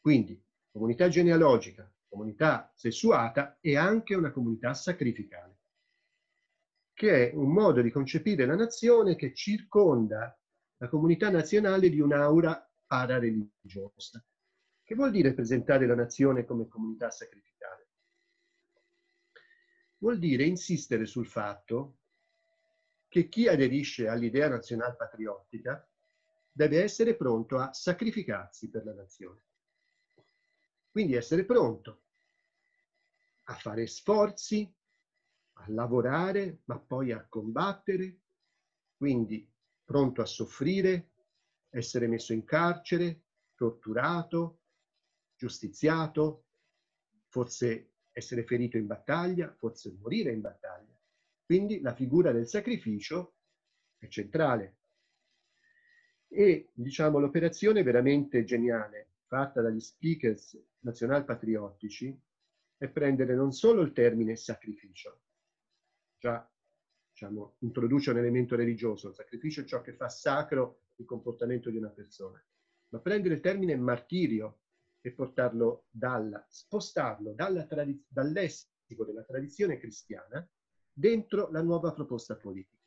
Quindi 0.00 0.42
comunità 0.70 1.08
genealogica, 1.08 1.92
comunità 2.08 2.72
sessuata 2.74 3.58
e 3.60 3.76
anche 3.76 4.14
una 4.14 4.30
comunità 4.30 4.72
sacrificale 4.72 5.56
che 6.96 7.30
è 7.30 7.34
un 7.34 7.52
modo 7.52 7.82
di 7.82 7.90
concepire 7.90 8.46
la 8.46 8.54
nazione 8.54 9.16
che 9.16 9.34
circonda 9.34 10.34
la 10.78 10.88
comunità 10.88 11.28
nazionale 11.28 11.90
di 11.90 12.00
un'aura 12.00 12.66
parareligiosa. 12.86 14.24
Che 14.82 14.94
vuol 14.94 15.10
dire 15.10 15.34
presentare 15.34 15.86
la 15.86 15.94
nazione 15.94 16.46
come 16.46 16.68
comunità 16.68 17.10
sacrificale? 17.10 17.85
Vuol 19.98 20.18
dire 20.18 20.44
insistere 20.44 21.06
sul 21.06 21.26
fatto 21.26 21.98
che 23.08 23.28
chi 23.28 23.48
aderisce 23.48 24.08
all'idea 24.08 24.48
nazional 24.48 24.96
patriottica 24.96 25.88
deve 26.52 26.82
essere 26.82 27.16
pronto 27.16 27.58
a 27.58 27.72
sacrificarsi 27.72 28.68
per 28.68 28.84
la 28.84 28.92
nazione. 28.92 29.40
Quindi 30.90 31.14
essere 31.14 31.44
pronto 31.44 32.02
a 33.44 33.54
fare 33.54 33.86
sforzi 33.86 34.70
a 35.58 35.64
lavorare, 35.68 36.60
ma 36.64 36.78
poi 36.78 37.12
a 37.12 37.26
combattere, 37.28 38.20
quindi 38.96 39.48
pronto 39.84 40.20
a 40.20 40.26
soffrire, 40.26 41.10
essere 41.70 42.06
messo 42.06 42.32
in 42.32 42.44
carcere, 42.44 43.22
torturato, 43.54 44.60
giustiziato, 45.36 46.44
forse 47.28 47.95
essere 48.16 48.44
ferito 48.44 48.78
in 48.78 48.86
battaglia, 48.86 49.54
forse 49.58 49.94
morire 50.00 50.32
in 50.32 50.40
battaglia. 50.40 50.98
Quindi 51.44 51.82
la 51.82 51.92
figura 51.92 52.32
del 52.32 52.48
sacrificio 52.48 53.34
è 53.98 54.08
centrale. 54.08 54.78
E 56.26 56.70
diciamo 56.72 57.18
l'operazione 57.18 57.82
veramente 57.82 58.42
geniale 58.44 59.16
fatta 59.26 59.60
dagli 59.60 59.80
speakers 59.80 60.58
nazionalpatriottici 60.80 62.18
è 62.78 62.88
prendere 62.88 63.34
non 63.34 63.52
solo 63.52 63.82
il 63.82 63.92
termine 63.92 64.34
sacrificio, 64.34 65.20
già 66.18 66.50
diciamo, 67.10 67.56
introduce 67.60 68.10
un 68.10 68.18
elemento 68.18 68.56
religioso, 68.56 69.08
il 69.08 69.14
sacrificio 69.14 69.60
è 69.60 69.64
ciò 69.64 69.82
che 69.82 69.92
fa 69.92 70.08
sacro 70.08 70.84
il 70.96 71.04
comportamento 71.04 71.68
di 71.68 71.76
una 71.76 71.90
persona, 71.90 72.42
ma 72.88 72.98
prendere 72.98 73.34
il 73.34 73.40
termine 73.40 73.76
martirio 73.76 74.60
e 75.06 75.12
portarlo 75.12 75.84
dalla, 75.88 76.44
spostarlo 76.48 77.32
dalla 77.32 77.64
dal 78.08 78.32
lessico 78.32 79.04
della 79.04 79.22
tradizione 79.22 79.78
cristiana 79.78 80.44
dentro 80.92 81.48
la 81.52 81.62
nuova 81.62 81.92
proposta 81.92 82.34
politica. 82.34 82.82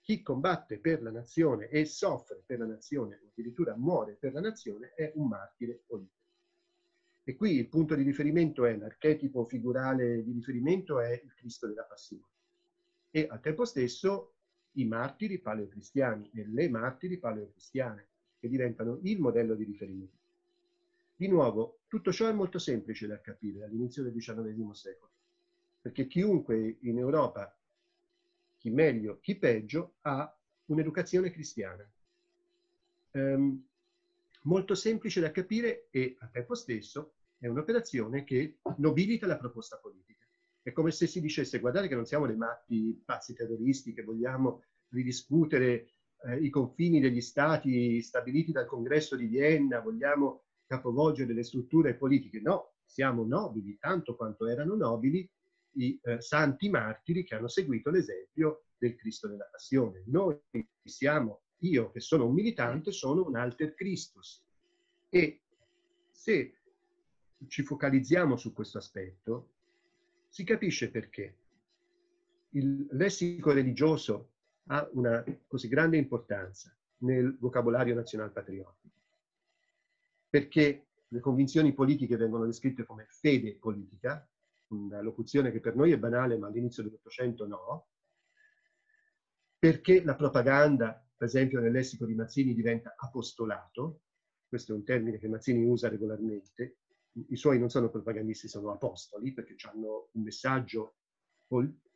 Chi 0.00 0.22
combatte 0.22 0.78
per 0.78 1.02
la 1.02 1.10
nazione 1.10 1.68
e 1.68 1.84
soffre 1.84 2.42
per 2.46 2.60
la 2.60 2.66
nazione, 2.66 3.20
o 3.22 3.28
addirittura 3.28 3.76
muore 3.76 4.14
per 4.14 4.32
la 4.32 4.40
nazione, 4.40 4.94
è 4.94 5.12
un 5.16 5.28
martire 5.28 5.82
politico. 5.86 6.18
E 7.24 7.36
qui 7.36 7.56
il 7.56 7.68
punto 7.68 7.94
di 7.94 8.04
riferimento 8.04 8.64
è, 8.64 8.74
l'archetipo 8.74 9.44
figurale 9.44 10.24
di 10.24 10.32
riferimento 10.32 10.98
è 10.98 11.20
il 11.22 11.34
Cristo 11.34 11.66
della 11.66 11.84
passione 11.84 12.24
e 13.10 13.26
al 13.28 13.40
tempo 13.40 13.66
stesso 13.66 14.36
i 14.76 14.86
martiri 14.86 15.38
paleocristiani 15.38 16.30
e 16.32 16.46
le 16.48 16.70
martiri 16.70 17.18
paleocristiane, 17.18 18.08
che 18.38 18.48
diventano 18.48 18.98
il 19.02 19.20
modello 19.20 19.54
di 19.54 19.64
riferimento. 19.64 20.19
Di 21.20 21.28
nuovo, 21.28 21.80
tutto 21.86 22.12
ciò 22.12 22.30
è 22.30 22.32
molto 22.32 22.58
semplice 22.58 23.06
da 23.06 23.20
capire 23.20 23.64
all'inizio 23.64 24.02
del 24.02 24.14
XIX 24.14 24.70
secolo, 24.70 25.10
perché 25.78 26.06
chiunque 26.06 26.78
in 26.80 26.96
Europa, 26.96 27.54
chi 28.56 28.70
meglio, 28.70 29.18
chi 29.20 29.36
peggio, 29.36 29.96
ha 30.00 30.34
un'educazione 30.64 31.30
cristiana. 31.30 31.86
Um, 33.10 33.62
molto 34.44 34.74
semplice 34.74 35.20
da 35.20 35.30
capire 35.30 35.88
e 35.90 36.16
al 36.20 36.30
tempo 36.30 36.54
stesso 36.54 37.12
è 37.36 37.48
un'operazione 37.48 38.24
che 38.24 38.56
nobilita 38.78 39.26
la 39.26 39.36
proposta 39.36 39.76
politica. 39.76 40.24
È 40.62 40.72
come 40.72 40.90
se 40.90 41.06
si 41.06 41.20
dicesse, 41.20 41.58
guardate 41.58 41.88
che 41.88 41.96
non 41.96 42.06
siamo 42.06 42.26
dei 42.26 42.36
matti 42.36 42.98
pazzi 43.04 43.34
terroristi 43.34 43.92
che 43.92 44.04
vogliamo 44.04 44.62
ridiscutere 44.88 45.86
eh, 46.24 46.36
i 46.38 46.48
confini 46.48 46.98
degli 46.98 47.20
stati 47.20 48.00
stabiliti 48.00 48.52
dal 48.52 48.64
congresso 48.64 49.16
di 49.16 49.26
Vienna, 49.26 49.80
vogliamo 49.80 50.44
capovolgere 50.70 51.32
le 51.32 51.42
strutture 51.42 51.96
politiche. 51.96 52.40
No, 52.40 52.74
siamo 52.84 53.24
nobili, 53.24 53.76
tanto 53.80 54.14
quanto 54.14 54.46
erano 54.46 54.76
nobili 54.76 55.28
i 55.72 55.98
eh, 56.00 56.20
santi 56.20 56.68
martiri 56.68 57.24
che 57.24 57.34
hanno 57.34 57.48
seguito 57.48 57.90
l'esempio 57.90 58.66
del 58.78 58.94
Cristo 58.94 59.26
della 59.26 59.48
Passione. 59.50 60.04
Noi 60.06 60.40
siamo, 60.84 61.42
io 61.58 61.90
che 61.90 61.98
sono 61.98 62.26
un 62.26 62.34
militante, 62.34 62.92
sono 62.92 63.26
un 63.26 63.34
alter 63.34 63.74
Christus. 63.74 64.44
E 65.08 65.40
se 66.12 66.54
ci 67.48 67.64
focalizziamo 67.64 68.36
su 68.36 68.52
questo 68.52 68.78
aspetto, 68.78 69.50
si 70.28 70.44
capisce 70.44 70.90
perché. 70.90 71.36
Il 72.50 72.86
lessico 72.92 73.52
religioso 73.52 74.30
ha 74.66 74.88
una 74.92 75.24
così 75.48 75.66
grande 75.66 75.96
importanza 75.96 76.72
nel 76.98 77.36
vocabolario 77.38 77.94
nazional 77.94 78.30
patriottico, 78.30 78.89
perché 80.30 80.86
le 81.08 81.20
convinzioni 81.20 81.74
politiche 81.74 82.16
vengono 82.16 82.46
descritte 82.46 82.86
come 82.86 83.06
fede 83.08 83.56
politica, 83.56 84.26
una 84.68 85.02
locuzione 85.02 85.50
che 85.50 85.58
per 85.60 85.74
noi 85.74 85.90
è 85.90 85.98
banale, 85.98 86.38
ma 86.38 86.46
all'inizio 86.46 86.84
dell'Ottocento 86.84 87.46
no, 87.46 87.88
perché 89.58 90.02
la 90.04 90.14
propaganda, 90.14 91.04
per 91.16 91.26
esempio 91.26 91.60
nel 91.60 91.72
lessico 91.72 92.06
di 92.06 92.14
Mazzini, 92.14 92.54
diventa 92.54 92.94
apostolato, 92.96 94.02
questo 94.46 94.72
è 94.72 94.76
un 94.76 94.84
termine 94.84 95.18
che 95.18 95.28
Mazzini 95.28 95.64
usa 95.64 95.88
regolarmente, 95.88 96.78
i 97.28 97.36
suoi 97.36 97.58
non 97.58 97.68
sono 97.68 97.90
propagandisti, 97.90 98.46
sono 98.46 98.70
apostoli, 98.70 99.32
perché 99.32 99.56
hanno 99.66 100.10
un 100.12 100.22
messaggio 100.22 100.94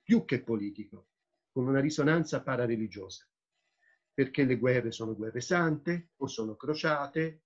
più 0.02 0.24
che 0.24 0.42
politico, 0.42 1.08
con 1.52 1.68
una 1.68 1.80
risonanza 1.80 2.42
parareligiosa, 2.42 3.24
perché 4.12 4.44
le 4.44 4.58
guerre 4.58 4.90
sono 4.90 5.14
guerre 5.14 5.40
sante 5.40 6.10
o 6.16 6.26
sono 6.26 6.56
crociate. 6.56 7.42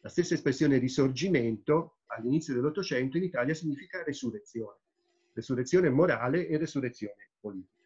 La 0.00 0.08
stessa 0.08 0.34
espressione 0.34 0.78
risorgimento 0.78 1.98
all'inizio 2.06 2.54
dell'Ottocento 2.54 3.16
in 3.16 3.24
Italia 3.24 3.54
significa 3.54 4.02
resurrezione, 4.02 4.78
resurrezione 5.32 5.90
morale 5.90 6.46
e 6.46 6.56
resurrezione 6.58 7.30
politica. 7.40 7.84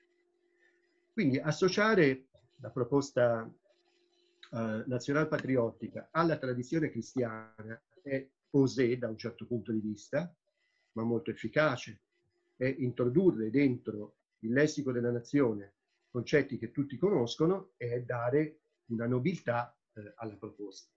Quindi 1.12 1.38
associare 1.38 2.26
la 2.56 2.70
proposta 2.70 3.50
eh, 4.52 4.84
nazionalpatriottica 4.86 6.08
alla 6.10 6.38
tradizione 6.38 6.90
cristiana 6.90 7.80
è 8.02 8.26
osé 8.50 8.98
da 8.98 9.08
un 9.08 9.16
certo 9.16 9.46
punto 9.46 9.72
di 9.72 9.80
vista, 9.80 10.34
ma 10.92 11.02
molto 11.02 11.30
efficace, 11.30 12.00
è 12.56 12.66
introdurre 12.66 13.50
dentro 13.50 14.16
il 14.40 14.52
lessico 14.52 14.92
della 14.92 15.10
nazione 15.10 15.74
concetti 16.10 16.58
che 16.58 16.70
tutti 16.70 16.96
conoscono 16.96 17.72
e 17.76 18.02
dare 18.02 18.58
una 18.86 19.06
nobiltà 19.06 19.76
eh, 19.94 20.12
alla 20.16 20.36
proposta. 20.36 20.90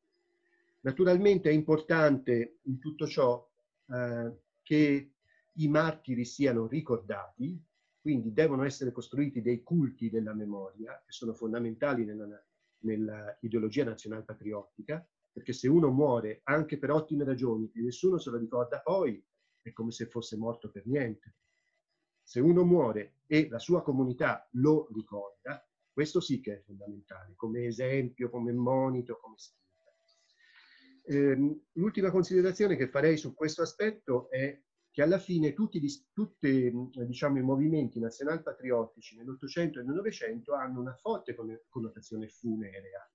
Naturalmente 0.84 1.50
è 1.50 1.54
importante 1.54 2.60
in 2.64 2.78
tutto 2.78 3.08
ciò 3.08 3.50
eh, 3.88 4.38
che 4.62 5.14
i 5.54 5.68
martiri 5.68 6.26
siano 6.26 6.68
ricordati, 6.68 7.62
quindi 8.02 8.34
devono 8.34 8.64
essere 8.64 8.92
costruiti 8.92 9.42
dei 9.42 9.64
culti 9.64 10.10
della 10.10 10.34
memoria 10.34 11.02
che 11.06 11.12
sono 11.12 11.34
fondamentali 11.34 12.04
nella, 12.04 12.44
nell'ideologia 12.80 13.86
nazional-patriottica, 13.86 15.08
perché 15.32 15.54
se 15.54 15.70
uno 15.70 15.90
muore 15.90 16.42
anche 16.44 16.78
per 16.78 16.92
ottime 16.92 17.24
ragioni 17.24 17.72
e 17.74 17.82
nessuno 17.82 18.18
se 18.18 18.30
lo 18.30 18.38
ricorda 18.38 18.82
poi, 18.82 19.24
è 19.62 19.72
come 19.72 19.92
se 19.92 20.08
fosse 20.08 20.36
morto 20.36 20.70
per 20.70 20.86
niente. 20.86 21.36
Se 22.22 22.42
uno 22.42 22.66
muore 22.66 23.20
e 23.26 23.48
la 23.48 23.60
sua 23.60 23.82
comunità 23.84 24.50
lo 24.54 24.90
ricorda, 24.94 25.66
questo 25.94 26.20
sì 26.20 26.42
che 26.42 26.56
è 26.56 26.60
fondamentale, 26.60 27.36
come 27.38 27.66
esempio, 27.66 28.30
come 28.30 28.52
monito, 28.52 29.18
come 29.22 29.36
spinta. 29.38 29.63
Eh, 31.06 31.62
l'ultima 31.74 32.12
considerazione 32.12 32.78
che 32.78 32.88
farei 32.88 33.18
su 33.18 33.34
questo 33.34 33.62
aspetto 33.62 34.30
è 34.30 34.58
che 34.90 35.02
alla 35.02 35.18
fine 35.18 35.54
tutti, 35.54 35.82
tutti 36.14 36.72
diciamo, 37.06 37.40
i 37.40 37.42
movimenti 37.42 38.00
nazionalpatriottici 38.00 39.18
nell'Ottocento 39.18 39.80
e 39.80 39.84
nel 39.84 39.96
Novecento 39.96 40.54
hanno 40.54 40.80
una 40.80 40.96
forte 40.96 41.36
connotazione 41.68 42.28
funerea. 42.28 43.12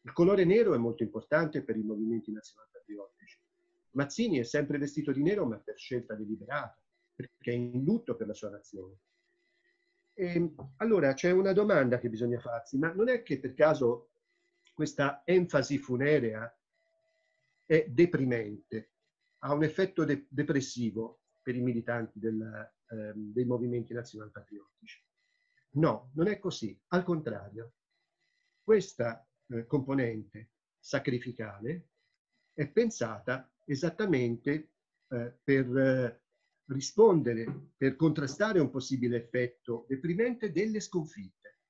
Il 0.00 0.12
colore 0.12 0.44
nero 0.44 0.74
è 0.74 0.78
molto 0.78 1.02
importante 1.02 1.62
per 1.62 1.76
i 1.76 1.82
movimenti 1.82 2.32
nazionalpatriottici. 2.32 3.38
Mazzini 3.90 4.38
è 4.38 4.44
sempre 4.44 4.78
vestito 4.78 5.12
di 5.12 5.22
nero 5.22 5.46
ma 5.46 5.58
per 5.58 5.78
scelta 5.78 6.14
deliberata 6.14 6.82
perché 7.14 7.52
è 7.52 7.54
in 7.54 7.84
lutto 7.84 8.16
per 8.16 8.26
la 8.26 8.34
sua 8.34 8.50
nazione. 8.50 8.96
E, 10.14 10.54
allora 10.78 11.12
c'è 11.14 11.30
una 11.30 11.52
domanda 11.52 11.98
che 11.98 12.08
bisogna 12.08 12.40
farsi, 12.40 12.78
ma 12.78 12.92
non 12.92 13.08
è 13.08 13.22
che 13.22 13.38
per 13.38 13.54
caso 13.54 14.10
questa 14.72 15.22
enfasi 15.24 15.78
funerea 15.78 16.50
è 17.64 17.86
deprimente, 17.88 18.92
ha 19.44 19.54
un 19.54 19.64
effetto 19.64 20.04
de 20.04 20.26
depressivo 20.28 21.22
per 21.42 21.56
i 21.56 21.60
militanti 21.60 22.18
del, 22.18 22.40
eh, 22.88 23.12
dei 23.14 23.44
movimenti 23.44 23.92
nazionalpatriottici? 23.92 25.04
No, 25.74 26.10
non 26.14 26.28
è 26.28 26.38
così, 26.38 26.78
al 26.88 27.02
contrario. 27.02 27.74
Questa 28.62 29.26
eh, 29.48 29.66
componente 29.66 30.50
sacrificale 30.78 31.88
è 32.52 32.68
pensata 32.68 33.50
esattamente 33.64 34.72
eh, 35.08 35.38
per 35.42 35.76
eh, 35.76 36.22
rispondere 36.66 37.70
per 37.76 37.96
contrastare 37.96 38.60
un 38.60 38.70
possibile 38.70 39.16
effetto 39.16 39.86
deprimente 39.88 40.52
delle 40.52 40.80
sconfitte. 40.80 41.60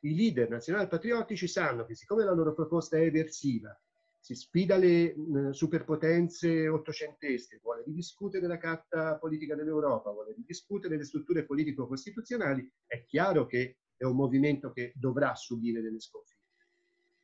I 0.00 0.14
leader 0.14 0.48
nazional-patriottici 0.48 1.46
sanno 1.46 1.84
che 1.84 1.94
siccome 1.94 2.24
la 2.24 2.32
loro 2.32 2.54
proposta 2.54 2.96
è 2.96 3.02
eversiva, 3.02 3.78
si 4.20 4.34
sfida 4.34 4.76
le 4.76 5.14
superpotenze 5.52 6.68
ottocentesche, 6.68 7.58
vuole 7.62 7.82
ridiscutere 7.84 8.46
la 8.46 8.58
carta 8.58 9.16
politica 9.16 9.54
dell'Europa, 9.54 10.10
vuole 10.10 10.34
ridiscutere 10.34 10.96
le 10.96 11.04
strutture 11.04 11.44
politico-costituzionali, 11.44 12.70
è 12.86 13.04
chiaro 13.04 13.46
che 13.46 13.78
è 13.96 14.04
un 14.04 14.16
movimento 14.16 14.72
che 14.72 14.92
dovrà 14.94 15.34
subire 15.34 15.80
delle 15.80 16.00
sconfitte. 16.00 16.38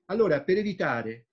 Allora, 0.07 0.42
per 0.42 0.57
evitare 0.57 1.26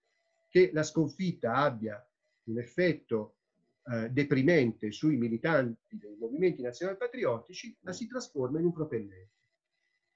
che 0.50 0.70
la 0.74 0.84
sconfitta 0.84 1.56
abbia 1.56 2.06
un 2.46 2.60
effetto 2.60 3.38
eh, 3.86 4.10
deprimente 4.10 4.92
sui 4.92 5.18
militanti 5.18 5.98
dei 5.98 6.16
movimenti 6.18 6.62
nazionalpatriottici, 6.62 7.78
la 7.82 7.94
si 7.94 8.08
trasforma 8.08 8.60
in 8.60 8.66
un 8.66 8.74
propellente. 8.74 9.32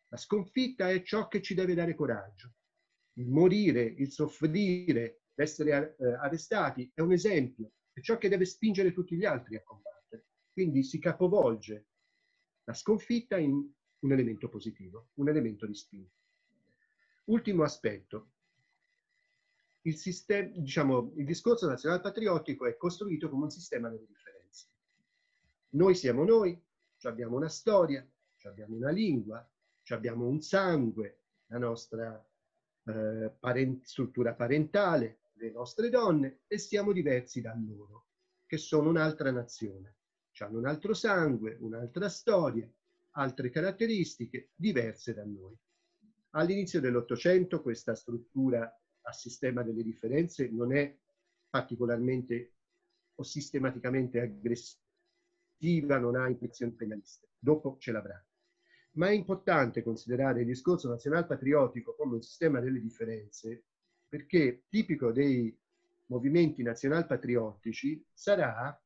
La 0.09 0.17
sconfitta 0.17 0.89
è 0.89 1.01
ciò 1.03 1.27
che 1.27 1.41
ci 1.41 1.53
deve 1.53 1.73
dare 1.73 1.95
coraggio. 1.95 2.53
Il 3.13 3.29
morire, 3.29 3.81
il 3.81 4.11
soffrire, 4.11 5.21
l'essere 5.37 5.95
eh, 5.97 6.13
arrestati 6.13 6.91
è 6.93 7.01
un 7.01 7.11
esempio, 7.11 7.71
è 7.93 8.01
ciò 8.01 8.17
che 8.17 8.29
deve 8.29 8.45
spingere 8.45 8.91
tutti 8.91 9.15
gli 9.15 9.25
altri 9.25 9.55
a 9.55 9.63
combattere. 9.63 10.25
Quindi 10.51 10.83
si 10.83 10.99
capovolge 10.99 11.87
la 12.63 12.73
sconfitta 12.73 13.37
in 13.37 13.71
un 13.99 14.11
elemento 14.11 14.49
positivo, 14.49 15.09
un 15.15 15.29
elemento 15.29 15.65
di 15.65 15.75
spinta. 15.75 16.15
Ultimo 17.25 17.63
aspetto, 17.63 18.31
il, 19.81 19.95
sistema, 19.95 20.49
diciamo, 20.55 21.13
il 21.15 21.25
discorso 21.25 21.67
nazionale 21.67 22.01
patriottico 22.01 22.65
è 22.65 22.75
costruito 22.75 23.29
come 23.29 23.43
un 23.43 23.51
sistema 23.51 23.89
delle 23.89 24.07
differenze. 24.07 24.67
Noi 25.69 25.95
siamo 25.95 26.23
noi, 26.23 26.59
abbiamo 27.03 27.35
una 27.35 27.49
storia, 27.49 28.05
abbiamo 28.43 28.75
una 28.75 28.89
lingua, 28.89 29.47
abbiamo 29.89 30.27
un 30.27 30.41
sangue, 30.41 31.19
la 31.47 31.59
nostra 31.59 32.27
eh, 32.85 33.31
parent 33.39 33.83
struttura 33.83 34.33
parentale, 34.33 35.19
le 35.39 35.51
nostre 35.51 35.89
donne 35.89 36.41
e 36.47 36.57
siamo 36.57 36.91
diversi 36.91 37.41
da 37.41 37.55
loro, 37.55 38.07
che 38.45 38.57
sono 38.57 38.89
un'altra 38.89 39.31
nazione. 39.31 39.95
Hanno 40.39 40.59
un 40.59 40.67
altro 40.67 40.93
sangue, 40.93 41.57
un'altra 41.61 42.09
storia, 42.09 42.71
altre 43.11 43.49
caratteristiche 43.49 44.51
diverse 44.55 45.13
da 45.13 45.25
noi. 45.25 45.57
All'inizio 46.31 46.79
dell'Ottocento 46.79 47.63
questa 47.63 47.95
struttura 47.95 48.71
a 49.01 49.11
sistema 49.11 49.63
delle 49.63 49.81
differenze 49.81 50.47
non 50.49 50.75
è 50.75 50.95
particolarmente 51.49 52.53
o 53.15 53.23
sistematicamente 53.23 54.19
aggressiva, 54.19 55.97
non 55.97 56.15
ha 56.15 56.27
implicazioni 56.27 56.73
penaliste. 56.73 57.29
Dopo 57.39 57.77
ce 57.79 57.91
l'avrà. 57.91 58.23
Ma 58.91 59.07
è 59.07 59.11
importante 59.11 59.81
considerare 59.81 60.41
il 60.41 60.47
discorso 60.47 60.89
nazional-patriottico 60.89 61.95
come 61.95 62.15
un 62.15 62.21
sistema 62.21 62.59
delle 62.59 62.79
differenze 62.79 63.63
perché 64.07 64.63
tipico 64.69 65.11
dei 65.11 65.55
movimenti 66.07 66.63
nazional-patriottici 66.63 68.03
sarà 68.13 68.79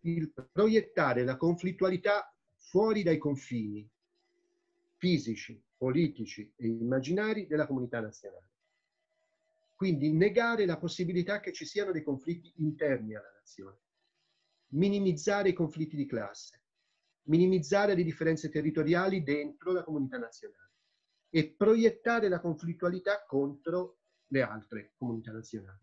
il 0.00 0.32
proiettare 0.52 1.24
la 1.24 1.36
conflittualità 1.36 2.34
fuori 2.56 3.02
dai 3.02 3.18
confini 3.18 3.88
fisici, 4.96 5.60
politici 5.76 6.52
e 6.54 6.66
immaginari 6.68 7.46
della 7.46 7.66
comunità 7.66 8.00
nazionale. 8.00 8.50
Quindi 9.74 10.12
negare 10.12 10.64
la 10.64 10.78
possibilità 10.78 11.40
che 11.40 11.52
ci 11.52 11.64
siano 11.64 11.90
dei 11.90 12.04
conflitti 12.04 12.52
interni 12.58 13.16
alla 13.16 13.32
nazione, 13.34 13.78
minimizzare 14.68 15.48
i 15.48 15.54
conflitti 15.54 15.96
di 15.96 16.06
classe, 16.06 16.60
minimizzare 17.24 17.96
le 17.96 18.04
differenze 18.04 18.48
territoriali 18.48 19.24
dentro 19.24 19.72
la 19.72 19.82
comunità 19.82 20.18
nazionale 20.18 20.70
e 21.30 21.48
proiettare 21.48 22.28
la 22.28 22.38
conflittualità 22.38 23.24
contro 23.26 24.01
le 24.32 24.42
altre 24.42 24.92
comunità 24.96 25.30
nazionali. 25.30 25.78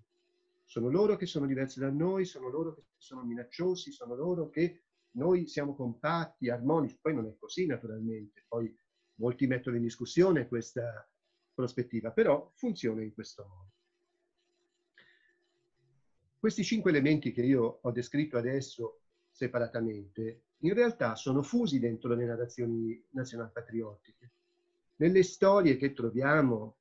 Sono 0.66 0.89
loro 0.89 1.16
che 1.16 1.26
sono 1.26 1.45
diversi 1.45 1.80
da 1.80 1.89
noi, 1.89 2.26
sono 2.26 2.50
loro 2.50 2.74
che 2.74 2.84
sono 2.97 3.24
minacciosi, 3.24 3.91
sono 3.91 4.16
loro 4.16 4.50
che 4.50 4.84
noi 5.12 5.47
siamo 5.47 5.76
compatti, 5.76 6.50
armonici. 6.50 6.97
Poi 7.00 7.14
non 7.14 7.28
è 7.28 7.36
così 7.38 7.66
naturalmente, 7.66 8.45
poi 8.47 8.76
molti 9.16 9.47
mettono 9.47 9.78
in 9.78 9.84
discussione 9.84 10.47
questa 10.47 11.08
prospettiva, 11.54 12.12
però 12.12 12.52
funziona 12.56 13.02
in 13.02 13.14
questo 13.14 13.45
modo. 13.47 13.72
Questi 16.39 16.64
cinque 16.64 16.91
elementi 16.91 17.32
che 17.32 17.41
io 17.41 17.80
ho 17.82 17.91
descritto 17.91 18.38
adesso 18.38 19.02
separatamente, 19.30 20.43
in 20.60 20.74
realtà 20.74 21.16
sono 21.16 21.41
fusi 21.43 21.80
dentro 21.80 22.14
le 22.16 22.26
narrazioni 22.26 23.04
nazionalpatriottiche. 23.12 24.32
Nelle 24.97 25.24
storie 25.24 25.78
che 25.78 25.93
troviamo 25.93 26.78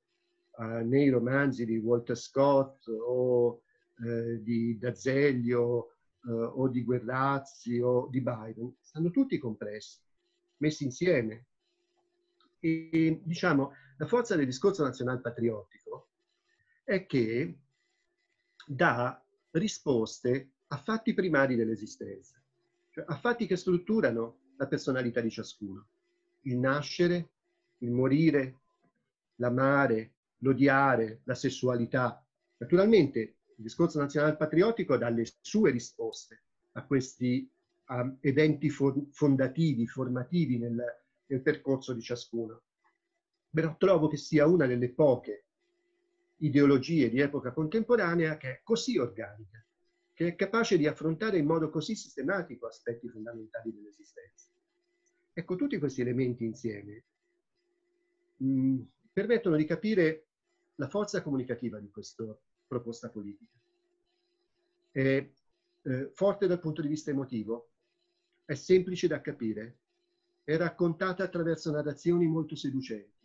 uh, 0.59 0.87
nei 0.87 1.09
romanzi 1.09 1.65
di 1.65 1.79
Walter 1.79 2.17
Scott 2.17 2.87
o 2.89 3.63
uh, 3.97 4.37
di 4.43 4.77
D'Azeglio 4.79 5.95
uh, 6.23 6.31
o 6.31 6.69
di 6.69 6.85
Guerrazzi 6.85 7.81
o 7.81 8.09
di 8.11 8.21
Byron, 8.21 8.77
stanno 8.81 9.11
tutti 9.11 9.39
compressi, 9.39 10.01
messi 10.59 10.85
insieme. 10.85 11.47
E 12.61 13.21
diciamo, 13.23 13.73
la 13.99 14.07
forza 14.07 14.35
del 14.37 14.47
discorso 14.47 14.83
nazionalpatriottico 14.83 16.09
è 16.83 17.07
che 17.07 17.59
dà 18.67 19.23
risposte 19.53 20.51
a 20.69 20.77
fatti 20.77 21.15
primari 21.15 21.55
dell'esistenza, 21.55 22.41
cioè 22.91 23.05
a 23.07 23.17
fatti 23.17 23.47
che 23.47 23.57
strutturano 23.57 24.39
la 24.57 24.67
personalità 24.67 25.21
di 25.21 25.31
ciascuno. 25.31 25.87
Il 26.43 26.59
nascere, 26.59 27.31
il 27.79 27.91
morire, 27.91 28.61
l'amare, 29.37 30.15
l'odiare, 30.39 31.21
la 31.25 31.35
sessualità. 31.35 32.25
Naturalmente 32.59 33.19
il 33.21 33.65
discorso 33.65 33.99
nazionale 33.99 34.37
patriottico 34.37 34.97
dà 34.97 35.09
le 35.09 35.27
sue 35.41 35.71
risposte 35.71 36.43
a 36.73 36.85
questi 36.85 37.51
um, 37.89 38.17
eventi 38.21 38.71
fondativi, 38.71 39.87
formativi 39.87 40.59
nel, 40.59 40.83
nel 41.27 41.43
percorso 41.43 41.93
di 41.93 42.03
ciascuno. 42.03 42.63
Però 43.51 43.77
trovo 43.77 44.09
che 44.09 44.17
sia 44.17 44.47
una 44.47 44.67
delle 44.67 44.91
poche 44.91 45.45
ideologie 46.39 47.11
di 47.11 47.21
epoca 47.21 47.53
contemporanea 47.53 48.37
che 48.37 48.51
è 48.51 48.61
così 48.63 48.99
organica, 48.99 49.65
che 50.13 50.29
è 50.29 50.35
capace 50.37 50.77
di 50.77 50.87
affrontare 50.87 51.39
in 51.39 51.47
modo 51.47 51.71
così 51.71 51.97
sistematico 51.97 52.67
aspetti 52.67 53.09
fondamentali 53.09 53.73
dell'esistenza. 53.73 54.47
Ecco, 55.33 55.57
tutti 55.57 55.79
questi 55.79 56.01
elementi 56.01 56.45
insieme 56.45 57.05
mh, 58.37 58.47
mm, 58.47 58.81
permettono 59.13 59.57
di 59.57 59.65
capire 59.65 60.28
la 60.79 60.89
forza 60.89 61.23
comunicativa 61.23 61.79
di 61.79 61.91
questa 61.91 62.25
proposta 62.67 63.09
politica. 63.09 63.53
È 64.91 65.31
eh, 65.83 66.11
forte 66.13 66.47
dal 66.47 66.61
punto 66.61 66.83
di 66.83 66.89
vista 66.89 67.11
emotivo, 67.11 67.69
è 68.45 68.55
semplice 68.55 69.07
da 69.07 69.21
capire, 69.21 69.77
è 70.45 70.57
raccontata 70.57 71.23
attraverso 71.23 71.71
narrazioni 71.71 72.27
molto 72.27 72.57
seducenti 72.57 73.19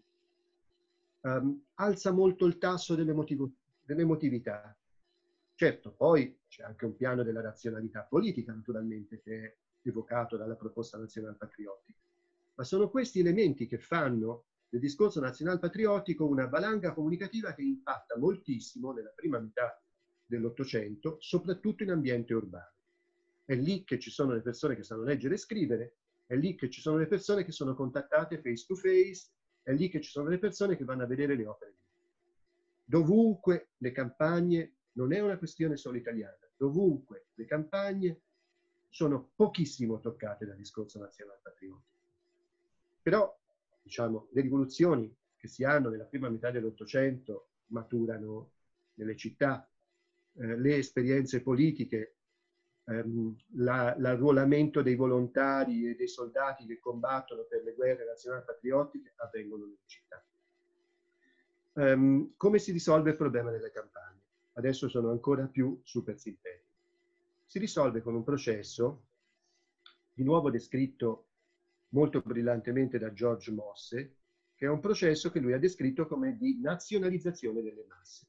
um, 1.24 1.62
alza 1.76 2.12
molto 2.12 2.46
il 2.46 2.58
tasso 2.58 2.96
dell'emotività. 2.96 4.76
Certo, 5.56 5.92
poi 5.92 6.40
c'è 6.48 6.64
anche 6.64 6.86
un 6.86 6.96
piano 6.96 7.24
della 7.24 7.42
razionalità 7.42 8.02
politica, 8.02 8.54
naturalmente, 8.54 9.22
che 9.22 9.44
è 9.44 9.56
evocato 9.84 10.38
dalla 10.38 10.56
proposta 10.56 10.98
nazional 10.98 11.36
patriottica. 11.36 12.00
Ma 12.56 12.64
sono 12.64 12.90
questi 12.90 13.20
elementi 13.20 13.68
che 13.68 13.78
fanno 13.78 14.46
del 14.74 14.82
discorso 14.82 15.20
nazional 15.20 15.60
patriottico 15.60 16.26
una 16.26 16.48
valanga 16.48 16.94
comunicativa 16.94 17.54
che 17.54 17.62
impatta 17.62 18.18
moltissimo 18.18 18.92
nella 18.92 19.12
prima 19.14 19.38
metà 19.38 19.80
dell'Ottocento, 20.26 21.18
soprattutto 21.20 21.84
in 21.84 21.92
ambiente 21.92 22.34
urbano. 22.34 22.74
È 23.46 23.54
lì 23.54 23.84
che 23.84 24.00
ci 24.00 24.10
sono 24.10 24.34
le 24.34 24.42
persone 24.42 24.76
che 24.76 24.82
sanno 24.82 25.04
leggere 25.04 25.36
e 25.36 25.38
scrivere, 25.38 25.98
è 26.26 26.34
lì 26.34 26.56
che 26.56 26.72
ci 26.72 26.82
sono 26.82 26.98
le 26.98 27.06
persone 27.06 27.46
che 27.46 27.52
sono 27.52 27.76
contattate 27.76 28.42
face 28.42 28.66
to 28.66 28.74
face, 28.74 29.30
è 29.62 29.74
lì 29.74 29.90
che 29.90 30.02
ci 30.02 30.10
sono 30.10 30.28
le 30.28 30.40
persone 30.40 30.76
che 30.76 30.86
vanno 30.86 31.04
a 31.04 31.08
vedere 31.08 31.36
le 31.36 31.46
opere. 31.46 31.76
Dovunque 32.84 33.74
le 33.78 33.92
campagne, 33.92 34.78
non 34.94 35.14
è 35.14 35.20
una 35.20 35.38
questione 35.38 35.78
solo 35.78 35.98
italiana, 35.98 36.50
dovunque 36.58 37.28
le 37.36 37.46
campagne 37.46 38.22
sono 38.90 39.30
pochissimo 39.36 40.00
toccate 40.00 40.48
dal 40.48 40.58
discorso 40.58 40.98
nazionale 40.98 41.42
patriottico. 41.44 42.02
Però, 43.04 43.40
diciamo, 43.84 44.30
le 44.32 44.42
rivoluzioni 44.42 45.14
che 45.38 45.48
si 45.48 45.64
hanno 45.64 45.90
nella 45.90 46.06
prima 46.06 46.30
metà 46.30 46.50
dell'Ottocento 46.50 47.50
maturano 47.68 48.52
nelle 48.96 49.16
città, 49.18 49.70
eh, 50.36 50.58
le 50.58 50.78
esperienze 50.78 51.42
politiche 51.42 52.16
ehm, 52.86 53.36
la, 53.56 53.96
l'arruolamento 53.98 54.82
dei 54.82 54.96
volontari 54.96 55.90
e 55.90 55.96
dei 55.96 56.08
soldati 56.08 56.66
che 56.66 56.80
combattono 56.80 57.44
per 57.44 57.64
le 57.64 57.74
guerre 57.74 58.06
nazionali 58.06 58.44
patriottiche 58.46 59.14
avvengono 59.18 59.66
nelle 59.66 59.78
città. 59.86 60.24
Um, 61.74 62.34
come 62.38 62.60
si 62.60 62.72
risolve 62.72 63.12
il 63.12 63.16
problema 63.18 63.50
delle 63.50 63.72
campagne? 63.72 64.22
Adesso 64.54 64.88
sono 64.88 65.10
ancora 65.10 65.48
più 65.48 65.82
super 65.84 66.18
sintetico. 66.20 66.72
Si 67.46 67.58
risolve 67.58 68.02
con 68.02 68.14
un 68.14 68.24
processo, 68.24 69.06
di 70.14 70.24
nuovo 70.24 70.52
descritto 70.52 71.26
molto 71.94 72.22
brillantemente 72.22 72.98
da 72.98 73.12
George 73.14 73.52
Mosse, 73.52 74.16
che 74.56 74.66
è 74.66 74.70
un 74.70 74.80
processo 74.80 75.32
che 75.32 75.40
lui 75.40 75.54
ha 75.54 75.60
descritto 75.60 76.08
come 76.08 76.38
di 76.38 76.60
nazionalizzazione 76.60 77.62
delle 77.62 77.86
masse. 77.88 78.28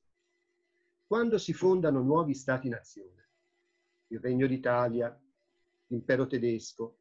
Quando 1.07 1.39
si 1.39 1.53
fondano 1.53 2.01
nuovi 2.01 2.35
stati-nazione, 2.35 3.29
il 4.09 4.21
Regno 4.21 4.47
d'Italia, 4.47 5.19
l'impero 5.89 6.27
tedesco, 6.27 6.99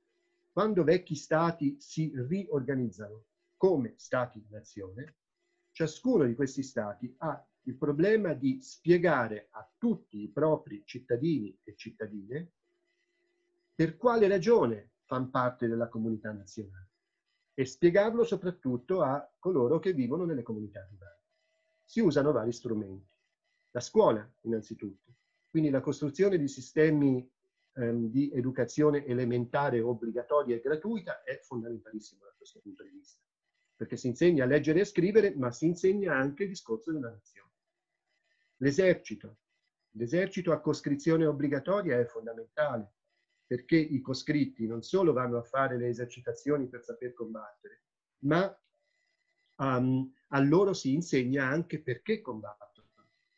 quando 0.52 0.84
vecchi 0.84 1.16
stati 1.16 1.78
si 1.80 2.12
riorganizzano 2.14 3.24
come 3.58 3.94
stati-nazione, 3.98 5.16
ciascuno 5.72 6.26
di 6.26 6.36
questi 6.36 6.64
stati 6.64 7.14
ha 7.20 7.46
il 7.64 7.76
problema 7.76 8.34
di 8.34 8.62
spiegare 8.62 9.48
a 9.52 9.68
tutti 9.78 10.22
i 10.22 10.28
propri 10.28 10.84
cittadini 10.86 11.58
e 11.64 11.76
cittadine 11.76 12.52
per 13.74 13.98
quale 13.98 14.28
ragione 14.28 14.92
fanno 15.14 15.30
parte 15.30 15.68
della 15.68 15.90
comunità 15.90 16.32
nazionale 16.32 16.90
e 17.54 17.66
spiegarlo 17.66 18.24
soprattutto 18.24 19.04
a 19.04 19.32
coloro 19.38 19.78
che 19.78 19.94
vivono 19.94 20.26
nelle 20.26 20.42
comunità 20.42 20.84
rurali. 20.90 21.22
Si 21.84 22.00
usano 22.00 22.32
vari 22.32 22.52
strumenti. 22.52 23.12
La 23.72 23.80
scuola, 23.80 24.28
innanzitutto, 24.42 25.14
quindi 25.50 25.70
la 25.70 25.82
costruzione 25.82 26.40
di 26.40 26.48
sistemi 26.48 27.32
ehm, 27.74 28.10
di 28.10 28.32
educazione 28.34 29.06
elementare 29.06 29.82
obbligatoria 29.82 30.56
e 30.56 30.62
gratuita 30.62 31.22
è 31.22 31.40
fondamentalissima 31.44 32.26
da 32.26 32.34
questo 32.36 32.60
punto 32.60 32.82
di 32.82 32.90
vista, 32.90 33.22
perché 33.76 33.98
si 33.98 34.08
insegna 34.08 34.46
a 34.46 34.48
leggere 34.48 34.80
e 34.80 34.86
scrivere, 34.86 35.36
ma 35.36 35.52
si 35.52 35.68
insegna 35.68 36.16
anche 36.16 36.44
il 36.44 36.50
discorso 36.50 36.92
della 36.92 37.12
nazione. 37.12 37.52
L'esercito. 38.58 39.38
L'esercito 39.92 40.52
a 40.52 40.60
coscrizione 40.60 41.28
obbligatoria 41.28 42.00
è 42.00 42.06
fondamentale, 42.06 42.94
perché 43.46 43.76
i 43.76 44.02
coscritti 44.02 44.66
non 44.68 44.82
solo 44.82 45.14
vanno 45.14 45.38
a 45.38 45.44
fare 45.44 45.78
le 45.78 45.88
esercitazioni 45.88 46.68
per 46.68 46.84
saper 46.84 47.14
combattere, 47.14 47.82
ma 48.20 48.58
um, 49.58 50.12
a 50.30 50.40
loro 50.40 50.74
si 50.74 50.94
insegna 50.94 51.46
anche 51.46 51.82
perché 51.82 52.22
combattono 52.22 52.72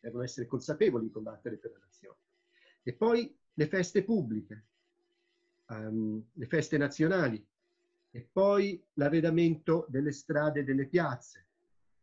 devono 0.06 0.24
essere 0.24 0.45
consapevoli 0.45 1.06
di 1.06 1.12
combattere 1.12 1.58
per 1.58 1.72
la 1.72 1.80
nazione. 1.80 2.20
E 2.84 2.93
poi 2.93 3.36
le 3.53 3.68
feste 3.68 4.03
pubbliche, 4.03 4.66
um, 5.68 6.24
le 6.32 6.45
feste 6.45 6.78
nazionali, 6.78 7.43
e 8.12 8.30
poi 8.32 8.82
l'arredamento 8.93 9.86
delle 9.89 10.12
strade 10.12 10.60
e 10.60 10.64
delle 10.64 10.86
piazze, 10.86 11.47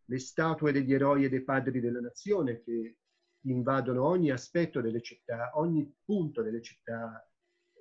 le 0.05 0.19
statue 0.19 0.73
degli 0.73 0.93
eroi 0.93 1.25
e 1.25 1.29
dei 1.29 1.43
padri 1.43 1.81
della 1.81 2.01
nazione 2.01 2.61
che 2.63 2.97
invadono 3.43 4.05
ogni 4.05 4.31
aspetto 4.31 4.81
delle 4.81 5.01
città, 5.01 5.53
ogni 5.55 5.91
punto 6.05 6.43
delle 6.43 6.61
città 6.61 7.25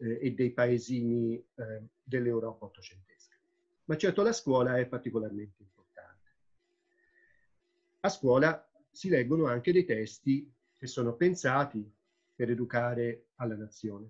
eh, 0.01 0.19
e 0.21 0.31
dei 0.33 0.51
paesini 0.51 1.35
eh, 1.35 1.83
dell'Europa 2.03 2.65
ottocentesca. 2.65 3.37
Ma 3.85 3.97
certo 3.97 4.23
la 4.23 4.33
scuola 4.33 4.77
è 4.77 4.85
particolarmente 4.87 5.61
importante. 5.61 6.29
A 8.01 8.09
scuola 8.09 8.69
si 8.89 9.09
leggono 9.09 9.45
anche 9.45 9.71
dei 9.71 9.85
testi 9.85 10.51
che 10.75 10.87
sono 10.87 11.15
pensati 11.15 11.89
per 12.35 12.49
educare 12.49 13.27
alla 13.35 13.55
nazione. 13.55 14.09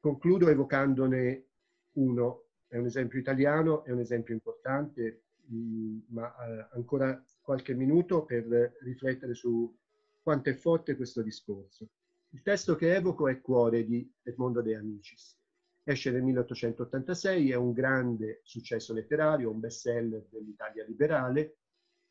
Concludo 0.00 0.48
evocandone 0.48 1.46
uno, 1.92 2.46
è 2.66 2.76
un 2.76 2.86
esempio 2.86 3.18
italiano, 3.18 3.84
è 3.84 3.92
un 3.92 4.00
esempio 4.00 4.34
importante, 4.34 5.22
mm, 5.52 5.98
ma 6.08 6.34
eh, 6.34 6.68
ancora 6.72 7.22
qualche 7.40 7.74
minuto 7.74 8.24
per 8.24 8.76
riflettere 8.80 9.34
su 9.34 9.72
quanto 10.20 10.50
è 10.50 10.54
forte 10.54 10.96
questo 10.96 11.22
discorso. 11.22 11.88
Il 12.34 12.42
testo 12.42 12.74
che 12.74 12.96
evoco 12.96 13.28
è 13.28 13.40
Cuore 13.40 13.84
di 13.84 14.12
Edmondo 14.24 14.60
De 14.60 14.74
Amicis. 14.74 15.38
Esce 15.84 16.10
nel 16.10 16.24
1886, 16.24 17.52
è 17.52 17.54
un 17.54 17.70
grande 17.70 18.40
successo 18.42 18.92
letterario, 18.92 19.52
un 19.52 19.60
bestseller 19.60 20.26
dell'Italia 20.28 20.84
liberale, 20.84 21.58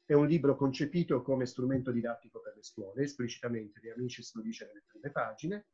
è 0.05 0.13
un 0.13 0.25
libro 0.25 0.55
concepito 0.55 1.21
come 1.21 1.45
strumento 1.45 1.91
didattico 1.91 2.39
per 2.39 2.55
le 2.55 2.63
scuole, 2.63 3.03
esplicitamente 3.03 3.81
De 3.81 3.91
Amicis 3.91 4.33
lo 4.35 4.41
dice 4.41 4.65
nelle 4.67 4.85
prime 4.87 5.11
pagine, 5.11 5.65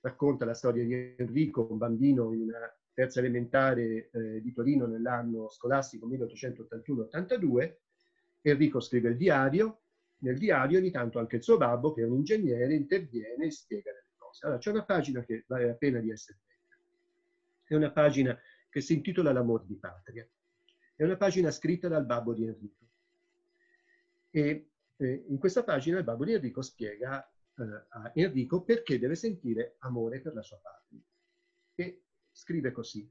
racconta 0.00 0.44
la 0.44 0.52
storia 0.52 0.84
di 0.84 1.14
Enrico, 1.16 1.66
un 1.70 1.78
bambino 1.78 2.34
in 2.34 2.42
una 2.42 2.78
terza 2.92 3.20
elementare 3.20 4.10
eh, 4.10 4.42
di 4.42 4.52
Torino 4.52 4.84
nell'anno 4.84 5.48
scolastico 5.48 6.06
1881-82. 6.06 7.76
Enrico 8.42 8.78
scrive 8.80 9.08
il 9.08 9.16
diario, 9.16 9.84
nel 10.18 10.38
diario 10.38 10.78
ogni 10.78 10.90
tanto 10.90 11.18
anche 11.18 11.36
il 11.36 11.42
suo 11.42 11.56
babbo, 11.56 11.92
che 11.92 12.02
è 12.02 12.04
un 12.04 12.16
ingegnere, 12.16 12.74
interviene 12.74 13.46
e 13.46 13.50
spiega 13.50 13.92
delle 13.92 14.14
cose. 14.16 14.44
Allora 14.44 14.58
c'è 14.58 14.70
una 14.70 14.84
pagina 14.84 15.24
che 15.24 15.44
vale 15.46 15.66
la 15.66 15.74
pena 15.74 16.00
di 16.00 16.10
essere 16.10 16.38
letta. 16.46 16.76
È 17.64 17.74
una 17.74 17.90
pagina 17.90 18.38
che 18.68 18.80
si 18.80 18.94
intitola 18.94 19.32
L'amor 19.32 19.64
di 19.64 19.74
patria. 19.74 20.26
È 20.94 21.02
una 21.02 21.16
pagina 21.16 21.50
scritta 21.50 21.88
dal 21.88 22.06
babbo 22.06 22.32
di 22.32 22.44
Enrico. 22.44 22.84
E 24.30 24.68
eh, 24.96 25.24
in 25.28 25.38
questa 25.38 25.62
pagina 25.62 25.98
il 25.98 26.04
babbo 26.04 26.24
di 26.24 26.32
Enrico 26.32 26.62
spiega 26.62 27.26
eh, 27.58 27.84
a 27.88 28.10
Enrico 28.14 28.62
perché 28.62 28.98
deve 28.98 29.14
sentire 29.14 29.76
amore 29.80 30.20
per 30.20 30.34
la 30.34 30.42
sua 30.42 30.58
patria. 30.58 31.00
E 31.74 32.02
scrive 32.30 32.72
così. 32.72 33.08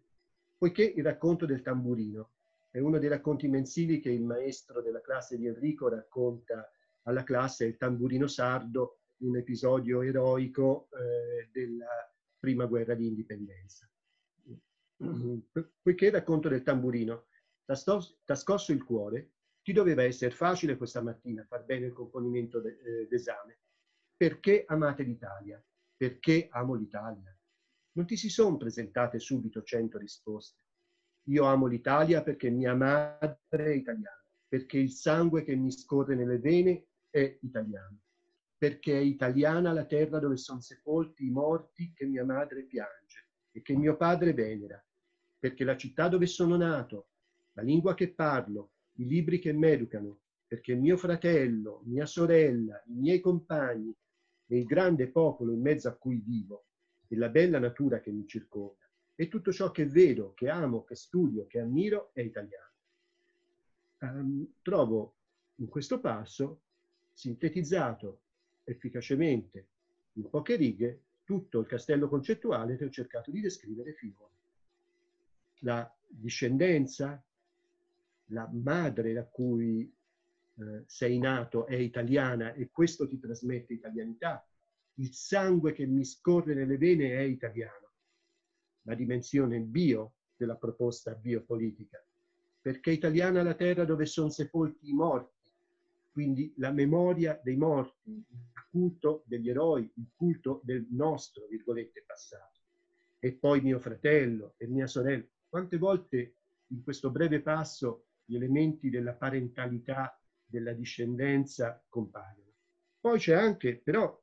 Poiché 0.58 0.84
il 0.84 1.04
racconto 1.04 1.46
del 1.46 1.62
tamburino 1.62 2.30
è 2.72 2.80
uno 2.80 2.98
dei 2.98 3.10
racconti 3.10 3.48
mensili 3.48 4.00
che 4.00 4.10
il 4.10 4.24
maestro 4.24 4.82
della 4.82 5.02
classe 5.02 5.38
di 5.38 5.48
Enrico 5.48 5.88
racconta 5.88 6.70
alla 7.08 7.24
classe, 7.24 7.66
il 7.66 7.78
tamburino 7.78 8.28
sardo, 8.28 9.00
un 9.18 9.38
episodio 9.38 10.02
eroico 10.02 10.90
eh, 10.92 11.50
della 11.52 12.14
prima 12.38 12.66
guerra 12.66 12.94
di 12.94 13.08
indipendenza. 13.08 13.90
poiché 15.82 16.10
racconto 16.10 16.48
del 16.48 16.64
tamburino 16.64 17.28
t'ha 17.66 18.36
scosso 18.36 18.72
il 18.72 18.84
cuore, 18.84 19.32
ti 19.62 19.74
doveva 19.74 20.04
essere 20.04 20.32
facile 20.32 20.78
questa 20.78 21.02
mattina 21.02 21.44
far 21.44 21.64
bene 21.66 21.88
il 21.88 21.94
componimento 21.94 22.64
eh, 22.64 23.08
d'esame. 23.10 23.60
Perché 24.16 24.64
amate 24.68 25.04
l'Italia? 25.04 25.62
Perché 25.98 26.48
amo 26.52 26.76
l'Italia? 26.76 27.36
Non 27.94 28.06
ti 28.06 28.16
si 28.16 28.30
sono 28.30 28.58
presentate 28.58 29.20
subito 29.20 29.64
cento 29.64 29.98
risposte. 29.98 30.60
Io 31.30 31.46
amo 31.46 31.66
l'Italia 31.66 32.22
perché 32.22 32.50
mia 32.50 32.76
madre 32.76 33.38
è 33.50 33.70
italiana, 33.70 34.24
perché 34.48 34.78
il 34.78 34.92
sangue 34.92 35.44
che 35.44 35.56
mi 35.56 35.72
scorre 35.72 36.14
nelle 36.16 36.38
vene 36.38 36.86
è 37.16 37.38
italiano, 37.44 38.02
perché 38.58 38.98
è 38.98 39.02
italiana 39.02 39.72
la 39.72 39.86
terra 39.86 40.20
dove 40.20 40.36
sono 40.36 40.60
sepolti 40.60 41.26
i 41.26 41.30
morti 41.30 41.94
che 41.94 42.06
mia 42.06 42.26
madre 42.26 42.64
piange 42.64 43.30
e 43.52 43.62
che 43.62 43.74
mio 43.74 43.96
padre 43.96 44.34
venera, 44.34 44.84
perché 45.40 45.64
la 45.64 45.78
città 45.78 46.10
dove 46.10 46.26
sono 46.26 46.58
nato, 46.58 47.08
la 47.54 47.62
lingua 47.62 47.94
che 47.94 48.14
parlo, 48.14 48.72
i 48.98 49.06
libri 49.06 49.40
che 49.40 49.54
mi 49.54 49.68
educano, 49.68 50.20
perché 50.46 50.76
mio 50.76 50.98
fratello, 50.98 51.84
mia 51.86 52.06
sorella, 52.06 52.84
i 52.88 52.94
miei 52.94 53.22
compagni 53.22 53.96
e 54.48 54.58
il 54.58 54.66
grande 54.66 55.08
popolo 55.08 55.54
in 55.54 55.62
mezzo 55.62 55.88
a 55.88 55.96
cui 55.96 56.18
vivo 56.18 56.66
e 57.08 57.16
la 57.16 57.30
bella 57.30 57.60
natura 57.60 58.02
che 58.02 58.12
mi 58.12 58.28
circonda 58.28 58.90
e 59.16 59.30
tutto 59.30 59.54
ciò 59.54 59.72
che 59.72 59.86
vedo, 59.86 60.34
che 60.34 60.50
amo, 60.50 60.84
che 60.84 60.96
studio, 60.96 61.48
che 61.48 61.62
ammiro 61.62 62.10
è 62.12 62.20
italiano. 62.20 62.74
Um, 64.00 64.46
trovo 64.62 65.16
in 65.56 65.68
questo 65.68 66.02
passo 66.02 66.64
sintetizzato 67.16 68.20
efficacemente 68.66 69.68
in 70.14 70.30
poche 70.30 70.56
righe 70.56 71.04
tutto 71.24 71.60
il 71.60 71.66
castello 71.66 72.08
concettuale 72.08 72.78
che 72.78 72.86
ho 72.86 72.90
cercato 72.90 73.32
di 73.32 73.42
descrivere 73.42 73.94
finora. 73.94 74.30
La 75.60 75.98
discendenza, 76.08 77.24
la 78.26 78.48
madre 78.52 79.14
da 79.14 79.26
cui 79.26 79.92
eh, 80.58 80.84
sei 80.86 81.18
nato 81.18 81.66
è 81.66 81.76
italiana 81.76 82.54
e 82.54 82.70
questo 82.70 83.08
ti 83.08 83.18
trasmette 83.18 83.74
italianità, 83.74 84.48
il 84.96 85.14
sangue 85.14 85.74
che 85.74 85.86
mi 85.86 86.06
scorre 86.06 86.54
nelle 86.54 86.78
vene 86.78 87.18
è 87.18 87.22
italiano, 87.22 87.92
la 88.84 88.94
dimensione 88.94 89.60
bio 89.62 90.14
della 90.36 90.56
proposta 90.56 91.16
biopolitica, 91.16 92.06
perché 92.62 92.92
italiana 92.92 93.42
la 93.42 93.56
terra 93.56 93.86
dove 93.86 94.06
sono 94.06 94.30
sepolti 94.30 94.90
i 94.90 94.94
morti, 94.94 95.35
quindi 96.16 96.54
la 96.60 96.72
memoria 96.72 97.38
dei 97.44 97.58
morti, 97.58 98.10
il 98.10 98.68
culto 98.72 99.24
degli 99.26 99.50
eroi, 99.50 99.92
il 99.96 100.12
culto 100.16 100.62
del 100.64 100.88
nostro, 100.92 101.46
virgolette, 101.48 102.06
passato. 102.08 102.62
E 103.20 103.34
poi 103.34 103.60
mio 103.60 103.80
fratello 103.80 104.54
e 104.56 104.66
mia 104.66 104.88
sorella. 104.88 105.26
Quante 105.50 105.78
volte 105.78 106.36
in 106.68 106.84
questo 106.84 107.12
breve 107.12 107.42
passo 107.42 108.06
gli 108.24 108.36
elementi 108.36 108.90
della 108.90 109.12
parentalità, 109.12 110.18
della 110.46 110.72
discendenza 110.72 111.84
compaiono. 111.90 112.54
Poi 112.98 113.20
c'è 113.20 113.34
anche, 113.34 113.82
però, 113.84 114.18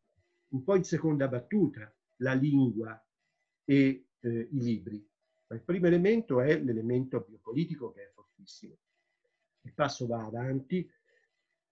un 0.49 0.65
po' 0.65 0.77
in 0.77 0.85
seconda 0.85 1.29
battuta, 1.29 1.95
la 2.21 2.33
lingua 2.33 3.07
e 3.67 4.07
eh, 4.19 4.49
i 4.51 4.63
libri. 4.63 5.07
Ma 5.49 5.57
il 5.57 5.63
primo 5.63 5.89
elemento 5.89 6.41
è 6.41 6.59
l'elemento 6.59 7.21
biopolitico 7.21 7.93
che 7.93 8.05
è 8.05 8.11
fortissimo. 8.15 8.79
Il 9.61 9.75
passo 9.75 10.07
va 10.07 10.25
avanti, 10.25 10.91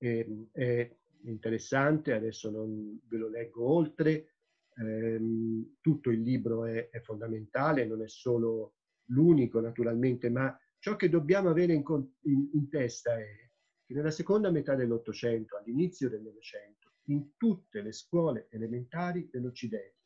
eh, 0.00 0.48
è 0.52 0.96
interessante, 1.22 2.12
adesso 2.12 2.50
non 2.50 3.00
ve 3.06 3.16
lo 3.16 3.28
leggo 3.28 3.68
oltre, 3.68 4.34
ehm, 4.76 5.76
tutto 5.80 6.10
il 6.10 6.22
libro 6.22 6.64
è, 6.64 6.90
è 6.90 7.00
fondamentale, 7.00 7.86
non 7.86 8.02
è 8.02 8.08
solo 8.08 8.74
l'unico 9.06 9.60
naturalmente, 9.60 10.30
ma 10.30 10.56
Ciò 10.80 10.96
che 10.96 11.10
dobbiamo 11.10 11.50
avere 11.50 11.74
in, 11.74 11.84
in, 12.22 12.48
in 12.54 12.68
testa 12.70 13.18
è 13.18 13.50
che 13.84 13.92
nella 13.92 14.10
seconda 14.10 14.50
metà 14.50 14.74
dell'Ottocento, 14.74 15.58
all'inizio 15.58 16.08
del 16.08 16.22
Novecento, 16.22 16.92
in 17.08 17.36
tutte 17.36 17.82
le 17.82 17.92
scuole 17.92 18.48
elementari 18.50 19.28
dell'Occidente 19.30 19.98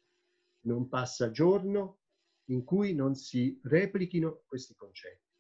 non 0.62 0.88
passa 0.88 1.30
giorno 1.30 2.01
in 2.47 2.64
cui 2.64 2.92
non 2.92 3.14
si 3.14 3.61
replichino 3.62 4.42
questi 4.47 4.74
concetti, 4.74 5.30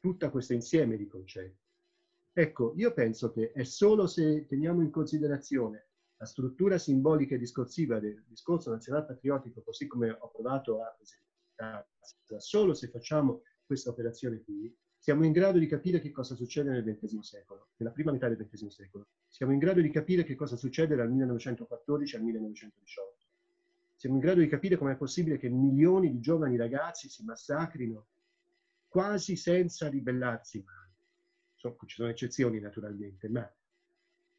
tutto 0.00 0.30
questo 0.30 0.52
insieme 0.52 0.96
di 0.96 1.06
concetti. 1.06 1.65
Ecco, 2.38 2.74
io 2.76 2.92
penso 2.92 3.32
che 3.32 3.50
è 3.52 3.62
solo 3.62 4.06
se 4.06 4.44
teniamo 4.44 4.82
in 4.82 4.90
considerazione 4.90 5.86
la 6.18 6.26
struttura 6.26 6.76
simbolica 6.76 7.34
e 7.34 7.38
discorsiva 7.38 7.98
del 7.98 8.22
discorso 8.28 8.70
nazional 8.70 9.06
patriottico, 9.06 9.62
così 9.62 9.86
come 9.86 10.10
ho 10.10 10.28
provato 10.28 10.82
a 10.82 10.94
presentare, 10.94 11.88
solo 12.36 12.74
se 12.74 12.88
facciamo 12.88 13.40
questa 13.64 13.88
operazione 13.88 14.42
qui, 14.42 14.70
siamo 14.98 15.24
in 15.24 15.32
grado 15.32 15.58
di 15.58 15.66
capire 15.66 15.98
che 15.98 16.10
cosa 16.10 16.34
succede 16.34 16.68
nel 16.68 16.84
XX 16.84 17.20
secolo, 17.20 17.68
nella 17.76 17.92
prima 17.92 18.12
metà 18.12 18.28
del 18.28 18.36
XX 18.36 18.66
secolo. 18.66 19.06
Siamo 19.28 19.52
in 19.52 19.58
grado 19.58 19.80
di 19.80 19.88
capire 19.88 20.22
che 20.22 20.34
cosa 20.34 20.56
succede 20.56 20.94
dal 20.94 21.08
1914 21.08 22.16
al 22.16 22.22
1918. 22.22 23.16
Siamo 23.94 24.16
in 24.16 24.20
grado 24.20 24.40
di 24.40 24.48
capire 24.48 24.76
com'è 24.76 24.96
possibile 24.96 25.38
che 25.38 25.48
milioni 25.48 26.10
di 26.10 26.20
giovani 26.20 26.58
ragazzi 26.58 27.08
si 27.08 27.24
massacrino 27.24 28.08
quasi 28.88 29.36
senza 29.36 29.88
ribellarsi 29.88 30.62
mai. 30.62 30.85
So, 31.56 31.76
ci 31.86 31.96
sono 31.96 32.10
eccezioni 32.10 32.60
naturalmente, 32.60 33.28
ma 33.28 33.50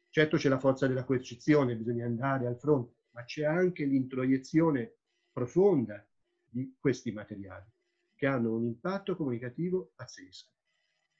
certo 0.08 0.36
c'è 0.36 0.48
la 0.48 0.58
forza 0.58 0.86
della 0.86 1.04
coercizione, 1.04 1.76
bisogna 1.76 2.06
andare 2.06 2.46
al 2.46 2.58
fronte, 2.58 3.06
ma 3.10 3.24
c'è 3.24 3.44
anche 3.44 3.84
l'introiezione 3.84 4.98
profonda 5.32 6.06
di 6.44 6.76
questi 6.78 7.12
materiali 7.12 7.66
che 8.14 8.26
hanno 8.26 8.54
un 8.54 8.64
impatto 8.64 9.16
comunicativo 9.16 9.92
pazzesco. 9.94 10.52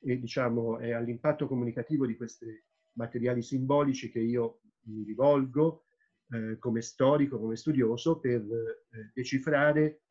E 0.00 0.18
diciamo 0.18 0.78
è 0.78 0.92
all'impatto 0.92 1.46
comunicativo 1.46 2.06
di 2.06 2.16
questi 2.16 2.46
materiali 2.92 3.42
simbolici 3.42 4.10
che 4.10 4.20
io 4.20 4.60
mi 4.82 5.04
rivolgo 5.04 5.84
eh, 6.30 6.58
come 6.58 6.82
storico, 6.82 7.38
come 7.38 7.56
studioso, 7.56 8.18
per 8.18 8.40
eh, 8.40 9.10
decifrare 9.14 10.02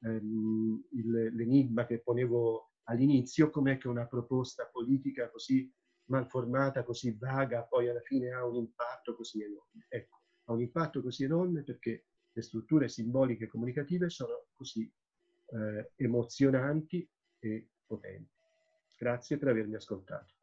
ehm, 0.00 0.84
l'enigma 1.32 1.86
che 1.86 2.00
ponevo 2.00 2.73
all'inizio, 2.84 3.50
com'è 3.50 3.78
che 3.78 3.88
una 3.88 4.06
proposta 4.06 4.66
politica 4.66 5.30
così 5.30 5.72
malformata, 6.06 6.84
così 6.84 7.16
vaga, 7.18 7.62
poi 7.62 7.88
alla 7.88 8.02
fine 8.02 8.30
ha 8.30 8.44
un 8.44 8.56
impatto 8.56 9.14
così 9.16 9.42
enorme. 9.42 9.86
Ecco, 9.88 10.20
ha 10.44 10.52
un 10.52 10.60
impatto 10.60 11.02
così 11.02 11.24
enorme 11.24 11.62
perché 11.62 12.06
le 12.32 12.42
strutture 12.42 12.88
simboliche 12.88 13.44
e 13.44 13.48
comunicative 13.48 14.10
sono 14.10 14.46
così 14.52 14.90
eh, 15.46 15.92
emozionanti 15.96 17.08
e 17.38 17.68
potenti. 17.86 18.32
Grazie 18.96 19.38
per 19.38 19.48
avermi 19.48 19.74
ascoltato. 19.76 20.33